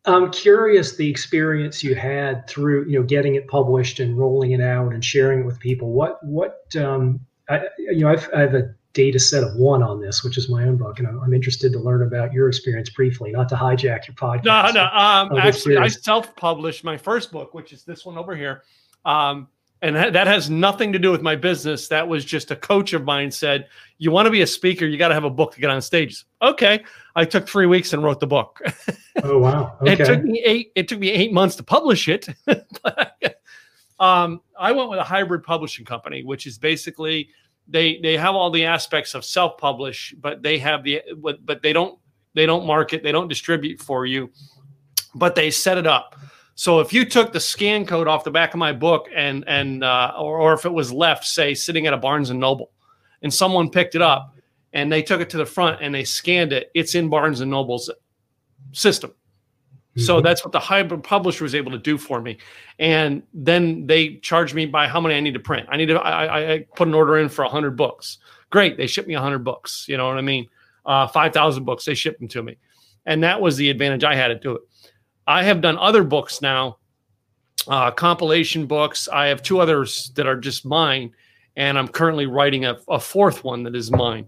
I'm 0.04 0.32
curious 0.32 0.96
the 0.96 1.08
experience 1.08 1.84
you 1.84 1.94
had 1.94 2.48
through 2.48 2.86
you 2.86 2.98
know 2.98 3.04
getting 3.04 3.34
it 3.34 3.46
published 3.48 4.00
and 4.00 4.18
rolling 4.18 4.52
it 4.52 4.60
out 4.60 4.92
and 4.92 5.04
sharing 5.04 5.40
it 5.40 5.46
with 5.46 5.60
people. 5.60 5.92
What 5.92 6.24
what 6.24 6.64
um, 6.76 7.20
I, 7.48 7.66
you 7.78 8.00
know 8.00 8.08
I've, 8.08 8.28
I 8.34 8.40
have 8.40 8.54
a 8.54 8.74
data 8.92 9.18
set 9.18 9.42
of 9.42 9.56
one 9.56 9.82
on 9.82 10.00
this, 10.00 10.22
which 10.22 10.36
is 10.36 10.48
my 10.48 10.64
own 10.64 10.76
book, 10.76 10.98
and 10.98 11.08
I'm, 11.08 11.20
I'm 11.20 11.32
interested 11.32 11.72
to 11.72 11.78
learn 11.78 12.02
about 12.02 12.32
your 12.32 12.48
experience 12.48 12.90
briefly. 12.90 13.30
Not 13.32 13.48
to 13.50 13.54
hijack 13.54 14.06
your 14.06 14.14
podcast. 14.14 14.44
No, 14.44 14.70
no. 14.70 14.84
Um, 14.84 15.38
actually, 15.38 15.76
I 15.76 15.88
self-published 15.88 16.84
my 16.84 16.96
first 16.96 17.32
book, 17.32 17.54
which 17.54 17.72
is 17.72 17.84
this 17.84 18.04
one 18.04 18.18
over 18.18 18.36
here. 18.36 18.62
Um, 19.04 19.48
and 19.82 19.96
that 19.96 20.28
has 20.28 20.48
nothing 20.48 20.92
to 20.92 20.98
do 20.98 21.10
with 21.10 21.22
my 21.22 21.34
business. 21.34 21.88
That 21.88 22.06
was 22.06 22.24
just 22.24 22.52
a 22.52 22.56
coach 22.56 22.92
of 22.92 23.04
mine 23.04 23.32
said, 23.32 23.66
"You 23.98 24.12
want 24.12 24.26
to 24.26 24.30
be 24.30 24.42
a 24.42 24.46
speaker, 24.46 24.86
you 24.86 24.96
got 24.96 25.08
to 25.08 25.14
have 25.14 25.24
a 25.24 25.30
book 25.30 25.54
to 25.54 25.60
get 25.60 25.70
on 25.70 25.82
stages." 25.82 26.24
Okay, 26.40 26.84
I 27.16 27.24
took 27.24 27.48
three 27.48 27.66
weeks 27.66 27.92
and 27.92 28.02
wrote 28.02 28.20
the 28.20 28.26
book. 28.28 28.60
Oh 29.24 29.38
wow! 29.38 29.76
Okay. 29.82 29.92
it 30.02 30.06
took 30.06 30.22
me 30.22 30.40
eight. 30.44 30.72
It 30.76 30.86
took 30.86 31.00
me 31.00 31.10
eight 31.10 31.32
months 31.32 31.56
to 31.56 31.64
publish 31.64 32.08
it. 32.08 32.28
um, 33.98 34.40
I 34.56 34.70
went 34.70 34.88
with 34.88 35.00
a 35.00 35.04
hybrid 35.04 35.42
publishing 35.42 35.84
company, 35.84 36.22
which 36.22 36.46
is 36.46 36.58
basically 36.58 37.30
they 37.68 37.98
they 38.02 38.16
have 38.16 38.34
all 38.34 38.50
the 38.50 38.64
aspects 38.64 39.14
of 39.14 39.24
self 39.24 39.58
publish, 39.58 40.14
but 40.20 40.42
they 40.42 40.58
have 40.58 40.84
the 40.84 41.02
but 41.18 41.62
they 41.62 41.72
don't 41.72 41.98
they 42.34 42.46
don't 42.46 42.66
market, 42.66 43.02
they 43.02 43.12
don't 43.12 43.28
distribute 43.28 43.80
for 43.80 44.06
you, 44.06 44.30
but 45.14 45.34
they 45.34 45.50
set 45.50 45.78
it 45.78 45.86
up. 45.86 46.16
So 46.54 46.80
if 46.80 46.92
you 46.92 47.04
took 47.04 47.32
the 47.32 47.40
scan 47.40 47.86
code 47.86 48.08
off 48.08 48.24
the 48.24 48.30
back 48.30 48.54
of 48.54 48.58
my 48.58 48.72
book 48.72 49.08
and 49.14 49.44
and 49.46 49.84
uh, 49.84 50.12
or, 50.18 50.38
or 50.38 50.52
if 50.54 50.64
it 50.64 50.72
was 50.72 50.92
left, 50.92 51.24
say 51.24 51.54
sitting 51.54 51.86
at 51.86 51.92
a 51.92 51.96
Barnes 51.96 52.30
and 52.30 52.40
Noble, 52.40 52.70
and 53.22 53.32
someone 53.32 53.70
picked 53.70 53.94
it 53.94 54.02
up 54.02 54.34
and 54.72 54.90
they 54.90 55.02
took 55.02 55.20
it 55.20 55.30
to 55.30 55.36
the 55.36 55.46
front 55.46 55.80
and 55.82 55.94
they 55.94 56.04
scanned 56.04 56.52
it, 56.52 56.70
it's 56.74 56.94
in 56.94 57.08
Barnes 57.08 57.40
and 57.40 57.50
Noble's 57.50 57.90
system. 58.72 59.12
Mm-hmm. 59.92 60.06
So 60.06 60.22
that's 60.22 60.42
what 60.42 60.52
the 60.52 60.60
hybrid 60.60 61.02
publisher 61.02 61.44
was 61.44 61.54
able 61.54 61.70
to 61.72 61.78
do 61.78 61.98
for 61.98 62.22
me. 62.22 62.38
And 62.78 63.22
then 63.34 63.86
they 63.86 64.16
charged 64.16 64.54
me 64.54 64.64
by 64.64 64.88
how 64.88 65.00
many 65.00 65.14
I 65.14 65.20
need 65.20 65.34
to 65.34 65.40
print. 65.40 65.66
I 65.70 65.76
need 65.76 65.86
to 65.86 66.00
I, 66.00 66.54
I 66.54 66.66
put 66.76 66.88
an 66.88 66.94
order 66.94 67.18
in 67.18 67.28
for 67.28 67.44
100 67.44 67.76
books. 67.76 68.18
Great, 68.48 68.78
they 68.78 68.86
shipped 68.86 69.08
me 69.08 69.14
100 69.14 69.40
books. 69.40 69.86
You 69.88 69.98
know 69.98 70.08
what 70.08 70.16
I 70.16 70.22
mean? 70.22 70.48
Uh, 70.86 71.06
5,000 71.06 71.64
books, 71.64 71.84
they 71.84 71.94
shipped 71.94 72.20
them 72.20 72.28
to 72.28 72.42
me. 72.42 72.56
And 73.04 73.22
that 73.22 73.40
was 73.40 73.56
the 73.56 73.68
advantage 73.68 74.02
I 74.02 74.14
had 74.14 74.28
to 74.28 74.34
do 74.34 74.56
it. 74.56 74.62
I 75.26 75.42
have 75.44 75.60
done 75.60 75.78
other 75.78 76.02
books 76.02 76.40
now, 76.40 76.78
uh, 77.68 77.90
compilation 77.90 78.66
books. 78.66 79.08
I 79.08 79.26
have 79.26 79.42
two 79.42 79.60
others 79.60 80.10
that 80.16 80.26
are 80.26 80.36
just 80.36 80.64
mine, 80.64 81.12
and 81.56 81.78
I'm 81.78 81.88
currently 81.88 82.26
writing 82.26 82.64
a, 82.64 82.78
a 82.88 82.98
fourth 82.98 83.44
one 83.44 83.62
that 83.64 83.76
is 83.76 83.92
mine. 83.92 84.26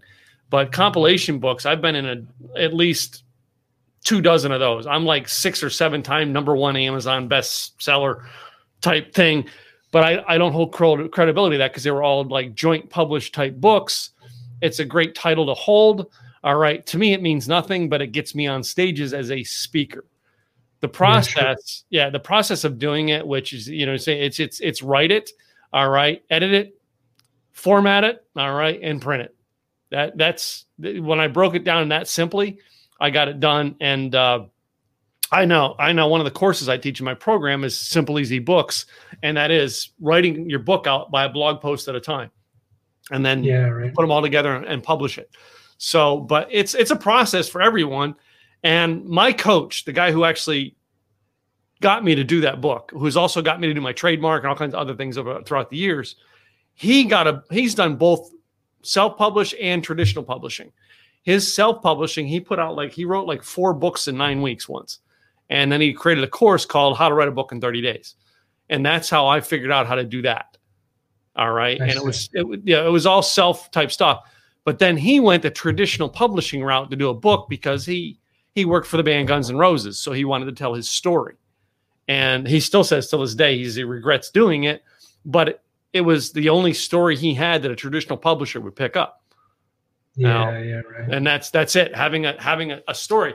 But 0.50 0.72
compilation 0.72 1.38
books, 1.38 1.66
I've 1.66 1.80
been 1.80 1.96
in 1.96 2.06
a, 2.06 2.60
at 2.60 2.74
least 2.74 3.23
two 4.04 4.20
dozen 4.20 4.52
of 4.52 4.60
those. 4.60 4.86
I'm 4.86 5.04
like 5.04 5.28
six 5.28 5.62
or 5.62 5.70
seven 5.70 6.02
time 6.02 6.32
number 6.32 6.54
one 6.54 6.76
Amazon 6.76 7.28
bestseller 7.28 8.24
type 8.80 9.14
thing. 9.14 9.48
But 9.90 10.04
I, 10.04 10.24
I 10.34 10.38
don't 10.38 10.52
hold 10.52 10.72
credibility 10.72 11.54
to 11.54 11.58
that 11.58 11.70
because 11.70 11.84
they 11.84 11.90
were 11.90 12.02
all 12.02 12.24
like 12.24 12.54
joint 12.54 12.90
published 12.90 13.34
type 13.34 13.56
books. 13.56 14.10
It's 14.60 14.78
a 14.78 14.84
great 14.84 15.14
title 15.14 15.46
to 15.46 15.54
hold. 15.54 16.10
All 16.42 16.56
right. 16.56 16.84
To 16.86 16.98
me, 16.98 17.12
it 17.12 17.22
means 17.22 17.48
nothing, 17.48 17.88
but 17.88 18.02
it 18.02 18.08
gets 18.08 18.34
me 18.34 18.46
on 18.46 18.62
stages 18.62 19.14
as 19.14 19.30
a 19.30 19.44
speaker 19.44 20.04
the 20.84 20.88
process 20.88 21.84
yeah, 21.88 22.02
sure. 22.02 22.06
yeah, 22.06 22.10
the 22.10 22.20
process 22.20 22.62
of 22.62 22.78
doing 22.78 23.08
it 23.08 23.26
which 23.26 23.54
is 23.54 23.66
you 23.66 23.86
know 23.86 23.96
say 23.96 24.20
it's 24.20 24.38
it's 24.38 24.60
it's 24.60 24.82
write 24.82 25.10
it 25.10 25.30
all 25.72 25.88
right 25.88 26.22
edit 26.28 26.52
it 26.52 26.78
format 27.52 28.04
it 28.04 28.22
all 28.36 28.52
right 28.52 28.80
and 28.82 29.00
print 29.00 29.22
it 29.22 29.34
that 29.90 30.18
that's 30.18 30.66
when 30.78 31.18
i 31.18 31.26
broke 31.26 31.54
it 31.54 31.64
down 31.64 31.88
that 31.88 32.06
simply 32.06 32.58
i 33.00 33.10
got 33.10 33.28
it 33.28 33.40
done 33.40 33.76
and 33.80 34.14
uh, 34.14 34.44
i 35.32 35.44
know 35.44 35.74
i 35.78 35.92
know 35.92 36.08
one 36.08 36.20
of 36.20 36.24
the 36.24 36.30
courses 36.30 36.68
i 36.68 36.76
teach 36.76 37.00
in 37.00 37.04
my 37.04 37.14
program 37.14 37.64
is 37.64 37.78
simple 37.78 38.18
easy 38.18 38.38
books 38.38 38.86
and 39.22 39.36
that 39.36 39.50
is 39.50 39.90
writing 40.00 40.48
your 40.48 40.58
book 40.58 40.86
out 40.86 41.10
by 41.10 41.24
a 41.24 41.28
blog 41.28 41.60
post 41.60 41.88
at 41.88 41.94
a 41.94 42.00
time 42.00 42.30
and 43.10 43.24
then 43.24 43.44
yeah, 43.44 43.68
right. 43.68 43.94
put 43.94 44.02
them 44.02 44.10
all 44.10 44.22
together 44.22 44.54
and 44.54 44.82
publish 44.82 45.18
it 45.18 45.30
so 45.78 46.18
but 46.18 46.48
it's 46.50 46.74
it's 46.74 46.90
a 46.90 46.96
process 46.96 47.48
for 47.48 47.60
everyone 47.60 48.14
and 48.64 49.04
my 49.04 49.32
coach, 49.34 49.84
the 49.84 49.92
guy 49.92 50.10
who 50.10 50.24
actually 50.24 50.74
got 51.82 52.02
me 52.02 52.14
to 52.14 52.24
do 52.24 52.40
that 52.40 52.62
book, 52.62 52.90
who's 52.94 53.16
also 53.16 53.42
got 53.42 53.60
me 53.60 53.68
to 53.68 53.74
do 53.74 53.80
my 53.80 53.92
trademark 53.92 54.42
and 54.42 54.48
all 54.48 54.56
kinds 54.56 54.72
of 54.72 54.80
other 54.80 54.96
things 54.96 55.18
over, 55.18 55.42
throughout 55.42 55.68
the 55.68 55.76
years, 55.76 56.16
he 56.72 57.04
got 57.04 57.28
a 57.28 57.44
he's 57.50 57.74
done 57.74 57.96
both 57.96 58.32
self-published 58.82 59.54
and 59.60 59.84
traditional 59.84 60.24
publishing. 60.24 60.72
His 61.24 61.52
self-publishing, 61.52 62.26
he 62.26 62.38
put 62.38 62.58
out 62.58 62.76
like 62.76 62.92
he 62.92 63.04
wrote 63.04 63.26
like 63.26 63.42
four 63.42 63.74
books 63.74 64.08
in 64.08 64.16
nine 64.16 64.40
weeks 64.40 64.68
once. 64.68 65.00
And 65.50 65.70
then 65.70 65.80
he 65.80 65.92
created 65.92 66.24
a 66.24 66.28
course 66.28 66.64
called 66.64 66.96
How 66.96 67.08
to 67.08 67.14
Write 67.14 67.28
a 67.28 67.32
Book 67.32 67.52
in 67.52 67.60
30 67.60 67.82
Days. 67.82 68.14
And 68.70 68.84
that's 68.84 69.10
how 69.10 69.26
I 69.26 69.40
figured 69.40 69.70
out 69.70 69.86
how 69.86 69.96
to 69.96 70.04
do 70.04 70.22
that. 70.22 70.56
All 71.36 71.52
right. 71.52 71.80
and 71.80 71.90
it 71.90 72.04
was 72.04 72.30
it, 72.32 72.46
yeah, 72.64 72.86
it 72.86 72.90
was 72.90 73.06
all 73.06 73.22
self 73.22 73.70
type 73.70 73.90
stuff. 73.90 74.30
But 74.64 74.78
then 74.78 74.96
he 74.96 75.20
went 75.20 75.42
the 75.42 75.50
traditional 75.50 76.08
publishing 76.08 76.62
route 76.62 76.90
to 76.90 76.96
do 76.96 77.08
a 77.08 77.14
book 77.14 77.48
because 77.48 77.84
he 77.84 78.18
he 78.54 78.64
worked 78.64 78.86
for 78.86 78.96
the 78.96 79.02
band 79.02 79.28
Guns 79.28 79.50
and 79.50 79.58
Roses, 79.58 79.98
so 79.98 80.12
he 80.12 80.24
wanted 80.24 80.46
to 80.46 80.52
tell 80.52 80.74
his 80.74 80.88
story. 80.88 81.34
And 82.06 82.46
he 82.46 82.60
still 82.60 82.84
says 82.84 83.08
till 83.08 83.20
this 83.20 83.34
day 83.34 83.62
he 83.62 83.82
regrets 83.82 84.30
doing 84.30 84.64
it, 84.64 84.82
but 85.24 85.48
it, 85.48 85.60
it, 85.92 86.00
was 86.02 86.32
the 86.32 86.50
only 86.50 86.72
story 86.72 87.16
he 87.16 87.34
had 87.34 87.62
that 87.62 87.70
a 87.70 87.76
traditional 87.76 88.18
publisher 88.18 88.60
would 88.60 88.76
pick 88.76 88.96
up. 88.96 89.23
Yeah, 90.16 90.28
now, 90.28 90.58
yeah, 90.58 90.80
right. 90.80 91.10
And 91.10 91.26
that's 91.26 91.50
that's 91.50 91.76
it. 91.76 91.94
Having 91.94 92.26
a 92.26 92.40
having 92.40 92.72
a, 92.72 92.82
a 92.88 92.94
story 92.94 93.34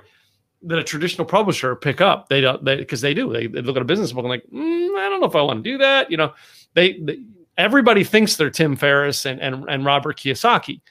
that 0.63 0.80
a 0.80 0.84
traditional 0.84 1.26
publisher 1.26 1.76
pick 1.76 2.02
up, 2.02 2.30
they 2.30 2.42
don't 2.42 2.63
they 2.63 2.78
because 2.78 3.02
they, 3.02 3.10
they, 3.10 3.22
do. 3.22 3.34
They, 3.34 3.48
they, 3.48 3.62
look 3.62 3.76
at 3.76 3.82
a 3.82 3.86
business 3.86 4.12
book 4.12 4.24
and 4.24 4.30
like, 4.30 4.46
mm, 4.54 4.98
I 4.98 5.10
don't 5.10 5.20
know 5.20 5.28
if 5.28 5.36
I 5.36 5.42
want 5.42 5.63
to 5.63 5.70
do 5.70 5.78
that. 5.80 6.10
You 6.10 6.18
know, 6.18 6.34
they, 6.74 7.00
they 7.00 7.20
everybody 7.58 8.04
thinks 8.04 8.36
they're 8.36 8.50
Tim 8.50 8.76
Ferriss 8.76 9.26
and, 9.26 9.42
and 9.42 9.65
and 9.70 9.86
Robert 9.86 10.18
Kiyosaki 10.18 10.82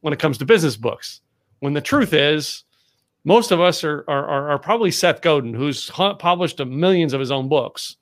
when 0.00 0.12
it 0.12 0.18
comes 0.18 0.38
to 0.38 0.44
business 0.44 0.76
books. 0.76 1.20
When 1.60 1.72
the 1.72 1.80
truth 1.80 2.12
is, 2.12 2.64
most 3.24 3.50
of 3.50 3.60
us 3.60 3.84
are, 3.84 4.04
are, 4.06 4.50
are 4.50 4.58
probably 4.58 4.90
Seth 4.90 5.22
Godin, 5.22 5.54
who's 5.54 5.90
published 5.90 6.62
millions 6.64 7.14
of 7.14 7.20
his 7.20 7.30
own 7.30 7.48
books. 7.48 7.96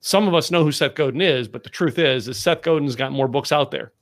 Some 0.00 0.28
of 0.28 0.34
us 0.34 0.50
know 0.50 0.62
who 0.62 0.70
Seth 0.70 0.94
Godin 0.94 1.22
is, 1.22 1.48
but 1.48 1.64
the 1.64 1.70
truth 1.70 1.98
is, 1.98 2.28
is 2.28 2.36
Seth 2.36 2.62
Godin's 2.62 2.94
got 2.94 3.10
more 3.10 3.26
books 3.26 3.52
out 3.52 3.70
there. 3.70 3.92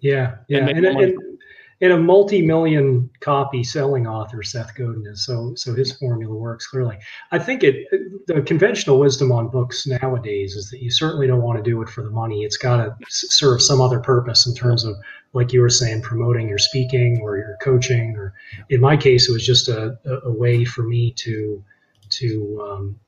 Yeah, 0.00 0.36
yeah, 0.48 0.68
and, 0.68 0.84
and, 0.84 0.86
and, 0.86 1.38
and 1.82 1.92
a 1.92 1.98
multi-million 1.98 3.08
copy 3.20 3.64
selling 3.64 4.06
author, 4.06 4.42
Seth 4.42 4.74
Godin 4.74 5.06
is. 5.06 5.24
So 5.24 5.54
so 5.56 5.74
his 5.74 5.92
formula 5.96 6.34
works 6.34 6.66
clearly. 6.66 6.98
I 7.32 7.38
think 7.38 7.62
it 7.62 7.86
the 8.26 8.42
conventional 8.42 8.98
wisdom 8.98 9.32
on 9.32 9.48
books 9.48 9.86
nowadays 9.86 10.56
is 10.56 10.70
that 10.70 10.82
you 10.82 10.90
certainly 10.90 11.26
don't 11.26 11.42
want 11.42 11.62
to 11.62 11.70
do 11.70 11.80
it 11.82 11.88
for 11.88 12.02
the 12.02 12.10
money. 12.10 12.44
It's 12.44 12.58
got 12.58 12.76
to 12.76 12.96
serve 13.08 13.62
some 13.62 13.80
other 13.80 14.00
purpose 14.00 14.46
in 14.46 14.54
terms 14.54 14.84
of 14.84 14.96
like 15.32 15.52
you 15.52 15.60
were 15.60 15.70
saying, 15.70 16.02
promoting 16.02 16.48
your 16.48 16.58
speaking 16.58 17.20
or 17.22 17.36
your 17.36 17.56
coaching, 17.62 18.16
or 18.16 18.34
in 18.68 18.80
my 18.80 18.96
case, 18.96 19.28
it 19.28 19.32
was 19.32 19.46
just 19.46 19.68
a, 19.68 19.98
a 20.24 20.32
way 20.32 20.64
for 20.64 20.82
me 20.82 21.12
to 21.12 21.62
to 22.10 22.68
um, 22.68 23.00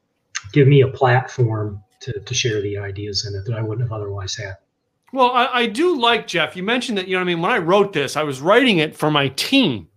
give 0.53 0.69
me 0.69 0.83
a 0.83 0.89
platform 0.89 1.83
to, 2.01 2.19
to 2.21 2.35
share 2.35 2.61
the 2.63 2.79
ideas 2.79 3.27
in 3.27 3.35
it 3.35 3.45
that 3.47 3.59
I 3.59 3.63
wouldn't 3.63 3.87
have 3.89 3.93
otherwise 3.93 4.37
had. 4.37 4.57
Well, 5.13 5.31
I, 5.31 5.47
I, 5.47 5.67
do 5.67 6.01
like 6.01 6.27
Jeff. 6.27 6.57
You 6.57 6.63
mentioned 6.63 6.97
that, 6.97 7.07
you 7.07 7.17
know 7.17 7.21
I 7.21 7.25
mean? 7.25 7.43
When 7.43 7.51
I 7.51 7.59
wrote 7.59 7.93
this, 7.93 8.17
I 8.17 8.23
was 8.23 8.41
writing 8.41 8.79
it 8.79 8.97
for 8.97 9.11
my 9.11 9.29
team. 9.29 9.89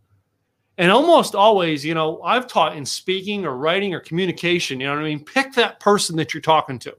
And 0.78 0.92
almost 0.92 1.36
always, 1.36 1.86
you 1.86 1.94
know, 1.94 2.22
I've 2.22 2.48
taught 2.48 2.76
in 2.76 2.86
speaking 2.86 3.46
or 3.46 3.56
writing 3.56 3.94
or 3.94 4.02
communication, 4.02 4.82
you 4.82 4.88
know 4.88 4.94
what 4.94 5.02
I 5.02 5.06
mean? 5.06 5.24
Pick 5.24 5.54
that 5.54 5.80
person 5.80 6.18
that 6.18 6.34
you're 6.34 6.42
talking 6.42 6.78
to. 6.80 6.98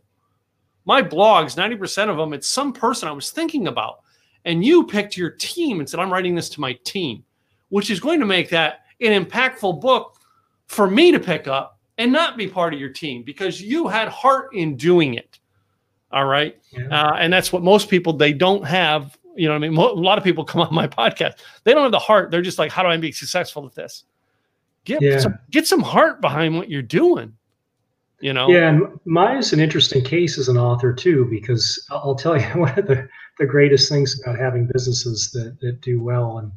My 0.86 1.02
blogs, 1.02 1.56
90% 1.56 2.08
of 2.08 2.16
them, 2.16 2.32
it's 2.32 2.48
some 2.48 2.72
person 2.72 3.06
I 3.06 3.12
was 3.12 3.30
thinking 3.30 3.68
about. 3.68 4.00
And 4.46 4.64
you 4.64 4.86
picked 4.86 5.16
your 5.18 5.30
team 5.30 5.80
and 5.80 5.88
said, 5.88 6.00
I'm 6.00 6.12
writing 6.12 6.34
this 6.34 6.48
to 6.50 6.60
my 6.60 6.72
team, 6.84 7.22
which 7.68 7.90
is 7.90 8.00
going 8.00 8.20
to 8.20 8.26
make 8.26 8.48
that 8.48 8.86
an 9.02 9.24
impactful 9.24 9.82
book 9.82 10.16
for 10.68 10.88
me 10.88 11.12
to 11.12 11.20
pick 11.20 11.46
up 11.48 11.78
and 11.98 12.10
not 12.10 12.38
be 12.38 12.46
part 12.46 12.72
of 12.72 12.80
your 12.80 12.88
team 12.88 13.24
because 13.24 13.60
you 13.60 13.88
had 13.88 14.08
heart 14.08 14.54
in 14.54 14.76
doing 14.76 15.14
it. 15.14 15.38
All 16.12 16.24
right. 16.24 16.56
Yeah. 16.70 16.88
Uh, 16.88 17.14
and 17.14 17.32
that's 17.32 17.52
what 17.52 17.62
most 17.62 17.88
people, 17.88 18.12
they 18.12 18.32
don't 18.32 18.64
have. 18.64 19.16
You 19.34 19.48
know 19.48 19.54
I 19.54 19.58
mean? 19.58 19.74
Mo- 19.74 19.92
a 19.92 19.94
lot 19.94 20.18
of 20.18 20.24
people 20.24 20.44
come 20.52 20.60
on 20.60 20.74
my 20.74 20.86
podcast. 20.86 21.34
They 21.64 21.72
don't 21.72 21.82
have 21.82 21.92
the 21.92 21.98
heart. 21.98 22.30
They're 22.30 22.42
just 22.42 22.58
like, 22.58 22.72
how 22.72 22.82
do 22.82 22.88
I 22.88 22.96
be 22.96 23.12
successful 23.12 23.66
at 23.66 23.74
this? 23.74 24.04
Get, 24.84 25.02
yeah. 25.02 25.18
some, 25.18 25.38
get 25.50 25.66
some 25.66 25.82
heart 25.82 26.20
behind 26.20 26.56
what 26.56 26.70
you're 26.70 26.82
doing. 26.82 27.34
You 28.20 28.32
know? 28.32 28.48
Yeah. 28.48 28.68
And 28.68 28.98
mine 29.04 29.36
is 29.36 29.52
an 29.52 29.60
interesting 29.60 30.02
case 30.02 30.38
as 30.38 30.48
an 30.48 30.56
author, 30.56 30.92
too, 30.92 31.26
because 31.28 31.84
I'll 31.90 32.14
tell 32.14 32.40
you 32.40 32.46
one 32.60 32.78
of 32.78 32.86
the, 32.86 33.08
the 33.38 33.46
greatest 33.46 33.88
things 33.88 34.18
about 34.20 34.38
having 34.38 34.70
businesses 34.72 35.30
that, 35.32 35.58
that 35.60 35.80
do 35.80 36.02
well 36.02 36.38
and, 36.38 36.52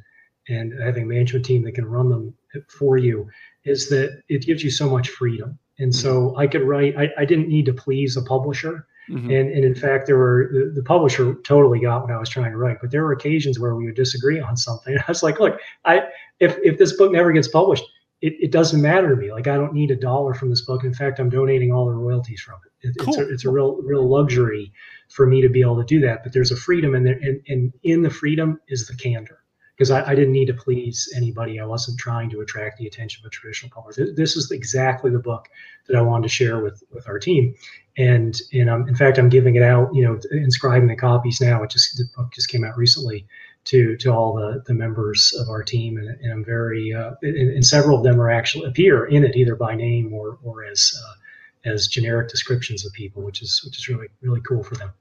and 0.48 0.80
having 0.82 1.04
a 1.04 1.08
management 1.08 1.46
team 1.46 1.64
that 1.64 1.74
can 1.74 1.86
run 1.86 2.10
them 2.10 2.34
for 2.68 2.98
you 2.98 3.28
is 3.66 3.90
that 3.90 4.22
it 4.30 4.46
gives 4.46 4.64
you 4.64 4.72
so 4.72 4.90
much 4.90 5.10
freedom. 5.10 5.58
And 5.80 5.92
mm-hmm. 5.92 6.02
so 6.02 6.36
I 6.38 6.48
could 6.48 6.64
write, 6.64 6.98
I, 6.98 7.10
I 7.18 7.26
didn't 7.26 7.50
need 7.50 7.66
to 7.66 7.74
please 7.74 8.18
a 8.18 8.22
publisher. 8.22 8.88
Mm-hmm. 9.10 9.32
And, 9.32 9.52
and 9.52 9.66
in 9.66 9.74
fact, 9.74 10.06
there 10.06 10.18
were 10.18 10.50
the, 10.52 10.72
the, 10.76 10.84
publisher 10.84 11.36
totally 11.44 11.80
got 11.80 12.04
what 12.04 12.12
I 12.12 12.20
was 12.20 12.30
trying 12.30 12.52
to 12.52 12.58
write, 12.58 12.78
but 12.80 12.92
there 12.92 13.04
were 13.04 13.12
occasions 13.12 13.60
where 13.60 13.76
we 13.76 13.86
would 13.86 13.96
disagree 13.96 14.40
on 14.40 14.56
something. 14.56 14.98
I 15.00 15.04
was 15.08 15.24
like, 15.24 15.40
look, 15.40 15.60
I 15.86 16.04
if 16.40 16.58
if 16.64 16.78
this 16.78 16.96
book 16.96 17.12
never 17.12 17.32
gets 17.32 17.48
published, 17.48 17.84
it, 18.22 18.34
it 18.40 18.52
doesn't 18.52 18.82
matter 18.82 19.10
to 19.10 19.16
me. 19.16 19.32
Like 19.32 19.48
I 19.48 19.56
don't 19.56 19.74
need 19.74 19.90
a 19.90 19.96
dollar 19.96 20.34
from 20.34 20.50
this 20.50 20.62
book. 20.62 20.84
In 20.84 20.94
fact, 20.94 21.20
I'm 21.20 21.30
donating 21.30 21.72
all 21.72 21.86
the 21.86 21.94
royalties 21.94 22.42
from 22.42 22.60
it. 22.66 22.90
it 22.90 22.98
cool. 23.00 23.14
It's 23.14 23.18
a, 23.18 23.34
it's 23.34 23.46
a 23.46 23.50
real 23.50 23.82
real 23.82 24.08
luxury 24.08 24.72
for 25.10 25.26
me 25.26 25.42
to 25.42 25.50
be 25.50 25.62
able 25.62 25.78
to 25.78 25.86
do 25.86 26.00
that. 26.02 26.24
But 26.24 26.34
there's 26.34 26.52
a 26.52 26.58
freedom 26.58 26.94
in 26.94 27.04
there, 27.04 27.20
and, 27.22 27.42
and 27.48 27.74
in 27.84 28.04
the 28.04 28.10
freedom 28.10 28.60
is 28.68 28.88
the 28.88 28.96
candor 28.96 29.40
because 29.80 29.92
I, 29.92 30.12
I, 30.12 30.14
didn't 30.14 30.34
need 30.34 30.48
to 30.48 30.54
please 30.54 31.10
anybody. 31.16 31.58
I 31.58 31.66
wasn't 31.66 31.98
trying 31.98 32.30
to 32.32 32.42
attract 32.42 32.80
the 32.80 32.86
attention 32.86 33.24
of 33.24 33.28
a 33.28 33.30
traditional 33.30 33.72
publisher. 33.72 34.14
This 34.14 34.36
is 34.36 34.52
exactly 34.52 35.10
the 35.10 35.20
book 35.20 35.48
that 35.88 35.96
I 35.96 36.02
wanted 36.02 36.24
to 36.24 36.30
share 36.30 36.62
with 36.62 36.84
with 36.92 37.08
our 37.08 37.18
team, 37.18 37.56
and 37.98 38.38
and 38.52 38.70
um, 38.70 38.90
in 38.90 38.96
fact, 38.96 39.18
I'm 39.18 39.30
giving 39.30 39.56
it 39.56 39.64
out. 39.64 39.96
You 39.96 40.04
know, 40.04 40.20
inscribing 40.32 40.90
the 40.90 40.98
copies 40.98 41.40
now. 41.40 41.64
It 41.64 41.70
just 41.70 41.98
the 41.98 42.04
book 42.18 42.34
just 42.34 42.50
came 42.50 42.66
out 42.66 42.78
recently 42.78 43.26
to 43.66 43.96
to 43.98 44.10
all 44.10 44.34
the 44.34 44.62
the 44.68 44.74
members 44.74 45.34
of 45.40 45.48
our 45.48 45.64
team, 45.64 45.98
and, 45.98 46.10
and 46.10 46.34
I'm 46.34 46.44
very 46.44 46.94
uh, 46.94 47.12
and, 47.22 47.38
and, 47.38 47.66
several 47.66 47.98
of 47.98 48.04
them 48.04 48.20
are 48.20 48.30
actually 48.30 48.66
appear 48.66 49.06
in 49.06 49.24
it 49.24 49.38
either 49.38 49.56
by 49.56 49.76
name 49.76 50.14
or 50.14 50.40
or 50.44 50.66
as 50.66 50.94
uh, 51.02 51.70
as 51.70 51.88
generic 51.88 52.28
descriptions 52.28 52.86
of 52.86 52.92
people, 52.92 53.22
which 53.22 53.42
is 53.42 53.62
which 53.64 53.78
is 53.78 53.88
really 53.88 54.10
really 54.22 54.42
cool 54.42 54.62
for 54.62 54.76
them. 54.76 54.92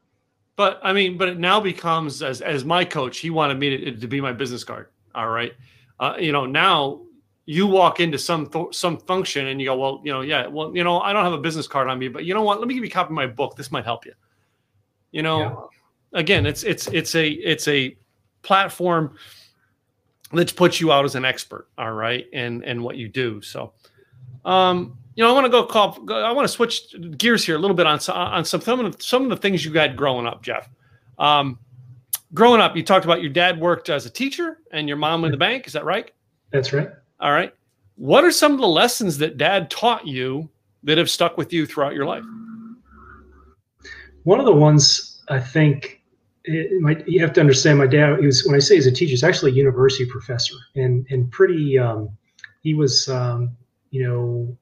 But 0.58 0.80
I 0.82 0.92
mean, 0.92 1.16
but 1.16 1.28
it 1.28 1.38
now 1.38 1.60
becomes 1.60 2.20
as 2.20 2.40
as 2.40 2.64
my 2.64 2.84
coach, 2.84 3.18
he 3.18 3.30
wanted 3.30 3.60
me 3.60 3.76
to, 3.76 3.96
to 3.96 4.08
be 4.08 4.20
my 4.20 4.32
business 4.32 4.64
card. 4.64 4.88
All 5.14 5.28
right, 5.28 5.54
uh, 6.00 6.14
you 6.18 6.32
know 6.32 6.46
now 6.46 7.02
you 7.46 7.68
walk 7.68 8.00
into 8.00 8.18
some 8.18 8.44
th- 8.48 8.74
some 8.74 8.98
function 8.98 9.46
and 9.46 9.60
you 9.60 9.68
go, 9.68 9.76
well, 9.76 10.00
you 10.02 10.12
know, 10.12 10.22
yeah, 10.22 10.48
well, 10.48 10.76
you 10.76 10.82
know, 10.82 10.98
I 11.00 11.12
don't 11.12 11.22
have 11.22 11.32
a 11.32 11.38
business 11.38 11.68
card 11.68 11.88
on 11.88 12.00
me, 12.00 12.08
but 12.08 12.24
you 12.24 12.34
know 12.34 12.42
what? 12.42 12.58
Let 12.58 12.66
me 12.66 12.74
give 12.74 12.82
you 12.82 12.90
a 12.90 12.92
copy 12.92 13.06
of 13.06 13.12
my 13.12 13.28
book. 13.28 13.54
This 13.54 13.70
might 13.70 13.84
help 13.84 14.04
you. 14.04 14.14
You 15.12 15.22
know, 15.22 15.70
yeah. 16.12 16.18
again, 16.18 16.44
it's 16.44 16.64
it's 16.64 16.88
it's 16.88 17.14
a 17.14 17.28
it's 17.28 17.68
a 17.68 17.96
platform 18.42 19.14
that 20.32 20.56
puts 20.56 20.80
you 20.80 20.90
out 20.90 21.04
as 21.04 21.14
an 21.14 21.24
expert. 21.24 21.68
All 21.78 21.92
right, 21.92 22.26
and 22.32 22.64
and 22.64 22.82
what 22.82 22.96
you 22.96 23.08
do. 23.08 23.40
So, 23.42 23.74
um, 24.44 24.98
you 25.18 25.24
know, 25.24 25.30
I 25.30 25.32
want 25.32 25.46
to 25.46 25.50
go 25.50 25.64
call. 25.64 25.98
I 26.12 26.30
want 26.30 26.46
to 26.46 26.52
switch 26.52 26.94
gears 27.18 27.44
here 27.44 27.56
a 27.56 27.58
little 27.58 27.74
bit 27.74 27.88
on 27.88 27.98
on 28.08 28.44
some 28.44 28.60
some 28.60 28.78
of 28.78 28.96
the, 28.96 29.02
some 29.02 29.24
of 29.24 29.30
the 29.30 29.36
things 29.36 29.64
you 29.64 29.72
had 29.72 29.96
growing 29.96 30.28
up, 30.28 30.44
Jeff. 30.44 30.68
Um, 31.18 31.58
growing 32.32 32.60
up, 32.60 32.76
you 32.76 32.84
talked 32.84 33.04
about 33.04 33.20
your 33.20 33.32
dad 33.32 33.60
worked 33.60 33.88
as 33.88 34.06
a 34.06 34.10
teacher 34.10 34.58
and 34.70 34.86
your 34.86 34.96
mom 34.96 35.24
in 35.24 35.32
the 35.32 35.36
bank. 35.36 35.66
Is 35.66 35.72
that 35.72 35.84
right? 35.84 36.12
That's 36.52 36.72
right. 36.72 36.90
All 37.18 37.32
right. 37.32 37.52
What 37.96 38.22
are 38.22 38.30
some 38.30 38.52
of 38.52 38.60
the 38.60 38.68
lessons 38.68 39.18
that 39.18 39.38
dad 39.38 39.72
taught 39.72 40.06
you 40.06 40.48
that 40.84 40.98
have 40.98 41.10
stuck 41.10 41.36
with 41.36 41.52
you 41.52 41.66
throughout 41.66 41.94
your 41.94 42.06
life? 42.06 42.22
One 44.22 44.38
of 44.38 44.46
the 44.46 44.54
ones 44.54 45.20
I 45.28 45.40
think 45.40 46.00
it 46.44 46.80
might, 46.80 47.08
you 47.08 47.20
have 47.22 47.32
to 47.32 47.40
understand. 47.40 47.78
My 47.78 47.88
dad, 47.88 48.20
he 48.20 48.26
was 48.26 48.46
when 48.46 48.54
I 48.54 48.60
say 48.60 48.76
he's 48.76 48.86
a 48.86 48.92
teacher, 48.92 49.10
he's 49.10 49.24
actually 49.24 49.50
a 49.50 49.54
university 49.54 50.06
professor, 50.06 50.54
and 50.76 51.04
and 51.10 51.28
pretty. 51.32 51.76
Um, 51.76 52.08
he 52.62 52.74
was, 52.74 53.08
um, 53.08 53.56
you 53.90 54.06
know, 54.06 54.56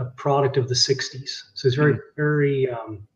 a 0.00 0.06
product 0.16 0.56
of 0.56 0.68
the 0.68 0.74
60s. 0.74 1.42
So 1.54 1.68
he's 1.68 1.74
very, 1.74 1.94
mm 1.94 2.00
very 2.16 2.68
um, 2.68 3.06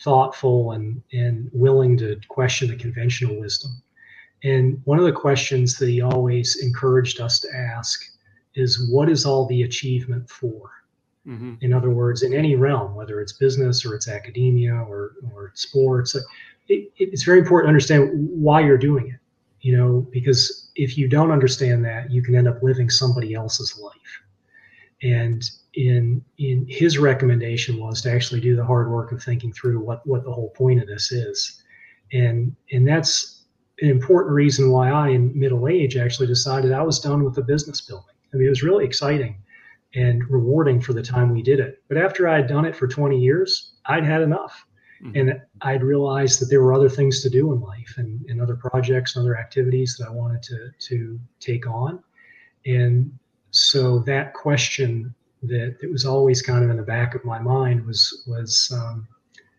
thoughtful 0.00 0.72
and, 0.72 1.02
and 1.12 1.50
willing 1.52 1.96
to 1.98 2.20
question 2.28 2.68
the 2.68 2.76
conventional 2.76 3.40
wisdom. 3.40 3.82
And 4.44 4.80
one 4.84 4.98
of 4.98 5.04
the 5.04 5.12
questions 5.12 5.76
that 5.78 5.88
he 5.88 6.00
always 6.00 6.62
encouraged 6.62 7.20
us 7.20 7.40
to 7.40 7.48
ask 7.52 8.00
is 8.54 8.88
what 8.90 9.08
is 9.10 9.26
all 9.26 9.46
the 9.46 9.64
achievement 9.64 10.30
for? 10.30 10.70
Mm-hmm. 11.26 11.54
In 11.60 11.72
other 11.72 11.90
words, 11.90 12.22
in 12.22 12.32
any 12.32 12.54
realm, 12.54 12.94
whether 12.94 13.20
it's 13.20 13.32
business 13.32 13.84
or 13.84 13.94
it's 13.94 14.08
academia 14.08 14.72
or, 14.72 15.14
or 15.32 15.50
sports, 15.54 16.14
it, 16.68 16.92
it's 16.96 17.24
very 17.24 17.40
important 17.40 17.66
to 17.66 17.70
understand 17.70 18.10
why 18.14 18.60
you're 18.60 18.78
doing 18.78 19.08
it. 19.08 19.20
You 19.60 19.76
know, 19.76 20.06
because 20.12 20.70
if 20.76 20.96
you 20.96 21.08
don't 21.08 21.32
understand 21.32 21.84
that, 21.84 22.10
you 22.12 22.22
can 22.22 22.36
end 22.36 22.46
up 22.46 22.62
living 22.62 22.88
somebody 22.88 23.34
else's 23.34 23.78
life. 23.80 24.22
And 25.02 25.42
in 25.74 26.24
in 26.38 26.66
his 26.68 26.98
recommendation 26.98 27.78
was 27.78 28.02
to 28.02 28.12
actually 28.12 28.40
do 28.40 28.56
the 28.56 28.64
hard 28.64 28.90
work 28.90 29.12
of 29.12 29.22
thinking 29.22 29.52
through 29.52 29.80
what 29.80 30.04
what 30.06 30.24
the 30.24 30.32
whole 30.32 30.50
point 30.50 30.80
of 30.80 30.88
this 30.88 31.12
is. 31.12 31.62
And 32.12 32.56
and 32.72 32.86
that's 32.86 33.44
an 33.80 33.88
important 33.88 34.34
reason 34.34 34.70
why 34.70 34.90
i 34.90 35.08
in 35.08 35.38
middle 35.38 35.68
age 35.68 35.96
actually 35.96 36.26
decided 36.26 36.72
i 36.72 36.82
was 36.82 36.98
done 36.98 37.22
with 37.22 37.34
the 37.34 37.42
business 37.42 37.80
building. 37.80 38.14
I 38.32 38.36
mean 38.36 38.46
it 38.46 38.50
was 38.50 38.62
really 38.62 38.84
exciting 38.84 39.36
and 39.94 40.28
rewarding 40.28 40.80
for 40.80 40.92
the 40.92 41.02
time 41.02 41.32
we 41.32 41.42
did 41.42 41.60
it. 41.60 41.82
But 41.88 41.98
after 41.98 42.28
i 42.28 42.36
had 42.36 42.48
done 42.48 42.64
it 42.64 42.74
for 42.74 42.88
20 42.88 43.18
years 43.18 43.74
i'd 43.86 44.04
had 44.04 44.22
enough. 44.22 44.64
Mm-hmm. 45.00 45.16
and 45.16 45.40
i'd 45.60 45.84
realized 45.84 46.40
that 46.40 46.46
there 46.46 46.60
were 46.60 46.74
other 46.74 46.88
things 46.88 47.22
to 47.22 47.30
do 47.30 47.52
in 47.52 47.60
life 47.60 47.94
and, 47.98 48.20
and 48.28 48.42
other 48.42 48.56
projects 48.56 49.14
and 49.14 49.22
other 49.22 49.38
activities 49.38 49.96
that 49.96 50.08
i 50.08 50.10
wanted 50.10 50.42
to 50.42 50.70
to 50.80 51.20
take 51.38 51.68
on. 51.68 52.02
And 52.66 53.16
so 53.50 54.00
that 54.00 54.34
question 54.34 55.14
that 55.42 55.76
it 55.80 55.90
was 55.90 56.04
always 56.04 56.42
kind 56.42 56.64
of 56.64 56.70
in 56.70 56.76
the 56.76 56.82
back 56.82 57.14
of 57.14 57.24
my 57.24 57.38
mind 57.38 57.86
was 57.86 58.24
was 58.26 58.72
um, 58.74 59.06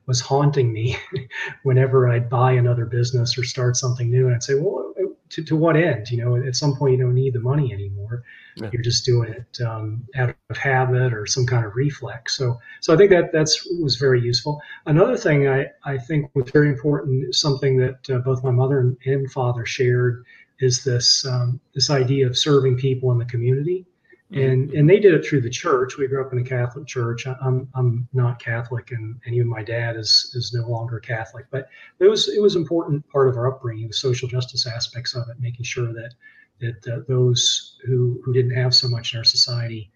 was 0.10 0.20
haunting 0.20 0.74
me 0.74 0.98
whenever 1.64 2.10
I'd 2.10 2.30
buy 2.30 2.54
another 2.54 2.86
business 2.86 3.38
or 3.38 3.44
start 3.44 3.78
something 3.78 4.10
new. 4.10 4.26
And 4.26 4.36
I'd 4.36 4.44
say, 4.44 4.56
well, 4.56 4.92
to, 5.30 5.44
to 5.44 5.56
what 5.56 5.78
end? 5.78 6.10
You 6.10 6.18
know, 6.18 6.36
at 6.36 6.56
some 6.56 6.76
point 6.76 6.98
you 6.98 7.04
don't 7.04 7.14
need 7.14 7.34
the 7.34 7.40
money 7.40 7.72
anymore. 7.72 8.24
Yeah. 8.56 8.70
You're 8.74 8.82
just 8.82 9.06
doing 9.06 9.30
it 9.30 9.62
um, 9.64 10.06
out 10.16 10.36
of 10.50 10.58
habit 10.58 11.14
or 11.14 11.28
some 11.28 11.46
kind 11.46 11.64
of 11.64 11.76
reflex. 11.76 12.36
So, 12.36 12.60
so 12.82 12.94
I 12.94 12.98
think 12.98 13.12
that 13.12 13.32
that's 13.32 13.66
was 13.80 13.98
very 13.98 14.20
useful. 14.20 14.60
Another 14.88 15.16
thing 15.16 15.48
I, 15.48 15.68
I 15.86 16.00
think 16.00 16.32
was 16.34 16.50
very 16.50 16.70
important, 16.70 17.34
something 17.36 17.78
that 17.78 18.10
uh, 18.10 18.18
both 18.18 18.44
my 18.44 18.52
mother 18.52 18.80
and, 18.80 18.98
and 19.06 19.32
father 19.32 19.66
shared, 19.66 20.26
is 20.60 20.84
this 20.84 21.26
um, 21.26 21.60
this 21.74 21.90
idea 21.90 22.28
of 22.28 22.38
serving 22.38 22.78
people 22.78 23.12
in 23.12 23.18
the 23.18 23.26
community 23.26 23.86
and 24.32 24.72
and 24.72 24.88
they 24.88 25.00
did 25.00 25.16
it 25.16 25.26
through 25.26 25.42
the 25.42 25.50
church. 25.50 25.98
We 25.98 26.08
grew 26.08 26.24
up 26.24 26.32
in 26.34 26.40
a 26.40 26.44
Catholic 26.44 26.86
church. 26.86 27.26
I'm 27.26 27.68
I'm 27.74 28.08
not 28.14 28.40
Catholic, 28.40 28.92
and, 28.92 29.20
and 29.26 29.34
even 29.34 29.48
my 29.48 29.64
dad 29.64 29.96
is 29.96 30.32
is 30.36 30.54
no 30.54 30.68
longer 30.68 31.00
Catholic. 31.00 31.46
But 31.50 31.68
it 32.00 32.08
was 32.08 32.30
it 32.30 32.40
was 32.42 32.56
important 32.56 33.08
part 33.10 33.28
of 33.28 33.38
our 33.38 33.48
upbringing, 33.48 33.88
the 33.88 33.94
social 33.94 34.28
justice 34.28 34.68
aspects 34.68 35.16
of 35.16 35.28
it, 35.30 35.40
making 35.40 35.66
sure 35.66 35.92
that 35.94 36.14
that 36.60 36.88
uh, 36.94 37.00
those 37.08 37.80
who 37.86 38.22
who 38.24 38.32
didn't 38.32 38.56
have 38.56 38.76
so 38.76 38.88
much 38.88 39.14
in 39.14 39.18
our 39.18 39.24
society 39.24 39.90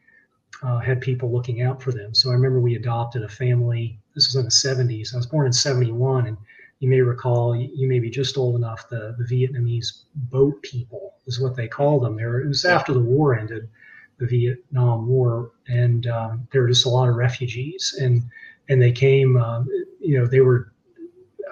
uh, 0.63 0.79
had 0.79 0.99
people 0.99 1.31
looking 1.31 1.61
out 1.61 1.81
for 1.81 1.91
them. 1.91 2.15
So 2.15 2.31
I 2.31 2.33
remember 2.33 2.59
we 2.59 2.75
adopted 2.75 3.21
a 3.21 3.29
family. 3.29 3.99
This 4.15 4.27
was 4.27 4.35
in 4.35 4.45
the 4.45 4.49
70s. 4.49 5.13
I 5.13 5.17
was 5.17 5.27
born 5.27 5.45
in 5.45 5.53
71, 5.53 6.27
and 6.27 6.37
you 6.83 6.89
may 6.89 6.99
recall, 6.99 7.55
you 7.55 7.87
may 7.87 7.99
be 7.99 8.09
just 8.09 8.37
old 8.37 8.57
enough, 8.57 8.89
the, 8.89 9.15
the 9.17 9.23
Vietnamese 9.23 10.03
boat 10.15 10.61
people 10.63 11.13
is 11.27 11.39
what 11.39 11.55
they 11.55 11.65
called 11.65 12.03
them. 12.03 12.17
There, 12.17 12.41
it 12.41 12.47
was 12.49 12.65
after 12.65 12.91
the 12.91 12.99
war 12.99 13.39
ended, 13.39 13.69
the 14.17 14.25
Vietnam 14.25 15.07
War, 15.07 15.51
and 15.69 16.05
um, 16.07 16.45
there 16.51 16.61
were 16.61 16.67
just 16.67 16.85
a 16.85 16.89
lot 16.89 17.07
of 17.07 17.15
refugees, 17.15 17.97
and 18.01 18.21
and 18.67 18.81
they 18.81 18.91
came. 18.91 19.37
Um, 19.37 19.69
you 20.01 20.19
know, 20.19 20.27
they 20.27 20.41
were 20.41 20.73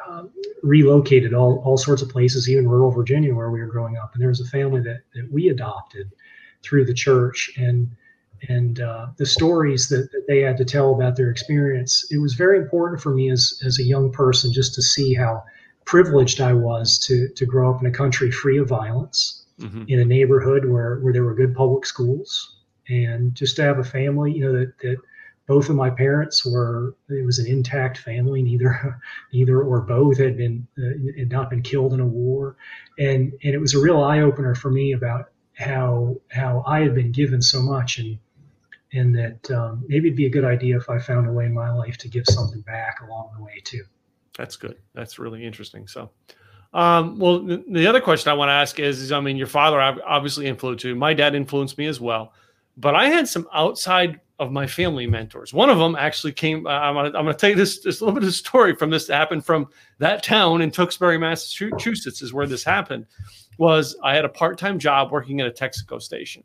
um, 0.06 0.32
relocated 0.64 1.34
all, 1.34 1.62
all 1.64 1.78
sorts 1.78 2.02
of 2.02 2.10
places, 2.10 2.50
even 2.50 2.68
rural 2.68 2.92
Virginia 2.92 3.34
where 3.34 3.52
we 3.52 3.62
were 3.62 3.68
growing 3.68 3.96
up. 3.96 4.12
And 4.14 4.22
there 4.22 4.28
was 4.28 4.42
a 4.42 4.50
family 4.50 4.82
that, 4.82 5.04
that 5.16 5.32
we 5.32 5.48
adopted 5.48 6.12
through 6.62 6.84
the 6.84 6.94
church, 6.94 7.54
and 7.56 7.90
and 8.50 8.80
uh, 8.80 9.08
the 9.18 9.26
stories 9.26 9.90
that, 9.90 10.12
that, 10.12 10.26
they 10.28 10.40
had 10.40 10.58
to 10.58 10.66
tell 10.66 10.94
about 10.94 11.16
their 11.16 11.30
experience. 11.30 12.08
It 12.12 12.18
was 12.18 12.34
very 12.34 12.58
important 12.58 13.02
for 13.02 13.14
me 13.14 13.30
as 13.30 13.62
as 13.66 13.80
a 13.80 13.84
young 13.84 14.12
person 14.12 14.52
just 14.52 14.74
to 14.76 14.82
see 14.82 15.14
how 15.14 15.44
privileged 15.86 16.42
I 16.42 16.54
was 16.54 16.98
to 17.08 17.28
to 17.30 17.46
grow 17.46 17.74
up 17.74 17.82
in 17.82 17.88
a 17.88 17.92
country 17.92 18.32
free 18.32 18.58
of 18.58 18.68
violence, 18.68 19.46
mm-hmm. 19.60 19.84
in 19.88 20.00
a 20.00 20.06
neighborhood 20.06 20.66
where 20.66 21.00
where 21.00 21.14
there 21.14 21.24
were 21.24 21.36
good 21.36 21.56
public 21.56 21.86
schools, 21.86 22.58
and 22.90 23.36
just 23.36 23.56
to 23.58 23.64
have 23.64 23.80
a 23.80 23.84
family, 23.84 24.34
you 24.34 24.46
know, 24.46 24.54
that 24.54 24.78
that 24.80 24.98
both 25.48 25.70
of 25.70 25.76
my 25.76 25.90
parents 25.90 26.46
were 26.46 26.96
it 27.10 27.26
was 27.26 27.38
an 27.38 27.46
intact 27.46 27.98
family 27.98 28.42
neither 28.42 29.00
neither 29.34 29.62
or 29.62 29.82
both 29.82 30.18
had 30.18 30.38
been 30.38 30.66
uh, 30.78 31.18
had 31.18 31.30
not 31.30 31.50
been 31.50 31.62
killed 31.62 31.94
in 31.94 32.00
a 32.00 32.06
war 32.06 32.56
and 32.98 33.34
and 33.44 33.54
it 33.54 33.60
was 33.60 33.74
a 33.74 33.82
real 33.82 34.02
eye 34.02 34.22
opener 34.22 34.56
for 34.56 34.72
me 34.72 34.94
about 34.94 35.32
how 35.56 36.16
how 36.32 36.64
I 36.66 36.80
had 36.82 36.96
been 36.96 37.12
given 37.12 37.42
so 37.42 37.62
much 37.62 37.98
and 37.98 38.18
and 38.94 39.16
that 39.16 39.50
um, 39.52 39.84
maybe 39.88 40.08
it'd 40.08 40.18
be 40.18 40.26
a 40.26 40.30
good 40.30 40.46
idea 40.46 40.78
if 40.78 40.90
I 40.90 41.00
found 41.00 41.28
a 41.28 41.32
way 41.32 41.46
in 41.46 41.54
my 41.54 41.72
life 41.72 41.98
to 42.00 42.10
give 42.10 42.26
something 42.28 42.62
back 42.62 43.00
along 43.02 43.32
the 43.38 43.44
way 43.44 43.62
too. 43.64 43.84
That's 44.38 44.56
good. 44.56 44.78
That's 44.94 45.20
really 45.20 45.46
interesting. 45.46 45.88
So, 45.88 46.12
um, 46.74 47.20
well, 47.20 47.44
the, 47.44 47.64
the, 47.70 47.88
other 47.88 48.02
question 48.02 48.32
I 48.32 48.34
want 48.34 48.50
to 48.50 48.54
ask 48.54 48.80
is, 48.80 49.02
is, 49.02 49.12
I 49.12 49.20
mean, 49.20 49.36
your 49.38 49.48
father 49.48 49.80
obviously 49.80 50.48
influenced 50.48 50.86
you. 50.86 50.96
My 50.96 51.14
dad 51.14 51.36
influenced 51.36 51.78
me 51.78 51.88
as 51.88 52.00
well, 52.00 52.34
but 52.78 52.96
I 52.96 53.08
had 53.08 53.28
some 53.28 53.48
outside 53.54 54.22
of 54.40 54.52
my 54.52 54.66
family 54.66 55.06
mentors. 55.06 55.54
One 55.54 55.70
of 55.70 55.78
them 55.78 55.96
actually 55.96 56.32
came. 56.32 56.66
Uh, 56.66 56.70
I'm 56.70 57.12
going 57.12 57.26
to 57.26 57.34
tell 57.34 57.50
you 57.50 57.56
this, 57.56 57.82
this 57.82 58.02
little 58.02 58.16
bit 58.16 58.24
of 58.24 58.34
story 58.34 58.76
from 58.76 58.90
this 58.90 59.06
that 59.08 59.16
happened 59.16 59.46
from 59.46 59.68
that 60.00 60.24
town 60.24 60.62
in 60.62 60.72
Tewksbury, 60.72 61.18
Massachusetts, 61.18 62.22
is 62.22 62.34
where 62.34 62.48
this 62.48 62.64
happened. 62.64 63.06
Was 63.58 63.96
I 64.02 64.16
had 64.16 64.26
a 64.26 64.30
part 64.30 64.58
time 64.58 64.80
job 64.80 65.12
working 65.12 65.42
at 65.42 65.48
a 65.48 65.52
Texaco 65.52 66.02
station, 66.02 66.44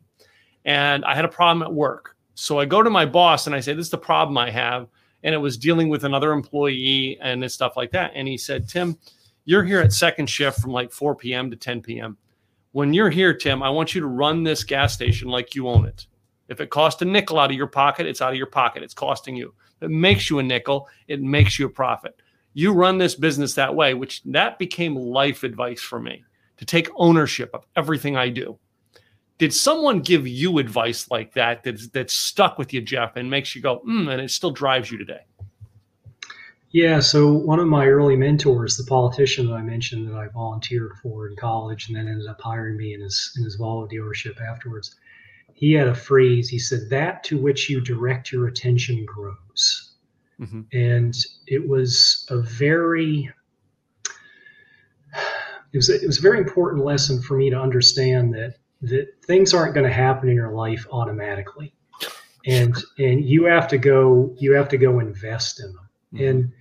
and 0.65 1.05
I 1.05 1.15
had 1.15 1.25
a 1.25 1.29
problem 1.29 1.63
at 1.63 1.73
work 1.73 2.16
so 2.39 2.59
I 2.59 2.65
go 2.65 2.83
to 2.83 2.89
my 2.91 3.03
boss 3.03 3.47
and 3.47 3.55
I 3.55 3.59
say, 3.59 3.73
This 3.73 3.87
is 3.87 3.91
the 3.91 3.97
problem 3.97 4.37
I 4.37 4.51
have. 4.51 4.89
And 5.23 5.33
it 5.33 5.39
was 5.39 5.57
dealing 5.57 5.89
with 5.89 6.03
another 6.03 6.31
employee 6.31 7.17
and 7.19 7.51
stuff 7.51 7.75
like 7.75 7.89
that. 7.91 8.11
And 8.13 8.27
he 8.27 8.37
said, 8.37 8.69
Tim, 8.69 8.95
you're 9.45 9.63
here 9.63 9.79
at 9.79 9.91
second 9.91 10.29
shift 10.29 10.59
from 10.59 10.71
like 10.71 10.91
4 10.91 11.15
p.m. 11.15 11.49
to 11.49 11.57
10 11.57 11.81
p.m. 11.81 12.15
When 12.73 12.93
you're 12.93 13.09
here, 13.09 13.33
Tim, 13.33 13.63
I 13.63 13.71
want 13.71 13.95
you 13.95 14.01
to 14.01 14.07
run 14.07 14.43
this 14.43 14.63
gas 14.63 14.93
station 14.93 15.29
like 15.29 15.55
you 15.55 15.67
own 15.67 15.87
it. 15.87 16.05
If 16.47 16.61
it 16.61 16.69
costs 16.69 17.01
a 17.01 17.05
nickel 17.05 17.39
out 17.39 17.49
of 17.49 17.57
your 17.57 17.65
pocket, 17.65 18.05
it's 18.05 18.21
out 18.21 18.33
of 18.33 18.37
your 18.37 18.45
pocket. 18.45 18.83
It's 18.83 18.93
costing 18.93 19.35
you. 19.35 19.55
If 19.77 19.87
it 19.87 19.91
makes 19.91 20.29
you 20.29 20.37
a 20.37 20.43
nickel, 20.43 20.87
it 21.07 21.23
makes 21.23 21.57
you 21.57 21.65
a 21.65 21.69
profit. 21.69 22.21
You 22.53 22.71
run 22.71 22.99
this 22.99 23.15
business 23.15 23.55
that 23.55 23.73
way, 23.73 23.95
which 23.95 24.21
that 24.25 24.59
became 24.59 24.95
life 24.95 25.43
advice 25.43 25.81
for 25.81 25.99
me 25.99 26.23
to 26.57 26.65
take 26.65 26.87
ownership 26.97 27.49
of 27.55 27.65
everything 27.75 28.15
I 28.15 28.29
do 28.29 28.59
did 29.37 29.53
someone 29.53 30.01
give 30.01 30.27
you 30.27 30.57
advice 30.57 31.09
like 31.11 31.33
that 31.33 31.63
that's 31.63 31.89
that's 31.89 32.13
stuck 32.13 32.57
with 32.57 32.73
you, 32.73 32.81
Jeff, 32.81 33.15
and 33.15 33.29
makes 33.29 33.55
you 33.55 33.61
go, 33.61 33.79
mm, 33.87 34.11
and 34.11 34.21
it 34.21 34.31
still 34.31 34.51
drives 34.51 34.91
you 34.91 34.97
today? 34.97 35.21
Yeah, 36.71 36.99
so 36.99 37.31
one 37.33 37.59
of 37.59 37.67
my 37.67 37.87
early 37.87 38.17
mentors, 38.17 38.77
the 38.77 38.83
politician 38.83 39.47
that 39.47 39.53
I 39.53 39.61
mentioned 39.61 40.07
that 40.07 40.15
I 40.15 40.27
volunteered 40.27 40.93
for 41.01 41.27
in 41.27 41.35
college 41.35 41.87
and 41.87 41.95
then 41.97 42.07
ended 42.07 42.27
up 42.27 42.41
hiring 42.41 42.77
me 42.77 42.93
in 42.93 43.01
his 43.01 43.33
in 43.37 43.43
his 43.43 43.57
Volvo 43.57 43.89
dealership 43.89 44.41
afterwards, 44.41 44.95
he 45.53 45.73
had 45.73 45.87
a 45.87 45.95
phrase. 45.95 46.49
He 46.49 46.59
said, 46.59 46.89
"That 46.89 47.23
to 47.25 47.37
which 47.37 47.69
you 47.69 47.79
direct 47.79 48.31
your 48.31 48.47
attention 48.47 49.05
grows," 49.05 49.93
mm-hmm. 50.39 50.61
and 50.73 51.15
it 51.47 51.67
was 51.67 52.27
a 52.29 52.37
very 52.37 53.31
it 55.73 55.77
was, 55.77 55.89
it 55.89 56.05
was 56.05 56.19
a 56.19 56.21
very 56.21 56.39
important 56.39 56.83
lesson 56.83 57.21
for 57.21 57.37
me 57.37 57.49
to 57.49 57.59
understand 57.59 58.33
that 58.33 58.55
that 58.81 59.07
things 59.25 59.53
aren't 59.53 59.73
going 59.73 59.85
to 59.85 59.93
happen 59.93 60.29
in 60.29 60.35
your 60.35 60.51
life 60.51 60.85
automatically 60.91 61.73
and 62.47 62.75
and 62.97 63.25
you 63.25 63.45
have 63.45 63.67
to 63.67 63.77
go 63.77 64.33
you 64.37 64.53
have 64.53 64.69
to 64.69 64.77
go 64.77 64.99
invest 64.99 65.59
in 65.59 65.67
them 65.73 65.89
mm-hmm. 66.13 66.25
and 66.25 66.51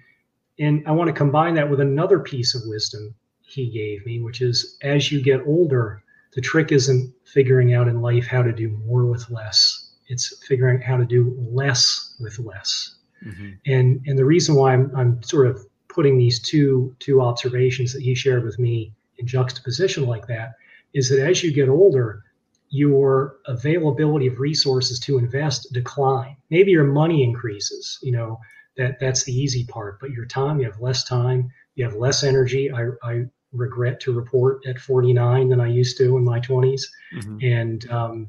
and 0.59 0.87
i 0.87 0.91
want 0.91 1.09
to 1.09 1.13
combine 1.13 1.55
that 1.55 1.69
with 1.69 1.81
another 1.81 2.19
piece 2.19 2.55
of 2.55 2.63
wisdom 2.67 3.15
he 3.41 3.71
gave 3.71 4.05
me 4.05 4.21
which 4.21 4.43
is 4.43 4.77
as 4.83 5.11
you 5.11 5.23
get 5.23 5.41
older 5.47 6.03
the 6.35 6.41
trick 6.41 6.73
isn't 6.73 7.13
figuring 7.25 7.75
out 7.75 7.89
in 7.89 8.03
life 8.03 8.27
how 8.27 8.43
to 8.43 8.53
do 8.53 8.69
more 8.85 9.07
with 9.07 9.29
less 9.31 9.93
it's 10.09 10.45
figuring 10.47 10.79
out 10.79 10.83
how 10.83 10.97
to 10.97 11.05
do 11.05 11.35
less 11.39 12.17
with 12.21 12.39
less 12.39 12.97
mm-hmm. 13.25 13.53
and 13.67 14.01
and 14.07 14.19
the 14.19 14.25
reason 14.25 14.55
why 14.55 14.73
I'm, 14.73 14.91
I'm 14.97 15.23
sort 15.23 15.47
of 15.47 15.65
putting 15.89 16.19
these 16.19 16.41
two 16.41 16.95
two 16.99 17.23
observations 17.23 17.93
that 17.93 18.03
he 18.03 18.15
shared 18.15 18.45
with 18.45 18.59
me 18.59 18.93
in 19.19 19.27
juxtaposition 19.27 20.07
like 20.07 20.27
that 20.27 20.55
is 20.97 21.11
that 21.11 21.21
as 21.21 21.43
you 21.43 21.53
get 21.53 21.69
older, 21.69 22.23
your 22.71 23.37
availability 23.47 24.27
of 24.27 24.41
resources 24.41 24.99
to 24.99 25.19
invest 25.19 25.71
decline. 25.73 26.37
Maybe 26.51 26.71
your 26.71 26.85
money 26.85 27.23
increases, 27.23 27.99
you 28.03 28.13
know, 28.13 28.41
that 28.79 28.99
that's 28.99 29.25
the 29.25 29.33
easy 29.33 29.67
part, 29.67 30.01
but 30.01 30.11
your 30.11 30.25
time, 30.25 30.59
you 30.59 30.65
have 30.65 30.81
less 30.81 31.05
time, 31.05 31.51
you 31.75 31.85
have 31.85 31.95
less 31.95 32.25
energy. 32.25 32.73
I, 32.73 32.89
I 33.03 33.27
regret 33.53 34.01
to 34.01 34.13
report 34.13 34.67
at 34.67 34.79
49 34.79 35.51
than 35.51 35.61
I 35.61 35.69
used 35.69 35.99
to 35.99 36.17
in 36.17 36.25
my 36.25 36.41
20s. 36.41 36.83
Mm-hmm. 37.15 37.39
And 37.43 37.91
um, 37.91 38.29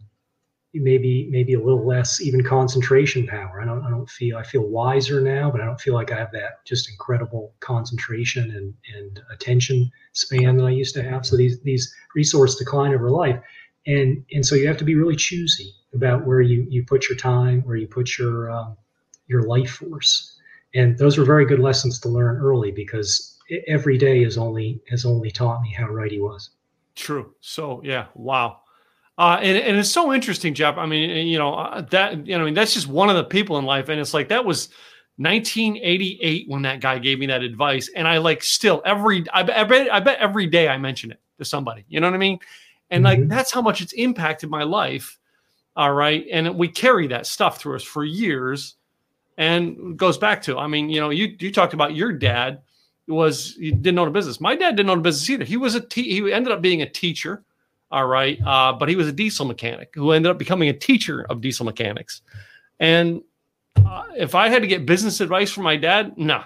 maybe 0.73 1.27
maybe 1.31 1.53
a 1.53 1.59
little 1.59 1.85
less 1.85 2.21
even 2.21 2.43
concentration 2.43 3.25
power. 3.25 3.61
I 3.61 3.65
don't 3.65 3.83
I 3.83 3.89
don't 3.89 4.09
feel 4.09 4.37
I 4.37 4.43
feel 4.43 4.67
wiser 4.67 5.21
now, 5.21 5.49
but 5.49 5.61
I 5.61 5.65
don't 5.65 5.79
feel 5.79 5.93
like 5.93 6.11
I 6.11 6.17
have 6.17 6.31
that 6.31 6.65
just 6.65 6.89
incredible 6.89 7.53
concentration 7.59 8.51
and 8.51 8.73
and 8.95 9.21
attention 9.31 9.91
span 10.13 10.57
that 10.57 10.65
I 10.65 10.71
used 10.71 10.95
to 10.95 11.03
have. 11.03 11.25
So 11.25 11.37
these 11.37 11.59
these 11.61 11.93
resource 12.15 12.55
decline 12.55 12.93
over 12.93 13.09
life, 13.09 13.39
and 13.85 14.23
and 14.31 14.45
so 14.45 14.55
you 14.55 14.67
have 14.67 14.77
to 14.77 14.85
be 14.85 14.95
really 14.95 15.15
choosy 15.15 15.73
about 15.93 16.25
where 16.25 16.41
you 16.41 16.65
you 16.69 16.83
put 16.85 17.09
your 17.09 17.17
time, 17.17 17.61
where 17.61 17.77
you 17.77 17.87
put 17.87 18.17
your 18.17 18.51
um, 18.51 18.77
your 19.27 19.43
life 19.43 19.71
force. 19.71 20.33
And 20.75 20.97
those 20.97 21.17
were 21.17 21.25
very 21.25 21.45
good 21.45 21.59
lessons 21.59 21.99
to 22.01 22.09
learn 22.09 22.37
early 22.37 22.71
because 22.71 23.39
every 23.67 23.97
day 23.97 24.23
has 24.23 24.37
only 24.37 24.81
has 24.89 25.05
only 25.05 25.31
taught 25.31 25.61
me 25.61 25.73
how 25.73 25.87
right 25.87 26.11
he 26.11 26.19
was. 26.19 26.49
True. 26.95 27.33
So 27.39 27.81
yeah, 27.83 28.07
wow. 28.15 28.61
Uh, 29.17 29.39
and, 29.41 29.57
and 29.57 29.77
it's 29.77 29.89
so 29.89 30.13
interesting, 30.13 30.53
Jeff. 30.53 30.77
I 30.77 30.85
mean, 30.85 31.27
you 31.27 31.39
know, 31.39 31.55
uh, 31.55 31.81
that, 31.89 32.27
you 32.27 32.37
know, 32.37 32.43
I 32.43 32.45
mean, 32.45 32.53
that's 32.53 32.73
just 32.73 32.87
one 32.87 33.09
of 33.09 33.15
the 33.15 33.23
people 33.23 33.57
in 33.57 33.65
life. 33.65 33.89
And 33.89 33.99
it's 33.99 34.13
like, 34.13 34.29
that 34.29 34.45
was 34.45 34.69
1988 35.17 36.47
when 36.47 36.61
that 36.61 36.81
guy 36.81 36.99
gave 36.99 37.17
me 37.17 37.25
that 37.25 37.41
advice. 37.41 37.89
And 37.95 38.07
I 38.07 38.19
like 38.19 38.43
still 38.43 38.81
every, 38.85 39.25
I 39.33 39.41
bet, 39.41 39.57
I 39.57 39.63
bet, 39.63 39.93
I 39.93 39.99
bet 39.99 40.19
every 40.19 40.45
day 40.45 40.67
I 40.67 40.77
mention 40.77 41.11
it 41.11 41.19
to 41.39 41.45
somebody, 41.45 41.83
you 41.87 41.99
know 41.99 42.07
what 42.07 42.13
I 42.13 42.19
mean? 42.19 42.37
And 42.91 43.03
mm-hmm. 43.03 43.21
like, 43.21 43.29
that's 43.29 43.51
how 43.51 43.61
much 43.61 43.81
it's 43.81 43.93
impacted 43.93 44.51
my 44.51 44.63
life. 44.63 45.17
All 45.75 45.93
right. 45.93 46.25
And 46.31 46.55
we 46.55 46.67
carry 46.67 47.07
that 47.07 47.25
stuff 47.25 47.59
through 47.59 47.75
us 47.75 47.83
for 47.83 48.03
years 48.05 48.75
and 49.37 49.97
goes 49.97 50.19
back 50.19 50.43
to, 50.43 50.59
I 50.59 50.67
mean, 50.67 50.89
you 50.89 50.99
know, 50.99 51.09
you, 51.09 51.35
you 51.39 51.51
talked 51.51 51.73
about 51.73 51.95
your 51.95 52.11
dad 52.11 52.61
was, 53.07 53.55
he 53.55 53.71
didn't 53.71 53.97
own 53.97 54.07
a 54.07 54.11
business. 54.11 54.39
My 54.39 54.55
dad 54.55 54.75
didn't 54.75 54.89
own 54.89 54.99
a 54.99 55.01
business 55.01 55.29
either. 55.29 55.43
He 55.43 55.57
was 55.57 55.73
a, 55.73 55.81
te- 55.81 56.11
he 56.11 56.31
ended 56.31 56.51
up 56.51 56.61
being 56.61 56.81
a 56.83 56.89
teacher 56.89 57.43
all 57.91 58.07
right. 58.07 58.39
Uh, 58.45 58.73
but 58.73 58.89
he 58.89 58.95
was 58.95 59.07
a 59.07 59.11
diesel 59.11 59.45
mechanic 59.45 59.91
who 59.93 60.11
ended 60.11 60.29
up 60.29 60.37
becoming 60.37 60.69
a 60.69 60.73
teacher 60.73 61.25
of 61.29 61.41
diesel 61.41 61.65
mechanics. 61.65 62.21
And 62.79 63.21
uh, 63.75 64.03
if 64.15 64.35
I 64.35 64.49
had 64.49 64.61
to 64.61 64.67
get 64.67 64.85
business 64.85 65.21
advice 65.21 65.51
from 65.51 65.63
my 65.63 65.77
dad, 65.77 66.17
nah, 66.17 66.43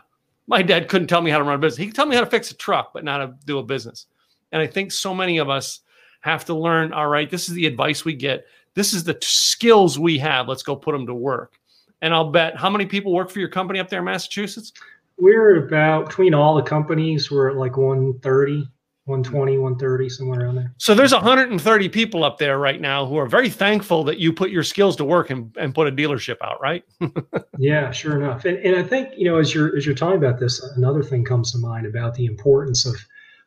my 0.47 0.61
dad 0.61 0.87
couldn't 0.87 1.07
tell 1.07 1.21
me 1.21 1.31
how 1.31 1.37
to 1.37 1.43
run 1.43 1.55
a 1.55 1.57
business. 1.57 1.77
He 1.77 1.87
could 1.87 1.95
tell 1.95 2.05
me 2.05 2.15
how 2.15 2.23
to 2.23 2.29
fix 2.29 2.51
a 2.51 2.55
truck, 2.55 2.93
but 2.93 3.03
not 3.03 3.21
how 3.21 3.27
to 3.27 3.35
do 3.45 3.57
a 3.57 3.63
business. 3.63 4.05
And 4.51 4.61
I 4.61 4.67
think 4.67 4.91
so 4.91 5.13
many 5.13 5.37
of 5.37 5.49
us 5.49 5.81
have 6.21 6.45
to 6.45 6.53
learn 6.53 6.93
all 6.93 7.07
right, 7.07 7.29
this 7.29 7.49
is 7.49 7.55
the 7.55 7.65
advice 7.65 8.05
we 8.05 8.13
get. 8.13 8.45
This 8.73 8.93
is 8.93 9.03
the 9.03 9.17
skills 9.21 9.99
we 9.99 10.17
have. 10.19 10.47
Let's 10.47 10.63
go 10.63 10.75
put 10.75 10.93
them 10.93 11.05
to 11.07 11.13
work. 11.13 11.59
And 12.01 12.13
I'll 12.13 12.31
bet 12.31 12.57
how 12.57 12.69
many 12.69 12.85
people 12.85 13.13
work 13.13 13.29
for 13.29 13.39
your 13.39 13.49
company 13.49 13.79
up 13.79 13.89
there 13.89 13.99
in 13.99 14.05
Massachusetts? 14.05 14.73
We're 15.17 15.65
about 15.65 16.07
between 16.07 16.33
all 16.33 16.55
the 16.55 16.63
companies, 16.63 17.29
we're 17.29 17.49
at 17.49 17.57
like 17.57 17.77
130. 17.77 18.67
120, 19.05 19.57
130, 19.57 20.09
somewhere 20.09 20.41
around 20.41 20.55
there. 20.55 20.73
So 20.77 20.93
there's 20.93 21.11
130 21.11 21.89
people 21.89 22.23
up 22.23 22.37
there 22.37 22.59
right 22.59 22.79
now 22.79 23.05
who 23.07 23.17
are 23.17 23.25
very 23.25 23.49
thankful 23.49 24.03
that 24.03 24.19
you 24.19 24.31
put 24.31 24.51
your 24.51 24.61
skills 24.61 24.95
to 24.97 25.05
work 25.05 25.31
and, 25.31 25.55
and 25.57 25.73
put 25.73 25.87
a 25.87 25.91
dealership 25.91 26.37
out, 26.43 26.61
right? 26.61 26.83
yeah, 27.57 27.89
sure 27.89 28.21
enough. 28.21 28.45
And, 28.45 28.59
and 28.59 28.75
I 28.75 28.83
think, 28.83 29.09
you 29.17 29.25
know, 29.25 29.37
as 29.37 29.55
you're 29.55 29.75
as 29.75 29.87
you're 29.87 29.95
talking 29.95 30.17
about 30.17 30.39
this, 30.39 30.63
another 30.75 31.01
thing 31.01 31.25
comes 31.25 31.51
to 31.51 31.57
mind 31.57 31.87
about 31.87 32.13
the 32.13 32.25
importance 32.25 32.85
of 32.85 32.95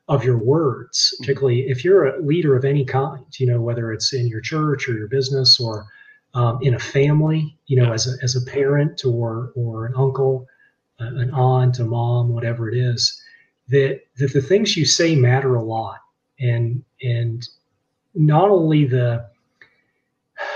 of 0.08 0.24
your 0.24 0.38
words, 0.38 1.14
mm-hmm. 1.14 1.22
particularly 1.22 1.60
if 1.68 1.84
you're 1.84 2.06
a 2.06 2.20
leader 2.20 2.56
of 2.56 2.64
any 2.64 2.84
kind, 2.84 3.24
you 3.38 3.46
know, 3.46 3.60
whether 3.60 3.92
it's 3.92 4.12
in 4.12 4.26
your 4.26 4.40
church 4.40 4.88
or 4.88 4.94
your 4.94 5.08
business 5.08 5.60
or 5.60 5.86
um, 6.34 6.58
in 6.62 6.74
a 6.74 6.80
family, 6.80 7.56
you 7.66 7.76
know, 7.76 7.86
yeah. 7.86 7.94
as 7.94 8.08
a 8.08 8.24
as 8.24 8.34
a 8.34 8.44
parent 8.50 9.04
or 9.04 9.52
or 9.54 9.86
an 9.86 9.94
uncle, 9.96 10.48
uh, 11.00 11.04
an 11.04 11.30
aunt, 11.30 11.78
a 11.78 11.84
mom, 11.84 12.30
whatever 12.30 12.68
it 12.68 12.76
is 12.76 13.20
that 13.68 14.00
that 14.18 14.32
the 14.32 14.42
things 14.42 14.76
you 14.76 14.84
say 14.84 15.14
matter 15.14 15.54
a 15.54 15.62
lot 15.62 16.00
and 16.40 16.82
and 17.02 17.48
not 18.14 18.50
only 18.50 18.84
the 18.84 19.26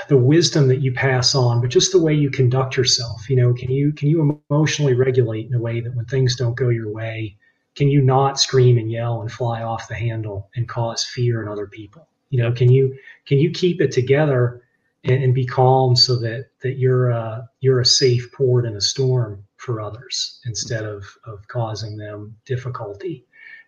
the 0.09 0.17
wisdom 0.17 0.69
that 0.69 0.81
you 0.81 0.93
pass 0.93 1.35
on, 1.35 1.61
but 1.61 1.71
just 1.71 1.93
the 1.93 2.01
way 2.01 2.13
you 2.13 2.31
conduct 2.31 2.77
yourself. 2.77 3.29
You 3.31 3.37
know, 3.37 3.55
can 3.55 3.71
you 3.71 3.93
can 3.93 4.09
you 4.09 4.41
emotionally 4.51 4.95
regulate 4.95 5.47
in 5.47 5.55
a 5.55 5.61
way 5.61 5.81
that 5.81 5.95
when 5.95 6.05
things 6.07 6.37
don't 6.37 6.57
go 6.57 6.69
your 6.69 6.91
way, 6.91 7.37
can 7.75 7.89
you 7.89 8.03
not 8.03 8.41
scream 8.41 8.79
and 8.79 8.91
yell 8.91 9.21
and 9.21 9.31
fly 9.31 9.63
off 9.63 9.89
the 9.89 9.95
handle 9.95 10.49
and 10.57 10.69
cause 10.69 11.05
fear 11.05 11.43
in 11.43 11.49
other 11.49 11.67
people? 11.67 12.09
You 12.31 12.43
know, 12.43 12.53
can 12.53 12.71
you 12.71 12.97
can 13.27 13.39
you 13.39 13.51
keep 13.51 13.81
it 13.81 13.93
together 13.93 14.63
and, 15.05 15.23
and 15.23 15.35
be 15.35 15.47
calm 15.47 15.97
so 15.97 16.17
that 16.17 16.51
that 16.63 16.79
you're 16.79 17.11
a, 17.11 17.49
you're 17.61 17.81
a 17.81 17.87
safe 17.87 18.31
port 18.33 18.65
in 18.67 18.77
a 18.77 18.81
storm 18.81 19.45
for 19.57 19.81
others 19.81 20.41
instead 20.45 20.85
of 20.85 21.05
of 21.27 21.47
causing 21.49 21.97
them 21.97 22.37
difficulty? 22.45 23.25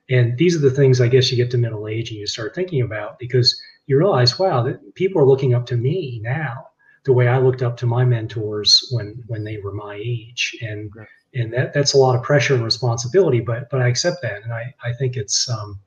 And 0.09 0.37
these 0.37 0.57
are 0.57 0.61
the 0.61 0.70
things 0.70 1.01
I 1.01 1.09
guess 1.09 1.31
you 1.31 1.37
get 1.37 1.51
to 1.53 1.59
middle 1.59 1.87
age 1.87 2.11
and 2.11 2.18
you 2.18 2.26
start 2.26 2.55
thinking 2.55 2.83
about 2.83 3.18
because 3.18 3.61
you 3.87 3.97
realize, 3.97 4.39
wow, 4.39 4.62
that 4.64 4.95
people 4.95 5.22
are 5.22 5.26
looking 5.26 5.55
up 5.55 5.66
to 5.66 5.76
me 5.76 6.20
now 6.22 6.70
the 7.05 7.12
way 7.12 7.28
I 7.28 7.39
looked 7.39 7.62
up 7.62 7.76
to 7.78 7.87
my 7.87 8.05
mentors 8.05 8.89
when 8.91 9.22
when 9.26 9.45
they 9.45 9.59
were 9.59 9.72
my 9.72 9.95
age, 9.95 10.57
and 10.61 10.91
right. 10.95 11.09
and 11.35 11.53
that 11.53 11.72
that's 11.72 11.95
a 11.95 11.99
lot 11.99 12.16
of 12.16 12.22
pressure 12.22 12.55
and 12.55 12.64
responsibility. 12.64 13.41
But 13.41 13.70
but 13.70 13.81
I 13.81 13.89
accept 13.89 14.22
that, 14.22 14.43
and 14.43 14.53
I 14.53 14.74
I 14.83 14.93
think 14.93 15.16
it's 15.16 15.49
um 15.49 15.81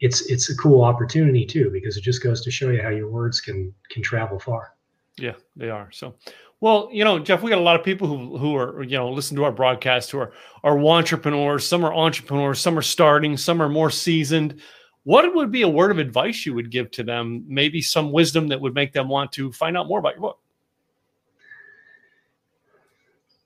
it's 0.00 0.22
it's 0.30 0.50
a 0.50 0.56
cool 0.56 0.82
opportunity 0.82 1.44
too 1.44 1.70
because 1.70 1.96
it 1.96 2.02
just 2.02 2.22
goes 2.22 2.42
to 2.42 2.50
show 2.50 2.70
you 2.70 2.82
how 2.82 2.90
your 2.90 3.10
words 3.10 3.40
can 3.40 3.74
can 3.90 4.02
travel 4.02 4.38
far. 4.38 4.73
Yeah, 5.16 5.34
they 5.56 5.70
are. 5.70 5.90
So, 5.92 6.14
well, 6.60 6.88
you 6.92 7.04
know, 7.04 7.18
Jeff, 7.18 7.42
we 7.42 7.50
got 7.50 7.58
a 7.58 7.62
lot 7.62 7.78
of 7.78 7.84
people 7.84 8.08
who 8.08 8.36
who 8.38 8.56
are 8.56 8.82
you 8.82 8.96
know 8.96 9.10
listen 9.10 9.36
to 9.36 9.44
our 9.44 9.52
broadcast 9.52 10.10
who 10.10 10.18
are 10.18 10.32
are 10.62 10.78
entrepreneurs. 10.78 11.66
Some 11.66 11.84
are 11.84 11.94
entrepreneurs. 11.94 12.60
Some 12.60 12.78
are 12.78 12.82
starting. 12.82 13.36
Some 13.36 13.62
are 13.62 13.68
more 13.68 13.90
seasoned 13.90 14.60
what 15.04 15.34
would 15.34 15.52
be 15.52 15.62
a 15.62 15.68
word 15.68 15.90
of 15.90 15.98
advice 15.98 16.44
you 16.44 16.54
would 16.54 16.70
give 16.70 16.90
to 16.92 17.02
them? 17.02 17.44
Maybe 17.46 17.80
some 17.82 18.10
wisdom 18.10 18.48
that 18.48 18.60
would 18.60 18.74
make 18.74 18.92
them 18.92 19.08
want 19.08 19.32
to 19.32 19.52
find 19.52 19.76
out 19.76 19.86
more 19.86 19.98
about 19.98 20.14
your 20.14 20.22
book. 20.22 20.40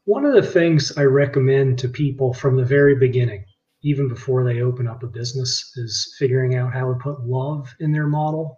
One 0.05 0.25
of 0.25 0.35
the 0.35 0.43
things 0.43 0.97
I 0.97 1.03
recommend 1.03 1.79
to 1.81 1.89
people 1.89 2.33
from 2.33 2.57
the 2.57 2.65
very 2.65 2.95
beginning, 2.95 3.45
even 3.83 4.09
before 4.09 4.45
they 4.45 4.63
open 4.63 4.87
up 4.87 5.03
a 5.03 5.09
business, 5.09 5.73
is 5.77 6.15
figuring 6.19 6.55
out 6.55 6.73
how 6.73 6.93
to 6.93 6.99
put 6.99 7.27
love 7.27 7.75
in 7.81 7.93
their 7.93 8.07
model. 8.07 8.58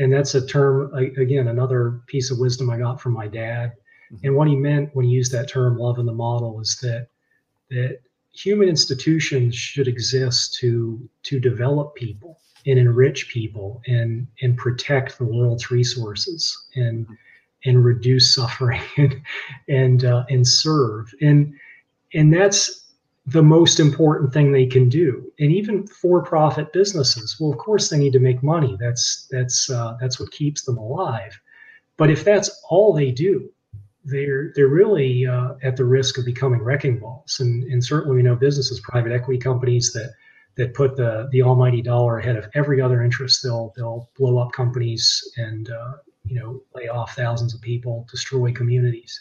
And 0.00 0.10
that's 0.10 0.34
a 0.34 0.44
term, 0.44 0.92
again, 0.94 1.48
another 1.48 2.00
piece 2.06 2.30
of 2.30 2.38
wisdom 2.38 2.70
I 2.70 2.78
got 2.78 3.00
from 3.00 3.12
my 3.12 3.28
dad. 3.28 3.74
Mm-hmm. 4.10 4.26
And 4.26 4.34
what 4.34 4.48
he 4.48 4.56
meant 4.56 4.90
when 4.94 5.04
he 5.04 5.12
used 5.12 5.30
that 5.32 5.48
term, 5.48 5.76
love 5.76 5.98
in 5.98 6.06
the 6.06 6.12
model, 6.12 6.58
is 6.60 6.78
that 6.82 7.08
that 7.70 8.00
human 8.32 8.68
institutions 8.68 9.54
should 9.54 9.86
exist 9.86 10.54
to 10.60 11.08
to 11.24 11.38
develop 11.38 11.94
people 11.94 12.38
and 12.66 12.78
enrich 12.78 13.28
people 13.28 13.82
and 13.86 14.26
and 14.40 14.56
protect 14.56 15.18
the 15.18 15.24
world's 15.24 15.70
resources 15.70 16.66
and 16.74 17.06
and 17.66 17.84
reduce 17.84 18.34
suffering 18.34 18.80
and 18.96 19.20
and, 19.68 20.04
uh, 20.06 20.24
and 20.30 20.48
serve 20.48 21.12
and 21.20 21.52
and 22.14 22.32
that's 22.32 22.79
the 23.32 23.42
most 23.42 23.80
important 23.80 24.32
thing 24.32 24.50
they 24.50 24.66
can 24.66 24.88
do 24.88 25.30
and 25.38 25.52
even 25.52 25.86
for-profit 25.86 26.72
businesses 26.72 27.36
well 27.38 27.52
of 27.52 27.58
course 27.58 27.88
they 27.88 27.98
need 27.98 28.12
to 28.12 28.18
make 28.18 28.42
money 28.42 28.76
that's 28.80 29.26
that's 29.30 29.68
uh, 29.70 29.96
that's 30.00 30.18
what 30.18 30.30
keeps 30.30 30.64
them 30.64 30.78
alive 30.78 31.38
but 31.96 32.10
if 32.10 32.24
that's 32.24 32.50
all 32.70 32.92
they 32.92 33.10
do 33.10 33.50
they're 34.04 34.52
they're 34.54 34.68
really 34.68 35.26
uh, 35.26 35.54
at 35.62 35.76
the 35.76 35.84
risk 35.84 36.18
of 36.18 36.24
becoming 36.24 36.62
wrecking 36.62 36.98
balls. 36.98 37.38
And, 37.40 37.64
and 37.64 37.84
certainly 37.84 38.16
we 38.16 38.22
know 38.22 38.34
businesses, 38.34 38.80
private 38.80 39.12
equity 39.12 39.38
companies 39.38 39.92
that 39.92 40.12
that 40.56 40.74
put 40.74 40.96
the 40.96 41.28
the 41.32 41.42
almighty 41.42 41.82
dollar 41.82 42.18
ahead 42.18 42.36
of 42.36 42.48
every 42.54 42.80
other 42.80 43.02
interest. 43.02 43.42
They'll 43.42 43.72
they'll 43.76 44.08
blow 44.16 44.38
up 44.38 44.52
companies 44.52 45.22
and 45.36 45.70
uh, 45.70 45.92
you 46.24 46.38
know 46.38 46.62
lay 46.74 46.88
off 46.88 47.14
thousands 47.14 47.54
of 47.54 47.60
people, 47.60 48.06
destroy 48.10 48.52
communities, 48.52 49.18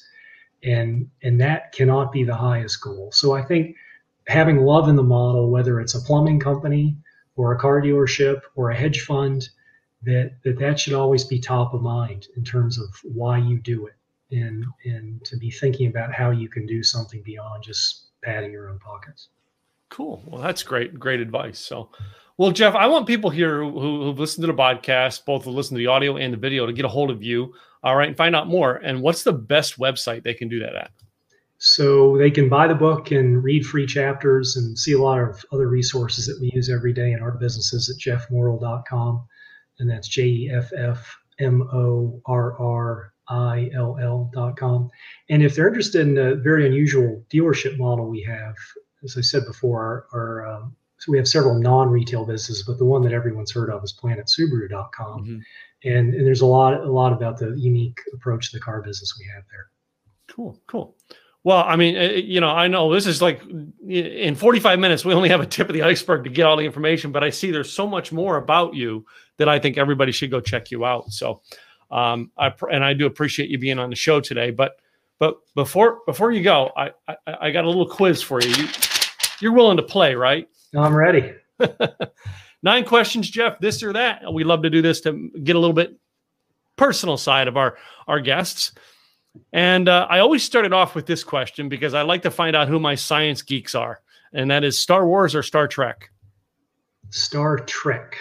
and 0.64 1.07
and 1.24 1.39
that 1.41 1.72
cannot 1.74 2.12
be 2.12 2.24
the 2.24 2.36
highest 2.36 2.82
goal. 2.82 3.12
So 3.12 3.34
I 3.34 3.43
think 3.43 3.76
having 4.30 4.58
love 4.58 4.88
in 4.88 4.96
the 4.96 5.04
model, 5.04 5.50
whether 5.50 5.80
it's 5.80 5.96
a 5.96 6.02
plumbing 6.02 6.40
company 6.40 6.96
or 7.36 7.52
a 7.52 7.60
car 7.60 7.82
dealership 7.82 8.42
or 8.56 8.70
a 8.70 8.76
hedge 8.76 9.02
fund, 9.02 9.50
that 10.04 10.36
that 10.44 10.60
that 10.60 10.80
should 10.80 10.94
always 10.94 11.26
be 11.26 11.40
top 11.40 11.74
of 11.74 11.82
mind 11.82 12.28
in 12.38 12.44
terms 12.44 12.80
of 12.80 12.88
why 13.04 13.38
you 13.38 13.60
do 13.60 13.88
it 13.88 13.96
and 14.32 14.64
and 14.86 15.24
to 15.26 15.36
be 15.38 15.50
thinking 15.50 15.88
about 15.88 16.14
how 16.14 16.30
you 16.30 16.48
can 16.48 16.66
do 16.66 16.84
something 16.84 17.22
beyond 17.24 17.64
just 17.64 18.06
padding 18.24 18.52
your 18.52 18.70
own 18.70 18.80
pockets. 18.80 19.30
Cool. 19.90 20.24
Well, 20.28 20.42
that's 20.42 20.62
great. 20.62 21.00
Great 21.00 21.20
advice. 21.20 21.58
So, 21.58 21.90
well, 22.38 22.52
Jeff, 22.52 22.76
I 22.76 22.86
want 22.86 23.08
people 23.08 23.32
here 23.32 23.64
who, 23.64 24.04
who've 24.04 24.20
listened 24.20 24.44
to 24.44 24.52
the 24.52 24.58
podcast, 24.58 25.26
both 25.26 25.44
to 25.44 25.50
listen 25.50 25.76
to 25.76 25.80
the 25.80 25.88
audio 25.88 26.18
and 26.18 26.32
the 26.32 26.38
video, 26.38 26.68
to 26.68 26.74
get 26.74 26.86
a 26.86 26.90
hold 26.90 27.10
of 27.10 27.24
you. 27.24 27.56
All 27.84 27.96
right, 27.96 28.08
and 28.08 28.18
find 28.18 28.36
out 28.36 28.48
more. 28.48 28.76
And 28.76 29.02
what's 29.02 29.24
the 29.24 29.34
best 29.34 29.80
website 29.80 30.24
they 30.24 30.36
can 30.36 30.50
do 30.50 30.60
that 30.60 30.76
at? 30.76 30.92
So 31.60 32.18
they 32.18 32.32
can 32.32 32.47
buy 32.47 32.68
the 32.68 32.76
book 32.76 33.12
and 33.12 33.43
read 33.43 33.66
free 33.66 33.86
chapters 33.86 34.55
and 34.55 34.80
see 34.80 34.93
a 34.93 35.01
lot 35.01 35.20
of 35.20 35.45
other 35.51 35.68
resources 35.68 36.26
that 36.26 36.39
we 36.39 36.51
use 36.53 36.70
every 36.70 36.93
day 36.93 37.12
in 37.12 37.20
our 37.20 37.32
businesses 37.32 37.89
at 37.89 37.97
jeffmorrill.com. 37.97 39.28
And 39.80 39.89
that's 39.89 40.07
J 40.07 40.24
E 40.24 40.51
F 40.53 40.72
F 40.74 41.18
M 41.39 41.62
O 41.74 42.22
R 42.26 42.60
R 42.60 43.14
ill.com. 43.30 44.89
And 45.30 45.43
if 45.43 45.55
they're 45.55 45.68
interested 45.68 46.07
in 46.07 46.18
a 46.18 46.36
very 46.36 46.66
unusual 46.66 47.24
dealership 47.30 47.78
model 47.78 48.07
we 48.07 48.22
have, 48.24 48.55
as 49.03 49.16
I 49.18 49.22
said 49.22 49.45
before, 49.45 50.07
our, 50.14 50.20
our 50.20 50.47
um, 50.47 50.76
so 50.97 51.12
we 51.12 51.18
have 51.18 51.28
several 51.28 51.55
non-retail 51.55 52.26
businesses, 52.26 52.64
but 52.64 52.78
the 52.78 52.86
one 52.86 53.01
that 53.03 53.14
everyone's 53.14 53.51
heard 53.51 53.70
of 53.70 53.84
is 53.84 53.93
planetsubaru.com. 53.93 55.24
Mm-hmm. 55.24 55.39
And, 55.86 56.14
and 56.14 56.26
there's 56.26 56.41
a 56.41 56.45
lot 56.45 56.74
a 56.74 56.91
lot 56.91 57.14
about 57.14 57.38
the 57.38 57.53
unique 57.57 57.99
approach 58.14 58.51
to 58.51 58.57
the 58.57 58.62
car 58.62 58.82
business 58.82 59.18
we 59.20 59.26
have 59.34 59.43
there. 59.51 59.70
Cool, 60.28 60.62
cool. 60.68 60.95
Well, 61.44 61.64
I 61.66 61.76
mean, 61.76 61.96
eh, 61.96 62.16
you 62.16 62.42
know, 62.42 62.50
I 62.50 62.68
know 62.68 62.94
this 62.94 63.08
is 63.08 63.22
like 63.22 63.42
in 63.88 64.36
45 64.36 64.80
minutes, 64.80 65.06
we 65.06 65.14
only 65.14 65.30
have 65.30 65.42
a 65.42 65.46
tip 65.46 65.70
of 65.70 65.74
the 65.74 65.84
iceberg 65.84 66.24
to 66.26 66.30
get 66.30 66.46
all 66.46 66.58
the 66.58 66.66
information, 66.66 67.12
but 67.12 67.24
I 67.24 67.30
see 67.30 67.52
there's 67.52 67.72
so 67.72 67.88
much 67.88 68.12
more 68.12 68.38
about 68.38 68.74
you 68.74 69.06
that 69.38 69.48
I 69.48 69.58
think 69.58 69.78
everybody 69.78 70.12
should 70.12 70.32
go 70.32 70.42
check 70.42 70.70
you 70.70 70.86
out. 70.86 71.12
So 71.12 71.42
um, 71.92 72.32
I 72.38 72.54
and 72.72 72.84
I 72.84 72.94
do 72.94 73.06
appreciate 73.06 73.50
you 73.50 73.58
being 73.58 73.80
on 73.80 73.90
the 73.90 73.96
show 73.96 74.20
today. 74.20 74.52
But 74.52 74.74
but 75.18 75.38
before 75.56 76.00
before 76.06 76.32
you 76.32 76.44
go, 76.44 76.72
I 76.76 76.92
I, 77.08 77.16
I 77.42 77.52
got 77.52 77.66
a 77.66 77.68
little 77.68 77.88
quiz 77.88 78.22
for 78.22 78.42
you. 78.42 78.50
you. 78.50 78.68
You're 79.40 79.54
willing 79.54 79.78
to 79.78 79.84
play, 79.84 80.16
right? 80.16 80.48
I'm 80.76 80.94
ready. 80.94 81.34
Nine 82.64 82.84
questions, 82.84 83.30
Jeff. 83.30 83.60
This 83.60 83.82
or 83.82 83.94
that. 83.94 84.22
We 84.34 84.44
love 84.44 84.64
to 84.64 84.70
do 84.70 84.82
this 84.82 85.00
to 85.02 85.32
get 85.44 85.56
a 85.56 85.60
little 85.60 85.74
bit 85.74 85.98
personal 86.76 87.18
side 87.18 87.48
of 87.48 87.58
our 87.58 87.78
our 88.08 88.20
guests. 88.20 88.74
And 89.54 89.90
uh, 89.90 90.08
I 90.10 90.20
always 90.20 90.44
started 90.44 90.74
off 90.74 90.96
with 90.96 91.06
this 91.06 91.24
question 91.24 91.70
because 91.70 91.94
I 91.94 92.02
like 92.02 92.22
to 92.24 92.32
find 92.32 92.56
out 92.56 92.68
who 92.68 92.80
my 92.80 92.96
science 92.96 93.42
geeks 93.42 93.76
are, 93.76 94.02
and 94.34 94.50
that 94.52 94.64
is 94.64 94.78
Star 94.78 95.08
Wars 95.08 95.36
or 95.36 95.44
Star 95.44 95.68
Trek. 95.68 96.10
Star 97.10 97.60
Trek. 97.60 98.16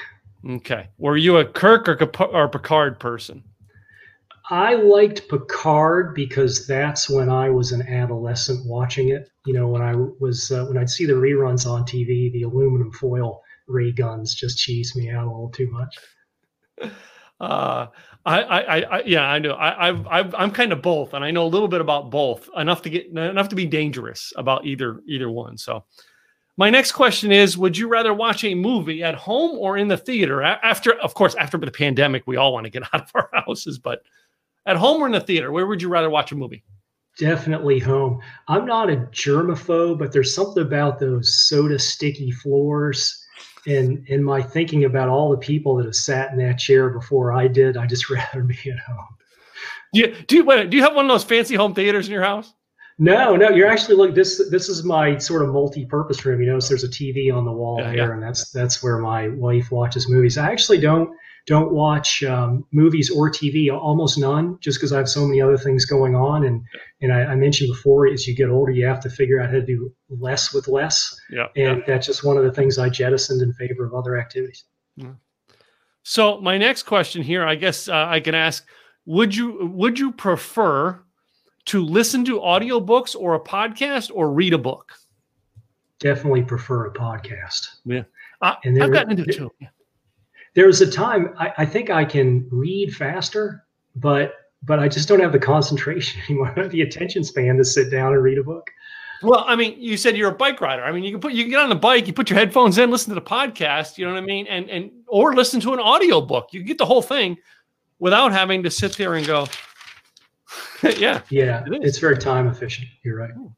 Okay. 0.49 0.89
Were 0.99 1.17
you 1.17 1.39
a 1.39 1.45
Kirk 1.45 1.89
or, 1.89 2.27
or 2.27 2.49
Picard 2.49 2.99
person? 3.01 3.43
I 4.51 4.75
liked 4.75 5.29
Picard 5.29 6.15
because 6.15 6.67
that's 6.67 7.11
when 7.11 7.29
I 7.29 7.51
was 7.51 7.73
an 7.73 7.83
adolescent 7.83 8.65
watching 8.67 9.11
it. 9.11 9.31
You 9.45 9.53
know, 9.53 9.69
when 9.69 9.83
I 9.83 9.95
was 9.95 10.51
uh, 10.51 10.65
when 10.65 10.79
I'd 10.79 10.89
see 10.89 11.05
the 11.05 11.13
reruns 11.13 11.69
on 11.69 11.85
TV, 11.85 12.33
the 12.33 12.45
aluminum 12.45 12.91
foil 12.93 13.43
ray 13.67 13.93
guns 13.93 14.35
just 14.35 14.59
cheesed 14.59 14.97
me 14.97 15.11
out 15.11 15.25
a 15.25 15.31
little 15.31 15.51
too 15.51 15.71
much. 15.71 15.97
Uh, 17.41 17.87
I, 18.29 18.41
I, 18.43 18.81
I, 18.81 19.03
yeah, 19.05 19.23
I 19.23 19.39
know. 19.39 19.53
I, 19.53 19.89
I've, 19.89 20.35
I'm 20.35 20.51
kind 20.51 20.73
of 20.73 20.83
both, 20.83 21.15
and 21.15 21.25
I 21.25 21.31
know 21.31 21.47
a 21.47 21.49
little 21.49 21.69
bit 21.69 21.81
about 21.81 22.11
both 22.11 22.49
enough 22.57 22.83
to 22.83 22.91
get 22.91 23.07
enough 23.07 23.49
to 23.49 23.57
be 23.57 23.65
dangerous 23.65 24.35
about 24.37 24.67
either 24.67 25.01
either 25.09 25.31
one. 25.31 25.57
So, 25.57 25.85
my 26.59 26.69
next 26.69 26.93
question 26.93 27.33
is: 27.33 27.57
Would 27.57 27.79
you 27.79 27.89
rather 27.89 28.13
watch 28.13 28.45
a 28.45 28.55
movie 28.55 29.03
at 29.03 29.15
home 29.15 29.59
or 29.59 29.79
in 29.79 29.89
the 29.89 29.97
theater? 29.97 30.43
After, 30.43 30.93
of 31.01 31.15
course, 31.15 31.35
after 31.37 31.57
the 31.57 31.71
pandemic, 31.71 32.25
we 32.27 32.37
all 32.37 32.53
want 32.53 32.65
to 32.65 32.71
get 32.71 32.83
out 32.93 33.03
of 33.03 33.11
our 33.15 33.31
houses, 33.33 33.79
but 33.79 34.03
at 34.67 34.77
home 34.77 35.03
or 35.03 35.07
in 35.07 35.13
the 35.13 35.21
theater? 35.21 35.51
Where 35.51 35.67
would 35.67 35.81
you 35.81 35.89
rather 35.89 36.11
watch 36.11 36.31
a 36.31 36.37
movie? 36.37 36.63
Definitely 37.19 37.79
home. 37.79 38.21
I'm 38.47 38.67
not 38.67 38.91
a 38.91 38.97
germaphobe, 38.97 39.99
but 39.99 40.13
there's 40.13 40.35
something 40.35 40.63
about 40.63 41.01
those 41.01 41.35
soda 41.35 41.79
sticky 41.79 42.31
floors 42.31 43.18
and 43.67 44.07
in 44.09 44.23
my 44.23 44.43
thinking 44.43 44.85
about 44.85 45.09
all 45.09 45.31
the 45.31 45.37
people 45.37 45.77
that 45.77 45.87
have 45.87 45.95
sat 45.95 46.31
in 46.33 46.39
that 46.39 46.59
chair 46.59 46.91
before 46.91 47.33
I 47.33 47.49
did, 47.49 47.77
I 47.77 47.87
just 47.87 48.11
rather 48.11 48.43
be 48.43 48.59
at 48.71 48.79
home. 48.79 49.07
Do 49.93 50.01
you 50.01 50.15
do 50.27 50.37
you, 50.37 50.45
wait, 50.45 50.71
do 50.71 50.77
you 50.77 50.83
have 50.83 50.95
one 50.95 51.07
of 51.07 51.11
those 51.11 51.25
fancy 51.25 51.55
home 51.55 51.75
theaters 51.75 52.07
in 52.07 52.13
your 52.13 52.23
house? 52.23 52.53
No, 53.01 53.37
no, 53.37 53.51
you're 53.51 53.69
actually 53.69 53.95
look 53.95 54.15
this 54.15 54.49
this 54.51 54.69
is 54.69 54.83
my 54.83 55.19
sort 55.19 55.43
of 55.43 55.49
multi-purpose 55.51 56.25
room. 56.25 56.41
You 56.41 56.49
notice 56.49 56.69
there's 56.69 56.85
a 56.85 56.89
TV 56.89 57.33
on 57.33 57.45
the 57.45 57.53
wall 57.53 57.79
yeah, 57.81 57.91
here, 57.91 58.09
yeah. 58.09 58.13
and 58.13 58.23
that's 58.23 58.51
that's 58.51 58.83
where 58.83 58.99
my 58.99 59.29
wife 59.29 59.71
watches 59.71 60.09
movies. 60.09 60.37
I 60.37 60.51
actually 60.51 60.81
don't 60.81 61.11
don't 61.49 61.73
watch 61.73 62.23
um, 62.25 62.63
movies 62.73 63.11
or 63.11 63.31
TV, 63.31 63.73
almost 63.73 64.19
none, 64.19 64.59
just 64.61 64.79
because 64.79 64.93
I 64.93 64.99
have 64.99 65.09
so 65.09 65.27
many 65.27 65.41
other 65.41 65.57
things 65.57 65.87
going 65.87 66.15
on. 66.15 66.45
And 66.45 66.63
and 67.01 67.11
I, 67.11 67.25
I, 67.25 67.35
mentioned 67.37 67.73
before, 67.73 68.07
as 68.07 68.29
you 68.29 68.37
get 68.37 68.51
older, 68.51 68.71
you 68.71 68.85
have 68.85 69.01
to 69.01 69.09
figure 69.09 69.41
out 69.41 69.47
how 69.47 69.53
to 69.53 69.65
do 69.65 69.91
less 70.11 70.53
with 70.53 70.69
less. 70.69 71.19
Yeah. 71.31 71.47
And 71.57 71.79
yeah. 71.79 71.85
that's 71.87 72.07
just 72.07 72.23
one 72.23 72.37
of 72.37 72.45
the 72.45 72.53
things 72.53 72.79
I 72.79 72.91
jettisoned 72.91 73.41
in 73.41 73.55
favor 73.55 73.87
of 73.87 73.95
other 73.95 74.19
activities. 74.19 74.65
Yeah. 74.97 75.13
So 76.03 76.39
my 76.43 76.59
next 76.59 76.83
question 76.83 77.23
here, 77.23 77.47
I 77.47 77.55
guess 77.55 77.89
uh, 77.89 78.07
I 78.07 78.21
can 78.21 78.35
ask: 78.35 78.67
Would 79.07 79.35
you 79.35 79.71
would 79.73 79.99
you 79.99 80.13
prefer 80.13 81.03
to 81.65 81.83
listen 81.83 82.27
to 82.27 82.41
audiobooks 82.41 83.17
or 83.19 83.35
a 83.35 83.41
podcast 83.41 84.11
or 84.13 84.31
read 84.31 84.53
a 84.53 84.59
book? 84.59 84.93
Definitely 85.99 86.43
prefer 86.43 86.89
a 86.89 86.93
podcast. 86.93 87.69
Yeah, 87.87 88.03
uh, 88.43 88.57
and 88.65 88.83
I've 88.83 88.93
gotten 88.93 89.13
into 89.13 89.23
it 89.23 89.35
too. 89.35 89.51
Yeah. 89.59 89.69
There 90.55 90.67
was 90.67 90.81
a 90.81 90.91
time 90.91 91.35
I, 91.39 91.53
I 91.59 91.67
think 91.67 91.91
I 91.91 92.05
can 92.05 92.47
read 92.51 92.95
faster, 92.95 93.65
but 93.97 94.35
but 94.63 94.79
I 94.79 94.89
just 94.89 95.09
don't 95.09 95.21
have 95.21 95.33
the 95.33 95.39
concentration 95.39 96.21
anymore, 96.29 96.69
the 96.69 96.83
attention 96.83 97.25
span 97.25 97.57
to 97.57 97.65
sit 97.65 97.91
down 97.91 98.13
and 98.13 98.23
read 98.23 98.39
a 98.39 98.45
book. 98.45 98.71
Well, 99.23 99.45
I 99.47 99.57
mean, 99.57 99.75
you 99.79 99.97
said 99.97 100.17
you're 100.17 100.31
a 100.31 100.35
bike 100.35 100.61
rider. 100.61 100.85
I 100.85 100.93
mean, 100.93 101.03
you 101.03 101.11
can 101.11 101.21
put 101.21 101.33
you 101.33 101.43
can 101.43 101.51
get 101.51 101.61
on 101.61 101.69
the 101.69 101.75
bike, 101.75 102.07
you 102.07 102.13
put 102.13 102.31
your 102.31 102.39
headphones 102.39 102.79
in, 102.79 102.91
listen 102.91 103.11
to 103.11 103.15
the 103.15 103.27
podcast, 103.27 103.99
you 103.99 104.07
know 104.07 104.13
what 104.13 104.23
I 104.23 104.27
mean, 104.27 104.47
and 104.47 104.71
and 104.71 104.91
or 105.07 105.35
listen 105.35 105.61
to 105.61 105.75
an 105.75 105.81
audio 105.81 106.21
book. 106.21 106.49
You 106.53 106.63
get 106.63 106.79
the 106.79 106.87
whole 106.87 107.03
thing 107.03 107.37
without 107.99 108.33
having 108.33 108.63
to 108.63 108.71
sit 108.71 108.93
there 108.93 109.15
and 109.15 109.27
go. 109.27 109.47
yeah. 110.83 111.23
Yeah, 111.31 111.65
it 111.67 111.83
it's 111.83 111.99
very 111.99 112.17
time 112.17 112.47
efficient. 112.49 112.89
You're 113.03 113.17
right. 113.17 113.31
Oh, 113.37 113.53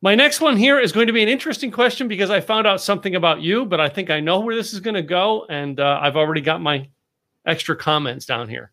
My 0.00 0.14
next 0.14 0.40
one 0.40 0.56
here 0.56 0.78
is 0.78 0.92
going 0.92 1.08
to 1.08 1.12
be 1.12 1.22
an 1.24 1.28
interesting 1.28 1.72
question 1.72 2.06
because 2.06 2.30
I 2.30 2.40
found 2.40 2.66
out 2.68 2.80
something 2.80 3.16
about 3.16 3.40
you, 3.40 3.64
but 3.64 3.80
I 3.80 3.88
think 3.88 4.10
I 4.10 4.20
know 4.20 4.38
where 4.40 4.54
this 4.54 4.72
is 4.72 4.78
going 4.78 4.94
to 4.94 5.02
go, 5.02 5.44
and 5.50 5.80
uh, 5.80 5.98
I've 6.00 6.16
already 6.16 6.40
got 6.40 6.60
my 6.60 6.88
extra 7.46 7.74
comments 7.74 8.24
down 8.24 8.48
here. 8.48 8.70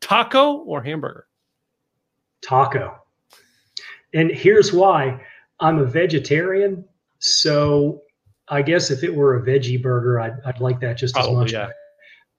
Taco 0.00 0.58
or 0.58 0.82
hamburger? 0.82 1.26
Taco. 2.42 2.94
And 4.12 4.30
here's 4.30 4.72
why 4.72 5.20
I'm 5.60 5.78
a 5.78 5.84
vegetarian. 5.84 6.84
So 7.20 8.02
I 8.48 8.60
guess 8.60 8.90
if 8.90 9.02
it 9.02 9.14
were 9.14 9.36
a 9.36 9.42
veggie 9.42 9.82
burger, 9.82 10.20
I'd, 10.20 10.36
I'd 10.44 10.60
like 10.60 10.78
that 10.80 10.98
just 10.98 11.14
Probably, 11.14 11.32
as 11.32 11.36
much. 11.36 11.52
Yeah. 11.52 11.70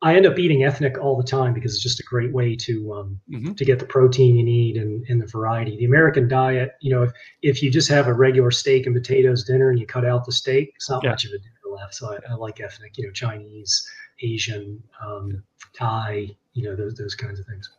I 0.04 0.16
end 0.16 0.28
up 0.28 0.38
eating 0.38 0.64
ethnic 0.64 1.00
all 1.00 1.18
the 1.18 1.24
time 1.24 1.54
because 1.54 1.74
it's 1.74 1.82
just 1.82 2.00
a 2.00 2.04
great 2.04 2.32
way 2.32 2.56
to 2.56 2.94
um, 2.94 3.20
mm-hmm. 3.30 3.54
to 3.54 3.66
get 3.66 3.80
the 3.80 3.86
protein 3.86 4.36
you 4.36 4.44
need 4.44 4.78
and, 4.78 5.04
and 5.10 5.20
the 5.20 5.26
variety. 5.26 5.76
The 5.76 5.86
American 5.86 6.28
diet, 6.28 6.76
you 6.82 6.94
know, 6.94 7.04
if 7.04 7.12
if 7.42 7.64
you 7.64 7.72
just 7.72 7.90
have 7.90 8.08
a 8.08 8.14
regular 8.14 8.52
steak 8.52 8.86
and 8.86 8.96
potatoes 8.96 9.44
dinner 9.44 9.72
and 9.72 9.80
you 9.80 9.88
cut 9.88 10.06
out 10.06 10.26
the 10.26 10.32
steak, 10.32 10.72
it's 10.76 10.90
not 10.90 11.04
yeah. 11.04 11.12
much 11.12 11.26
of 11.26 11.32
a 11.32 11.40
dinner 11.40 11.76
left. 11.76 11.96
So 11.96 12.14
I, 12.14 12.32
I, 12.32 12.36
like 12.36 12.62
ethnic, 12.62 12.98
you 12.98 13.06
know, 13.06 13.12
Chinese, 13.12 13.90
Asian, 14.22 14.82
um, 15.04 15.44
Thai, 15.74 16.30
you 16.54 16.64
know, 16.64 16.76
those 16.76 16.96
those 16.96 17.16
kinds 17.16 17.40
of 17.40 17.48
things. 17.48 17.70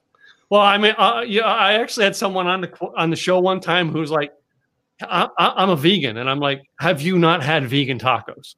Well, 0.50 0.62
I 0.62 0.78
mean, 0.78 0.94
uh, 0.98 1.22
yeah, 1.26 1.42
I 1.42 1.74
actually 1.74 2.04
had 2.04 2.16
someone 2.16 2.48
on 2.48 2.62
the 2.62 2.90
on 2.96 3.10
the 3.10 3.16
show 3.16 3.38
one 3.38 3.60
time 3.60 3.90
who's 3.90 4.10
like, 4.10 4.32
I, 5.00 5.28
am 5.38 5.70
a 5.70 5.76
vegan," 5.76 6.16
and 6.16 6.28
I'm 6.28 6.40
like, 6.40 6.62
"Have 6.80 7.00
you 7.00 7.18
not 7.18 7.44
had 7.44 7.68
vegan 7.68 8.00
tacos? 8.00 8.56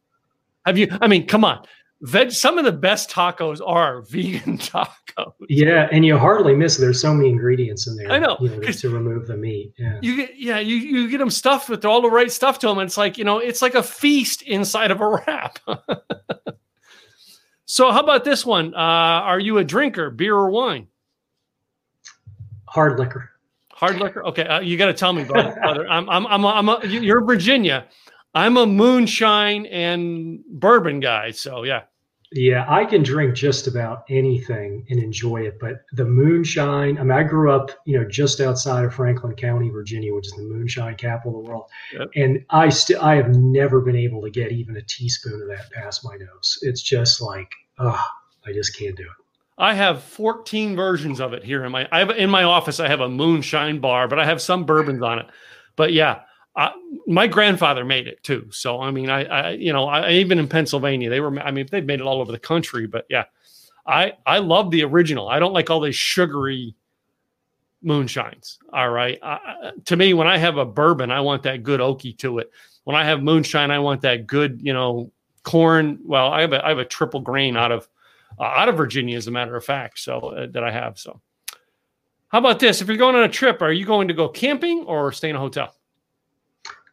Have 0.64 0.78
you? 0.78 0.88
I 1.00 1.08
mean, 1.08 1.26
come 1.26 1.44
on." 1.44 1.66
Veg, 2.02 2.32
some 2.32 2.56
of 2.56 2.64
the 2.64 2.72
best 2.72 3.10
tacos 3.10 3.60
are 3.64 4.00
vegan 4.08 4.58
tacos. 4.58 5.32
Yeah, 5.48 5.88
and 5.92 6.04
you 6.04 6.16
hardly 6.16 6.54
miss. 6.54 6.76
There's 6.76 7.00
so 7.00 7.12
many 7.12 7.28
ingredients 7.28 7.86
in 7.86 7.96
there. 7.96 8.10
I 8.10 8.18
know, 8.18 8.36
you 8.40 8.48
know 8.48 8.60
to 8.60 8.90
remove 8.90 9.26
the 9.26 9.36
meat. 9.36 9.74
Yeah, 9.78 9.98
you 10.00 10.16
get 10.16 10.36
yeah, 10.36 10.58
you 10.58 10.76
you 10.76 11.10
get 11.10 11.18
them 11.18 11.30
stuffed 11.30 11.68
with 11.68 11.84
all 11.84 12.00
the 12.00 12.10
right 12.10 12.32
stuff 12.32 12.58
to 12.60 12.68
them. 12.68 12.78
And 12.78 12.86
it's 12.86 12.96
like 12.96 13.18
you 13.18 13.24
know, 13.24 13.38
it's 13.38 13.60
like 13.62 13.74
a 13.74 13.82
feast 13.82 14.42
inside 14.42 14.90
of 14.90 15.00
a 15.00 15.08
wrap. 15.08 15.58
so, 17.66 17.90
how 17.90 18.00
about 18.00 18.24
this 18.24 18.46
one? 18.46 18.74
Uh, 18.74 18.78
are 18.78 19.40
you 19.40 19.58
a 19.58 19.64
drinker, 19.64 20.10
beer 20.10 20.34
or 20.34 20.50
wine? 20.50 20.86
hard 22.70 22.98
liquor. 22.98 23.30
Hard 23.70 23.98
liquor. 23.98 24.24
Okay, 24.26 24.44
uh, 24.44 24.60
you 24.60 24.76
got 24.76 24.86
to 24.86 24.94
tell 24.94 25.12
me, 25.12 25.24
brother. 25.28 25.86
I'm, 25.88 26.08
I'm, 26.08 26.26
I'm, 26.26 26.44
a, 26.44 26.48
I'm 26.48 26.68
a, 26.68 26.86
you're 26.86 27.24
Virginia. 27.24 27.86
I'm 28.34 28.56
a 28.56 28.66
moonshine 28.66 29.66
and 29.66 30.44
bourbon 30.48 31.00
guy. 31.00 31.32
So 31.32 31.64
yeah. 31.64 31.82
Yeah, 32.32 32.64
I 32.68 32.84
can 32.84 33.02
drink 33.02 33.34
just 33.34 33.66
about 33.66 34.04
anything 34.08 34.86
and 34.88 35.00
enjoy 35.00 35.42
it, 35.42 35.58
but 35.58 35.84
the 35.92 36.04
moonshine. 36.04 36.96
I 36.96 37.02
mean, 37.02 37.10
I 37.10 37.24
grew 37.24 37.50
up, 37.50 37.72
you 37.86 37.98
know, 37.98 38.08
just 38.08 38.40
outside 38.40 38.84
of 38.84 38.94
Franklin 38.94 39.34
County, 39.34 39.68
Virginia, 39.68 40.14
which 40.14 40.26
is 40.26 40.32
the 40.34 40.42
moonshine 40.42 40.94
capital 40.94 41.40
of 41.40 41.44
the 41.44 41.50
world, 41.50 41.68
yep. 41.92 42.08
and 42.14 42.44
I 42.50 42.68
still, 42.68 43.02
I 43.02 43.16
have 43.16 43.34
never 43.34 43.80
been 43.80 43.96
able 43.96 44.22
to 44.22 44.30
get 44.30 44.52
even 44.52 44.76
a 44.76 44.82
teaspoon 44.82 45.42
of 45.42 45.48
that 45.48 45.72
past 45.72 46.04
my 46.04 46.16
nose. 46.16 46.58
It's 46.62 46.82
just 46.82 47.20
like, 47.20 47.50
ah, 47.80 48.00
oh, 48.00 48.48
I 48.48 48.52
just 48.52 48.78
can't 48.78 48.96
do 48.96 49.02
it. 49.02 49.08
I 49.58 49.74
have 49.74 50.02
14 50.02 50.76
versions 50.76 51.20
of 51.20 51.32
it 51.32 51.44
here 51.44 51.64
in 51.64 51.72
my 51.72 51.86
I 51.92 51.98
have 51.98 52.10
in 52.10 52.30
my 52.30 52.44
office 52.44 52.80
I 52.80 52.88
have 52.88 53.00
a 53.00 53.08
moonshine 53.08 53.80
bar, 53.80 54.08
but 54.08 54.18
I 54.18 54.24
have 54.24 54.40
some 54.40 54.64
bourbons 54.64 55.02
on 55.02 55.18
it. 55.18 55.26
But 55.76 55.92
yeah, 55.92 56.22
I, 56.60 56.72
my 57.06 57.26
grandfather 57.26 57.86
made 57.86 58.06
it 58.06 58.22
too. 58.22 58.46
So 58.50 58.82
I 58.82 58.90
mean, 58.90 59.08
I, 59.08 59.24
I 59.24 59.50
you 59.52 59.72
know, 59.72 59.88
I, 59.88 60.10
even 60.12 60.38
in 60.38 60.46
Pennsylvania, 60.46 61.08
they 61.08 61.20
were. 61.20 61.40
I 61.40 61.50
mean, 61.50 61.66
they've 61.70 61.84
made 61.84 62.00
it 62.00 62.06
all 62.06 62.20
over 62.20 62.30
the 62.30 62.38
country. 62.38 62.86
But 62.86 63.06
yeah, 63.08 63.24
I 63.86 64.12
I 64.26 64.38
love 64.38 64.70
the 64.70 64.84
original. 64.84 65.28
I 65.28 65.38
don't 65.38 65.54
like 65.54 65.70
all 65.70 65.80
these 65.80 65.96
sugary 65.96 66.74
moonshines. 67.82 68.58
All 68.74 68.90
right, 68.90 69.18
I, 69.22 69.70
to 69.86 69.96
me, 69.96 70.12
when 70.12 70.28
I 70.28 70.36
have 70.36 70.58
a 70.58 70.66
bourbon, 70.66 71.10
I 71.10 71.22
want 71.22 71.44
that 71.44 71.62
good 71.62 71.80
oaky 71.80 72.16
to 72.18 72.40
it. 72.40 72.50
When 72.84 72.94
I 72.94 73.04
have 73.06 73.22
moonshine, 73.22 73.70
I 73.70 73.78
want 73.78 74.02
that 74.02 74.26
good, 74.26 74.60
you 74.62 74.74
know, 74.74 75.10
corn. 75.44 75.98
Well, 76.04 76.30
I 76.30 76.42
have 76.42 76.52
a 76.52 76.62
I 76.62 76.68
have 76.68 76.78
a 76.78 76.84
triple 76.84 77.20
grain 77.20 77.56
out 77.56 77.72
of 77.72 77.88
uh, 78.38 78.42
out 78.42 78.68
of 78.68 78.76
Virginia, 78.76 79.16
as 79.16 79.28
a 79.28 79.30
matter 79.30 79.56
of 79.56 79.64
fact. 79.64 79.98
So 79.98 80.18
uh, 80.18 80.46
that 80.50 80.62
I 80.62 80.70
have. 80.70 80.98
So, 80.98 81.22
how 82.28 82.38
about 82.38 82.58
this? 82.58 82.82
If 82.82 82.88
you're 82.88 82.98
going 82.98 83.16
on 83.16 83.22
a 83.22 83.30
trip, 83.30 83.62
are 83.62 83.72
you 83.72 83.86
going 83.86 84.08
to 84.08 84.14
go 84.14 84.28
camping 84.28 84.84
or 84.84 85.10
stay 85.10 85.30
in 85.30 85.36
a 85.36 85.40
hotel? 85.40 85.74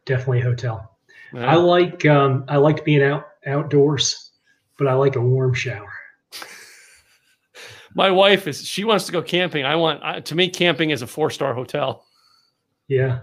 Definitely 0.07 0.41
a 0.41 0.43
hotel. 0.43 0.97
I 1.35 1.55
like 1.55 2.05
um, 2.05 2.45
I 2.47 2.57
like 2.57 2.83
being 2.83 3.03
out 3.03 3.27
outdoors, 3.45 4.31
but 4.77 4.87
I 4.87 4.93
like 4.93 5.15
a 5.15 5.21
warm 5.21 5.53
shower. 5.53 5.93
My 7.93 8.09
wife 8.09 8.47
is 8.47 8.65
she 8.65 8.83
wants 8.83 9.05
to 9.05 9.11
go 9.11 9.21
camping. 9.21 9.65
I 9.65 9.75
want 9.75 10.01
I, 10.03 10.21
to 10.21 10.35
me 10.35 10.49
camping 10.49 10.89
is 10.89 11.03
a 11.03 11.07
four 11.07 11.29
star 11.29 11.53
hotel. 11.53 12.05
Yeah, 12.87 13.19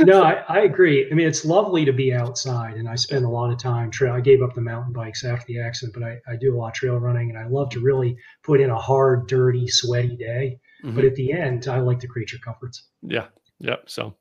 no, 0.00 0.22
I, 0.22 0.42
I, 0.48 0.60
agree. 0.60 1.08
I 1.10 1.14
mean, 1.14 1.26
it's 1.26 1.44
lovely 1.44 1.84
to 1.84 1.92
be 1.92 2.12
outside, 2.12 2.74
and 2.74 2.88
I 2.88 2.96
spend 2.96 3.24
a 3.24 3.28
lot 3.28 3.52
of 3.52 3.58
time 3.58 3.90
trail. 3.90 4.14
I 4.14 4.20
gave 4.20 4.42
up 4.42 4.54
the 4.54 4.60
mountain 4.60 4.92
bikes 4.92 5.24
after 5.24 5.44
the 5.46 5.60
accident, 5.60 5.94
but 5.94 6.02
I, 6.02 6.18
I 6.32 6.36
do 6.36 6.54
a 6.54 6.56
lot 6.56 6.68
of 6.68 6.74
trail 6.74 6.96
running, 6.96 7.30
and 7.30 7.38
I 7.38 7.46
love 7.46 7.70
to 7.70 7.80
really 7.80 8.16
put 8.42 8.60
in 8.60 8.70
a 8.70 8.78
hard, 8.78 9.28
dirty, 9.28 9.68
sweaty 9.68 10.16
day. 10.16 10.58
Mm-hmm. 10.82 10.96
But 10.96 11.04
at 11.04 11.14
the 11.14 11.32
end, 11.32 11.68
I 11.68 11.78
like 11.78 12.00
the 12.00 12.08
creature 12.08 12.38
comforts. 12.44 12.88
Yeah. 13.02 13.26
Yep. 13.60 13.84
So, 13.88 14.16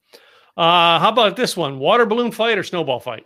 uh, 0.57 0.99
how 0.99 1.09
about 1.09 1.35
this 1.35 1.57
one? 1.57 1.79
Water 1.79 2.05
balloon 2.05 2.31
fight 2.31 2.57
or 2.57 2.63
snowball 2.63 2.99
fight? 2.99 3.25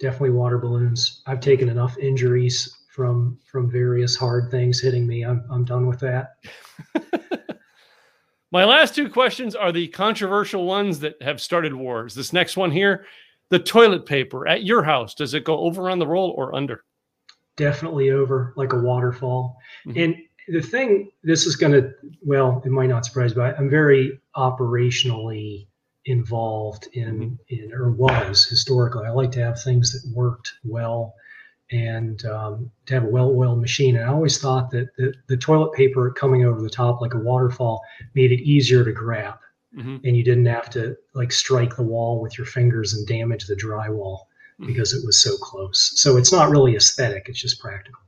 Definitely 0.00 0.30
water 0.30 0.58
balloons. 0.58 1.22
I've 1.26 1.40
taken 1.40 1.68
enough 1.68 1.96
injuries 1.98 2.76
from 2.90 3.38
from 3.44 3.70
various 3.70 4.16
hard 4.16 4.50
things 4.50 4.80
hitting 4.80 5.06
me. 5.06 5.24
I'm 5.24 5.44
I'm 5.50 5.64
done 5.64 5.86
with 5.86 6.00
that. 6.00 6.36
My 8.52 8.64
last 8.64 8.94
two 8.94 9.08
questions 9.10 9.54
are 9.54 9.72
the 9.72 9.88
controversial 9.88 10.64
ones 10.64 11.00
that 11.00 11.20
have 11.20 11.40
started 11.40 11.74
wars. 11.74 12.14
This 12.14 12.32
next 12.32 12.56
one 12.56 12.70
here, 12.70 13.04
the 13.48 13.58
toilet 13.58 14.06
paper 14.06 14.46
at 14.46 14.62
your 14.62 14.82
house, 14.82 15.14
does 15.14 15.34
it 15.34 15.44
go 15.44 15.58
over 15.58 15.90
on 15.90 15.98
the 15.98 16.06
roll 16.06 16.30
or 16.30 16.54
under? 16.54 16.84
Definitely 17.56 18.10
over, 18.10 18.54
like 18.56 18.72
a 18.72 18.78
waterfall. 18.78 19.56
Mm-hmm. 19.86 19.98
And 19.98 20.16
the 20.48 20.62
thing, 20.62 21.10
this 21.22 21.44
is 21.44 21.56
going 21.56 21.72
to, 21.72 21.92
well, 22.24 22.62
it 22.64 22.70
might 22.70 22.88
not 22.88 23.04
surprise, 23.04 23.34
but 23.34 23.58
I'm 23.58 23.68
very 23.68 24.20
operationally 24.36 25.66
involved 26.06 26.88
in, 26.92 27.38
mm-hmm. 27.48 27.54
in 27.54 27.72
or 27.72 27.90
was 27.90 28.46
historically. 28.46 29.06
I 29.06 29.10
like 29.10 29.32
to 29.32 29.44
have 29.44 29.62
things 29.62 29.92
that 29.92 30.16
worked 30.16 30.52
well 30.64 31.14
and 31.72 32.24
um, 32.26 32.70
to 32.86 32.94
have 32.94 33.04
a 33.04 33.08
well-oiled 33.08 33.60
machine. 33.60 33.96
And 33.96 34.04
I 34.04 34.12
always 34.12 34.38
thought 34.38 34.70
that 34.70 34.94
the, 34.96 35.12
the 35.26 35.36
toilet 35.36 35.72
paper 35.72 36.10
coming 36.12 36.44
over 36.44 36.62
the 36.62 36.70
top 36.70 37.00
like 37.00 37.14
a 37.14 37.18
waterfall 37.18 37.82
made 38.14 38.32
it 38.32 38.40
easier 38.40 38.84
to 38.84 38.92
grab, 38.92 39.38
mm-hmm. 39.76 39.96
and 40.04 40.16
you 40.16 40.22
didn't 40.22 40.46
have 40.46 40.70
to 40.70 40.96
like 41.14 41.32
strike 41.32 41.76
the 41.76 41.82
wall 41.82 42.20
with 42.20 42.38
your 42.38 42.46
fingers 42.46 42.94
and 42.94 43.06
damage 43.06 43.46
the 43.46 43.56
drywall 43.56 44.20
mm-hmm. 44.60 44.66
because 44.66 44.92
it 44.94 45.04
was 45.04 45.20
so 45.20 45.36
close. 45.38 45.92
So 45.96 46.16
it's 46.16 46.32
not 46.32 46.50
really 46.50 46.76
aesthetic; 46.76 47.28
it's 47.28 47.40
just 47.40 47.60
practical. 47.60 48.00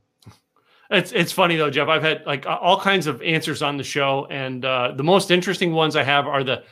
It's 0.89 1.11
it's 1.11 1.33
funny 1.33 1.57
though, 1.57 1.69
Jeff. 1.69 1.89
I've 1.89 2.01
had 2.01 2.25
like 2.25 2.45
all 2.47 2.79
kinds 2.79 3.07
of 3.07 3.21
answers 3.21 3.61
on 3.61 3.75
the 3.75 3.83
show, 3.83 4.25
and 4.29 4.63
uh, 4.63 4.93
the 4.95 5.03
most 5.03 5.31
interesting 5.31 5.73
ones 5.73 5.97
I 5.97 6.03
have 6.03 6.27
are 6.27 6.45
the 6.45 6.63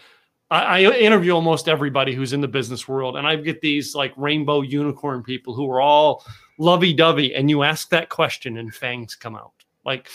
I, 0.50 0.86
I, 0.86 0.98
interview 0.98 1.34
almost 1.34 1.68
everybody 1.68 2.16
who's 2.16 2.32
in 2.32 2.39
the 2.39 2.48
business 2.48 2.88
world, 2.88 3.18
and 3.18 3.28
I 3.28 3.36
get 3.36 3.60
these 3.60 3.93
like 3.93 4.14
rainbow 4.16 4.62
unicorn 4.62 5.24
people 5.24 5.54
who 5.54 5.70
are 5.70 5.82
all 5.82 6.24
lovey 6.58 6.93
dovey, 6.93 7.36
and 7.36 7.50
you 7.50 7.64
ask 7.64 7.89
that 7.89 8.08
question, 8.10 8.58
and 8.58 8.74
fangs 8.74 9.14
come 9.16 9.36
out. 9.36 9.52
Like 9.84 10.10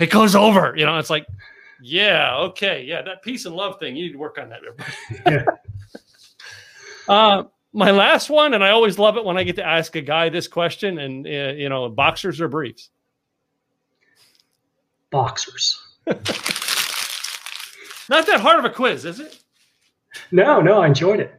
it 0.00 0.10
goes 0.10 0.34
over, 0.34 0.74
you 0.76 0.84
know. 0.86 0.98
It's 0.98 1.10
like, 1.10 1.26
yeah, 1.80 2.36
okay, 2.36 2.84
yeah, 2.84 3.02
that 3.02 3.22
peace 3.22 3.46
and 3.46 3.54
love 3.54 3.78
thing. 3.78 3.94
You 3.94 4.06
need 4.06 4.12
to 4.12 4.18
work 4.18 4.38
on 4.38 4.48
that. 4.48 4.60
yeah. 5.26 5.44
uh, 7.08 7.44
my 7.72 7.92
last 7.92 8.28
one, 8.28 8.54
and 8.54 8.64
I 8.64 8.70
always 8.70 8.98
love 8.98 9.16
it 9.16 9.24
when 9.24 9.38
I 9.38 9.44
get 9.44 9.54
to 9.56 9.64
ask 9.64 9.94
a 9.94 10.00
guy 10.00 10.28
this 10.28 10.48
question, 10.48 10.98
and 10.98 11.24
uh, 11.26 11.52
you 11.54 11.68
know, 11.68 11.88
boxers 11.88 12.40
or 12.40 12.48
briefs. 12.48 12.90
Boxers. 15.10 15.80
Not 16.06 16.24
that 18.26 18.40
hard 18.40 18.58
of 18.58 18.64
a 18.64 18.70
quiz, 18.70 19.04
is 19.04 19.20
it? 19.20 19.38
No, 20.32 20.60
no, 20.60 20.80
I 20.80 20.86
enjoyed 20.86 21.20
it 21.20 21.34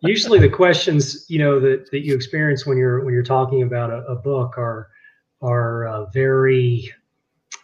usually 0.00 0.38
the 0.38 0.48
questions 0.48 1.24
you 1.28 1.38
know 1.38 1.60
that, 1.60 1.90
that 1.90 2.00
you 2.00 2.14
experience 2.14 2.66
when 2.66 2.76
you're 2.76 3.04
when 3.04 3.14
you're 3.14 3.22
talking 3.22 3.62
about 3.62 3.90
a, 3.90 4.04
a 4.06 4.14
book 4.14 4.58
are 4.58 4.88
are 5.42 5.86
uh, 5.86 6.04
very, 6.10 6.92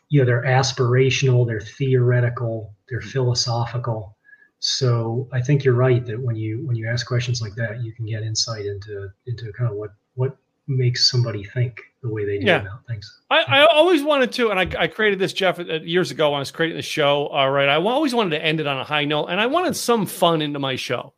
you 0.08 0.20
know, 0.20 0.24
they're 0.24 0.44
aspirational, 0.44 1.46
they're 1.46 1.60
theoretical, 1.60 2.74
they're 2.88 3.02
philosophical. 3.02 4.16
So 4.60 5.28
I 5.32 5.42
think 5.42 5.62
you're 5.62 5.74
right 5.74 6.04
that 6.06 6.20
when 6.20 6.36
you 6.36 6.66
when 6.66 6.76
you 6.76 6.88
ask 6.88 7.06
questions 7.06 7.42
like 7.42 7.54
that, 7.56 7.82
you 7.82 7.92
can 7.92 8.06
get 8.06 8.22
insight 8.22 8.66
into 8.66 9.08
into 9.26 9.52
kind 9.52 9.70
of 9.70 9.76
what 9.76 9.90
what 10.14 10.36
makes 10.68 11.10
somebody 11.10 11.44
think 11.44 11.80
the 12.02 12.08
way 12.08 12.24
they 12.24 12.38
do 12.38 12.46
yeah. 12.46 12.62
about 12.62 12.86
things. 12.86 13.20
I, 13.30 13.42
I 13.42 13.66
always 13.66 14.02
wanted 14.02 14.32
to, 14.32 14.50
and 14.50 14.58
I, 14.58 14.82
I 14.82 14.86
created 14.86 15.18
this 15.18 15.32
Jeff 15.32 15.58
uh, 15.58 15.80
years 15.80 16.10
ago 16.10 16.30
when 16.30 16.36
I 16.36 16.40
was 16.40 16.50
creating 16.50 16.76
the 16.76 16.82
show. 16.82 17.26
All 17.28 17.50
right, 17.50 17.68
I 17.68 17.76
always 17.76 18.14
wanted 18.14 18.30
to 18.30 18.44
end 18.44 18.60
it 18.60 18.66
on 18.66 18.78
a 18.78 18.84
high 18.84 19.04
note, 19.04 19.26
and 19.26 19.40
I 19.40 19.46
wanted 19.46 19.76
some 19.76 20.06
fun 20.06 20.42
into 20.42 20.58
my 20.58 20.76
show. 20.76 21.12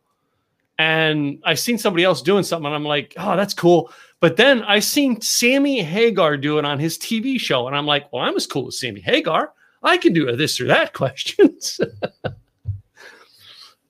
And 0.77 1.41
I 1.43 1.55
seen 1.55 1.77
somebody 1.77 2.05
else 2.05 2.21
doing 2.21 2.43
something, 2.43 2.65
and 2.65 2.75
I'm 2.75 2.85
like, 2.85 3.13
oh, 3.17 3.35
that's 3.35 3.53
cool. 3.53 3.91
But 4.21 4.37
then 4.37 4.63
I 4.63 4.79
seen 4.79 5.21
Sammy 5.21 5.81
Hagar 5.81 6.37
do 6.37 6.57
it 6.57 6.65
on 6.65 6.79
his 6.79 6.97
TV 6.97 7.39
show, 7.39 7.67
and 7.67 7.75
I'm 7.75 7.85
like, 7.85 8.11
well, 8.11 8.23
I'm 8.23 8.35
as 8.35 8.47
cool 8.47 8.67
as 8.67 8.79
Sammy 8.79 9.01
Hagar. 9.01 9.51
I 9.83 9.97
can 9.97 10.13
do 10.13 10.27
a 10.27 10.35
this 10.35 10.59
or 10.59 10.67
that 10.67 10.93
questions. 10.93 11.79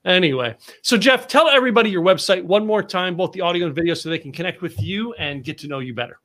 Anyway, 0.04 0.56
so 0.82 0.96
Jeff, 0.96 1.28
tell 1.28 1.48
everybody 1.48 1.90
your 1.90 2.02
website 2.02 2.42
one 2.42 2.66
more 2.66 2.82
time, 2.82 3.16
both 3.16 3.32
the 3.32 3.42
audio 3.42 3.66
and 3.66 3.74
video, 3.74 3.92
so 3.94 4.08
they 4.08 4.18
can 4.18 4.32
connect 4.32 4.62
with 4.62 4.80
you 4.82 5.12
and 5.14 5.44
get 5.44 5.58
to 5.58 5.68
know 5.68 5.78
you 5.80 5.94
better. 5.94 6.18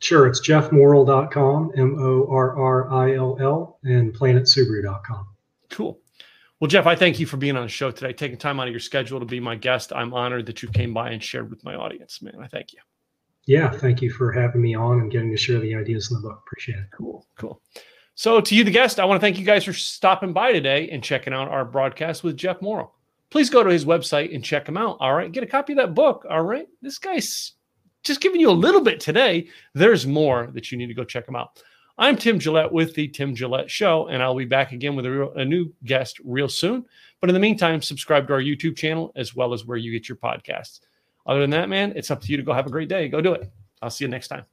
Sure. 0.00 0.26
It's 0.26 0.40
jeffmorrill.com, 0.40 1.72
M 1.76 1.96
O 1.98 2.26
R 2.30 2.56
R 2.56 2.90
I 2.92 3.16
L 3.16 3.36
L, 3.40 3.78
and 3.84 4.14
planetsubaru.com. 4.14 5.26
Cool. 5.70 5.98
Well, 6.60 6.68
Jeff, 6.68 6.86
I 6.86 6.96
thank 6.96 7.20
you 7.20 7.26
for 7.26 7.36
being 7.36 7.56
on 7.56 7.62
the 7.64 7.68
show 7.68 7.90
today, 7.90 8.12
taking 8.12 8.38
time 8.38 8.58
out 8.58 8.66
of 8.66 8.72
your 8.72 8.80
schedule 8.80 9.20
to 9.20 9.26
be 9.26 9.40
my 9.40 9.56
guest. 9.56 9.92
I'm 9.94 10.14
honored 10.14 10.46
that 10.46 10.62
you 10.62 10.68
came 10.70 10.94
by 10.94 11.10
and 11.10 11.22
shared 11.22 11.50
with 11.50 11.62
my 11.64 11.74
audience, 11.74 12.22
man. 12.22 12.36
I 12.40 12.46
thank 12.48 12.72
you. 12.72 12.80
Yeah, 13.46 13.70
thank 13.70 14.02
you 14.02 14.10
for 14.10 14.32
having 14.32 14.60
me 14.60 14.74
on 14.74 15.00
and 15.00 15.10
getting 15.10 15.30
to 15.30 15.36
share 15.36 15.60
the 15.60 15.74
ideas 15.74 16.10
in 16.10 16.16
the 16.16 16.28
book. 16.28 16.42
Appreciate 16.46 16.78
it. 16.78 16.86
Cool, 16.92 17.26
cool. 17.36 17.60
So, 18.14 18.40
to 18.40 18.54
you, 18.54 18.64
the 18.64 18.70
guest, 18.70 18.98
I 18.98 19.04
want 19.04 19.20
to 19.20 19.24
thank 19.24 19.38
you 19.38 19.44
guys 19.44 19.64
for 19.64 19.72
stopping 19.72 20.32
by 20.32 20.52
today 20.52 20.88
and 20.90 21.02
checking 21.02 21.32
out 21.32 21.48
our 21.48 21.64
broadcast 21.64 22.24
with 22.24 22.36
Jeff 22.36 22.60
Morrill 22.60 22.92
please 23.30 23.50
go 23.50 23.62
to 23.62 23.70
his 23.70 23.84
website 23.84 24.34
and 24.34 24.44
check 24.44 24.68
him 24.68 24.76
out. 24.76 24.98
All 25.00 25.14
right. 25.14 25.30
Get 25.32 25.42
a 25.42 25.46
copy 25.46 25.72
of 25.72 25.78
that 25.78 25.94
book. 25.94 26.26
All 26.28 26.42
right. 26.42 26.66
This 26.82 26.98
guy's 26.98 27.52
just 28.02 28.20
giving 28.20 28.40
you 28.40 28.50
a 28.50 28.52
little 28.52 28.80
bit 28.80 29.00
today. 29.00 29.48
There's 29.74 30.06
more 30.06 30.48
that 30.52 30.70
you 30.70 30.78
need 30.78 30.86
to 30.86 30.94
go 30.94 31.04
check 31.04 31.28
him 31.28 31.36
out. 31.36 31.62
I'm 32.00 32.16
Tim 32.16 32.38
Gillette 32.38 32.70
with 32.70 32.94
the 32.94 33.08
Tim 33.08 33.34
Gillette 33.34 33.68
Show, 33.68 34.06
and 34.06 34.22
I'll 34.22 34.36
be 34.36 34.44
back 34.44 34.70
again 34.70 34.94
with 34.94 35.04
a, 35.04 35.10
real, 35.10 35.32
a 35.34 35.44
new 35.44 35.72
guest 35.84 36.20
real 36.24 36.48
soon. 36.48 36.84
But 37.20 37.28
in 37.28 37.34
the 37.34 37.40
meantime, 37.40 37.82
subscribe 37.82 38.28
to 38.28 38.34
our 38.34 38.40
YouTube 38.40 38.76
channel 38.76 39.10
as 39.16 39.34
well 39.34 39.52
as 39.52 39.64
where 39.64 39.76
you 39.76 39.90
get 39.90 40.08
your 40.08 40.16
podcasts. 40.16 40.80
Other 41.26 41.40
than 41.40 41.50
that, 41.50 41.68
man, 41.68 41.92
it's 41.96 42.12
up 42.12 42.20
to 42.22 42.30
you 42.30 42.36
to 42.36 42.44
go 42.44 42.52
have 42.52 42.66
a 42.66 42.70
great 42.70 42.88
day. 42.88 43.08
Go 43.08 43.20
do 43.20 43.32
it. 43.32 43.50
I'll 43.82 43.90
see 43.90 44.04
you 44.04 44.08
next 44.08 44.28
time. 44.28 44.44